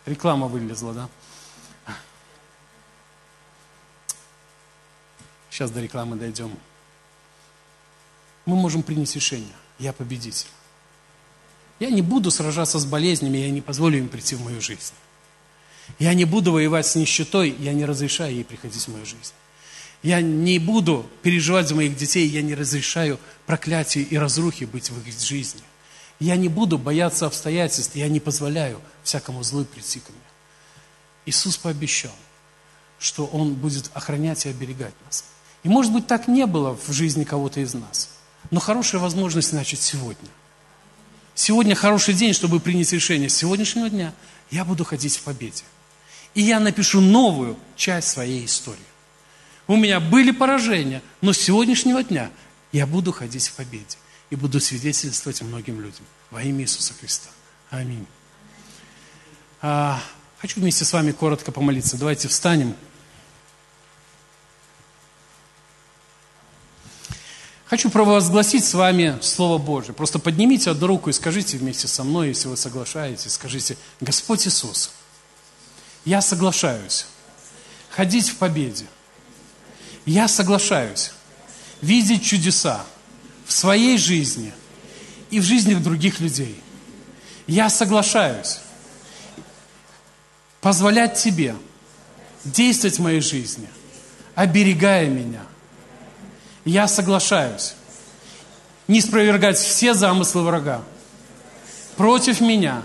реклама 0.07 0.49
вылезла, 0.49 0.93
да? 0.93 1.09
Сейчас 5.53 5.71
до 5.71 5.83
рекламы 5.83 6.17
дойдем. 6.17 6.51
Мы 8.47 8.57
можем 8.57 8.83
принять 8.83 9.15
решение. 9.15 9.53
Я 9.79 9.93
победитель. 9.93 10.49
Я 11.79 11.91
не 11.91 12.01
буду 12.01 12.31
сражаться 12.31 12.79
с 12.79 12.87
болезнями, 12.87 13.37
я 13.37 13.51
не 13.51 13.61
позволю 13.61 13.99
им 13.99 14.09
прийти 14.09 14.35
в 14.35 14.43
мою 14.43 14.63
жизнь. 14.63 14.95
Я 15.99 16.15
не 16.15 16.25
буду 16.25 16.53
воевать 16.53 16.87
с 16.87 16.95
нищетой, 16.95 17.55
я 17.59 17.75
не 17.75 17.85
разрешаю 17.85 18.35
ей 18.35 18.45
приходить 18.45 18.83
в 18.83 18.89
мою 18.89 19.05
жизнь. 19.05 19.35
Я 20.03 20.23
не 20.23 20.59
буду 20.59 21.07
переживать 21.21 21.69
за 21.69 21.75
моих 21.75 21.97
детей, 21.97 22.27
я 22.29 22.41
не 22.41 22.55
разрешаю 22.55 23.21
проклятию 23.45 24.09
и 24.09 24.17
разрухи 24.17 24.65
быть 24.65 24.89
в 24.89 25.07
их 25.07 25.21
жизни. 25.21 25.61
Я 26.19 26.37
не 26.37 26.49
буду 26.49 26.79
бояться 26.79 27.27
обстоятельств, 27.27 27.95
я 27.95 28.09
не 28.09 28.21
позволяю 28.21 28.81
всякому 29.03 29.43
злу 29.43 29.67
прийти 29.67 30.01
ко 30.01 30.13
мне. 30.13 30.21
Иисус 31.27 31.59
пообещал, 31.59 32.15
что 32.99 33.27
Он 33.27 33.53
будет 33.53 33.91
охранять 33.93 34.47
и 34.47 34.49
оберегать 34.49 34.95
нас. 35.05 35.27
И 35.63 35.69
может 35.69 35.93
быть 35.93 36.07
так 36.07 36.29
не 36.29 36.47
было 36.47 36.77
в 36.77 36.93
жизни 36.93 37.25
кого-то 37.25 37.61
из 37.61 37.75
нас, 37.75 38.11
но 38.51 38.61
хорошая 38.61 39.01
возможность 39.01 39.53
начать 39.53 39.81
сегодня. 39.81 40.29
Сегодня 41.35 41.75
хороший 41.75 42.15
день, 42.15 42.35
чтобы 42.35 42.61
принять 42.61 42.93
решение. 42.93 43.29
С 43.29 43.37
сегодняшнего 43.37 43.89
дня 43.89 44.13
я 44.51 44.65
буду 44.65 44.85
ходить 44.85 45.17
в 45.17 45.23
победе. 45.23 45.65
И 46.35 46.43
я 46.43 46.61
напишу 46.61 47.01
новую 47.01 47.57
часть 47.77 48.09
своей 48.09 48.45
истории. 48.45 48.79
У 49.67 49.77
меня 49.77 50.01
были 50.01 50.31
поражения, 50.31 51.03
но 51.21 51.33
с 51.33 51.39
сегодняшнего 51.39 52.03
дня 52.03 52.31
я 52.73 52.87
буду 52.87 53.13
ходить 53.13 53.49
в 53.49 53.55
победе 53.55 53.97
и 54.31 54.37
буду 54.37 54.61
свидетельствовать 54.61 55.41
многим 55.43 55.81
людям 55.81 56.05
во 56.31 56.43
имя 56.43 56.63
Иисуса 56.63 56.95
Христа. 56.95 57.29
Аминь. 57.71 58.07
А, 59.61 60.03
хочу 60.39 60.61
вместе 60.61 60.85
с 60.85 60.93
вами 60.93 61.13
коротко 61.13 61.53
помолиться. 61.53 61.97
Давайте 61.97 62.29
встанем. 62.29 62.75
Хочу 67.73 67.89
провозгласить 67.89 68.66
с 68.66 68.75
вами 68.75 69.18
Слово 69.23 69.57
Божие. 69.57 69.95
Просто 69.95 70.18
поднимите 70.18 70.70
одну 70.70 70.89
руку 70.89 71.09
и 71.09 71.14
скажите 71.14 71.57
вместе 71.57 71.89
со 71.89 72.05
мной, 72.05 72.29
если 72.29 72.49
вы 72.49 72.59
соглашаетесь, 72.59 73.33
скажите, 73.33 73.79
Господь 73.99 74.47
Иисус, 74.47 74.91
я 76.05 76.20
соглашаюсь 76.20 77.07
ходить 77.89 78.29
в 78.29 78.37
победе– 78.37 78.85
я 80.05 80.29
соглашаюсь 80.29 81.12
видеть 81.81 82.27
чудеса 82.27 82.85
в 83.47 83.53
своей 83.55 83.97
жизни 83.97 84.53
и 85.31 85.41
в 85.41 85.45
жизнях 85.45 85.83
других 85.83 86.20
людей. 86.20 86.61
Я 87.47 87.70
соглашаюсь 87.70 88.61
позволять 90.61 91.18
Тебе 91.18 91.57
действовать 92.45 92.99
в 92.99 93.03
моей 93.03 93.20
жизни, 93.23 93.66
оберегая 94.35 95.07
меня. 95.07 95.43
Я 96.65 96.89
соглашаюсь 96.89 97.75
не 98.89 99.01
спровергать 99.01 99.59
все 99.59 99.95
замыслы 99.95 100.43
врага 100.43 100.83
против 101.97 102.41
меня 102.41 102.83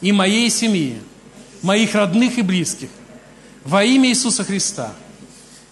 и 0.00 0.12
моей 0.12 0.50
семьи, 0.50 1.00
моих 1.62 1.94
родных 1.94 2.38
и 2.38 2.42
близких 2.42 2.90
во 3.64 3.84
имя 3.84 4.08
Иисуса 4.08 4.44
Христа– 4.44 4.92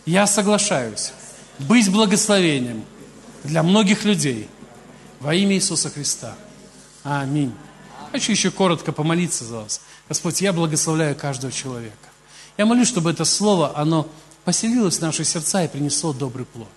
я 0.09 0.27
соглашаюсь 0.27 1.13
быть 1.59 1.93
благословением 1.93 2.83
для 3.45 3.63
многих 3.63 4.05
людей 4.05 4.49
во 5.21 5.35
имя 5.35 5.57
Иисуса 5.57 5.91
Христа. 5.91 6.35
Аминь. 7.03 7.53
Хочу 8.11 8.33
еще 8.33 8.51
коротко 8.51 8.91
помолиться 8.91 9.45
за 9.45 9.59
вас. 9.59 9.83
Господь, 10.09 10.41
я 10.41 10.55
благословляю 10.55 11.15
каждого 11.15 11.53
человека. 11.53 12.09
Я 12.57 12.65
молюсь, 12.65 12.89
чтобы 12.89 13.11
это 13.11 13.27
слово, 13.27 13.77
оно 13.77 14.09
поселилось 14.47 14.97
в 14.97 15.03
наши 15.03 15.25
сердца 15.25 15.63
и 15.63 15.69
принесло 15.69 16.15
добрый 16.15 16.47
плод. 16.47 16.71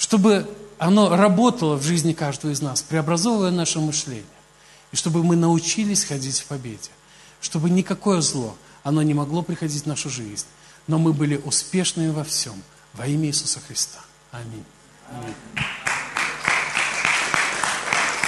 Чтобы 0.00 0.48
оно 0.78 1.14
работало 1.14 1.76
в 1.76 1.84
жизни 1.84 2.12
каждого 2.12 2.50
из 2.50 2.60
нас, 2.60 2.82
преобразовывая 2.82 3.52
наше 3.52 3.78
мышление. 3.78 4.24
И 4.90 4.96
чтобы 4.96 5.22
мы 5.22 5.36
научились 5.36 6.04
ходить 6.04 6.40
в 6.40 6.46
победе. 6.46 6.90
Чтобы 7.40 7.70
никакое 7.70 8.20
зло, 8.20 8.56
оно 8.82 9.02
не 9.02 9.14
могло 9.14 9.42
приходить 9.42 9.84
в 9.84 9.86
нашу 9.86 10.10
жизнь 10.10 10.46
но 10.90 10.98
мы 10.98 11.12
были 11.12 11.40
успешными 11.44 12.10
во 12.10 12.24
всем 12.24 12.54
во 12.94 13.06
имя 13.06 13.28
Иисуса 13.28 13.60
Христа. 13.66 14.00
Аминь. 14.32 14.64
Аминь. 15.08 15.34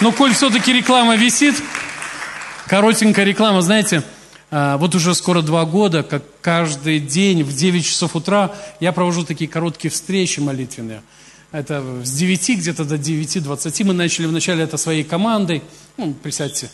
Ну, 0.00 0.12
коль 0.12 0.32
все-таки 0.32 0.72
реклама 0.72 1.16
висит, 1.16 1.60
коротенькая 2.68 3.24
реклама, 3.24 3.62
знаете, 3.62 4.04
а, 4.50 4.76
вот 4.76 4.94
уже 4.94 5.14
скоро 5.16 5.42
два 5.42 5.64
года, 5.64 6.04
как 6.04 6.22
каждый 6.40 7.00
день 7.00 7.42
в 7.42 7.52
9 7.52 7.84
часов 7.84 8.14
утра 8.14 8.54
я 8.78 8.92
провожу 8.92 9.24
такие 9.24 9.50
короткие 9.50 9.90
встречи 9.90 10.38
молитвенные. 10.38 11.02
Это 11.52 11.84
с 12.02 12.12
9 12.12 12.58
где-то 12.58 12.84
до 12.84 12.94
9.20 12.94 13.84
мы 13.84 13.92
начали 13.92 14.26
вначале 14.26 14.64
это 14.64 14.78
своей 14.78 15.04
командой. 15.04 15.62
Ну, 15.98 16.14
присядьте. 16.14 16.70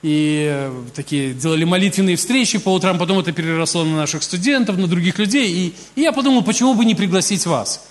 И 0.00 0.48
э, 0.50 0.72
такие 0.94 1.34
делали 1.34 1.64
молитвенные 1.64 2.16
встречи 2.16 2.58
по 2.58 2.70
утрам, 2.70 2.98
потом 2.98 3.18
это 3.20 3.30
переросло 3.30 3.84
на 3.84 3.94
наших 3.94 4.22
студентов, 4.22 4.78
на 4.78 4.88
других 4.88 5.18
людей. 5.18 5.52
И, 5.52 5.74
и 5.94 6.00
я 6.00 6.12
подумал, 6.12 6.42
почему 6.42 6.74
бы 6.74 6.84
не 6.84 6.94
пригласить 6.94 7.46
вас? 7.46 7.86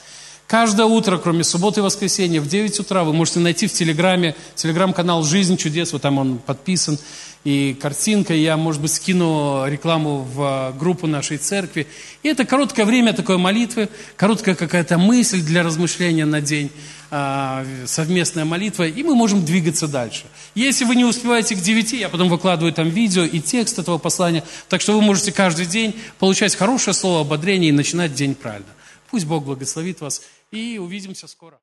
Каждое 0.48 0.86
утро, 0.88 1.18
кроме 1.18 1.46
субботы 1.46 1.80
и 1.80 1.84
воскресенья, 1.84 2.42
в 2.42 2.48
9 2.48 2.80
утра 2.82 3.06
вы 3.06 3.14
можете 3.14 3.39
найти 3.39 3.68
в 3.68 3.72
Телеграме, 3.72 4.36
телеграм-канал 4.56 5.24
«Жизнь 5.24 5.56
чудес», 5.56 5.94
вот 5.94 6.02
там 6.02 6.18
он 6.18 6.39
подписан, 6.39 7.00
и 7.44 7.76
картинка, 7.80 8.34
я, 8.34 8.56
может 8.56 8.82
быть, 8.82 8.92
скину 8.92 9.66
рекламу 9.68 10.20
в 10.20 10.76
группу 10.78 11.08
нашей 11.08 11.38
церкви. 11.38 11.88
И 12.22 12.30
это 12.30 12.46
короткое 12.46 12.86
время 12.86 13.14
такой 13.14 13.38
молитвы, 13.38 13.89
короткая 14.16 14.54
какая-то 14.56 14.98
мысль 14.98 15.42
для 15.42 15.64
размышления 15.64 16.26
на 16.26 16.39
день, 16.39 16.70
а, 17.10 17.66
совместная 17.88 18.46
молитва, 18.46 18.88
и 18.88 19.04
мы 19.04 19.16
можем 19.16 19.44
двигаться 19.44 19.88
дальше. 19.88 20.26
Если 20.54 20.86
вы 20.86 20.96
не 20.96 21.04
успеваете 21.04 21.56
к 21.56 21.60
9, 21.60 21.94
я 21.94 22.10
потом 22.10 22.30
выкладываю 22.30 22.74
там 22.74 22.89
видео 22.89 23.24
и 23.24 23.39
текст 23.39 23.80
этого 23.80 23.98
послания, 23.98 24.44
так 24.70 24.82
что 24.82 24.94
вы 24.94 25.02
можете 25.02 25.32
каждый 25.32 25.66
день 25.66 25.96
получать 26.20 26.56
хорошее 26.56 26.94
слово 26.94 27.22
ободрения 27.22 27.70
и 27.70 27.74
начинать 27.74 28.14
день 28.14 28.36
правильно. 28.36 28.70
Пусть 29.10 29.26
Бог 29.26 29.44
благословит 29.44 30.00
вас 30.00 30.22
и 30.52 30.78
увидимся 30.78 31.28
скоро. 31.28 31.61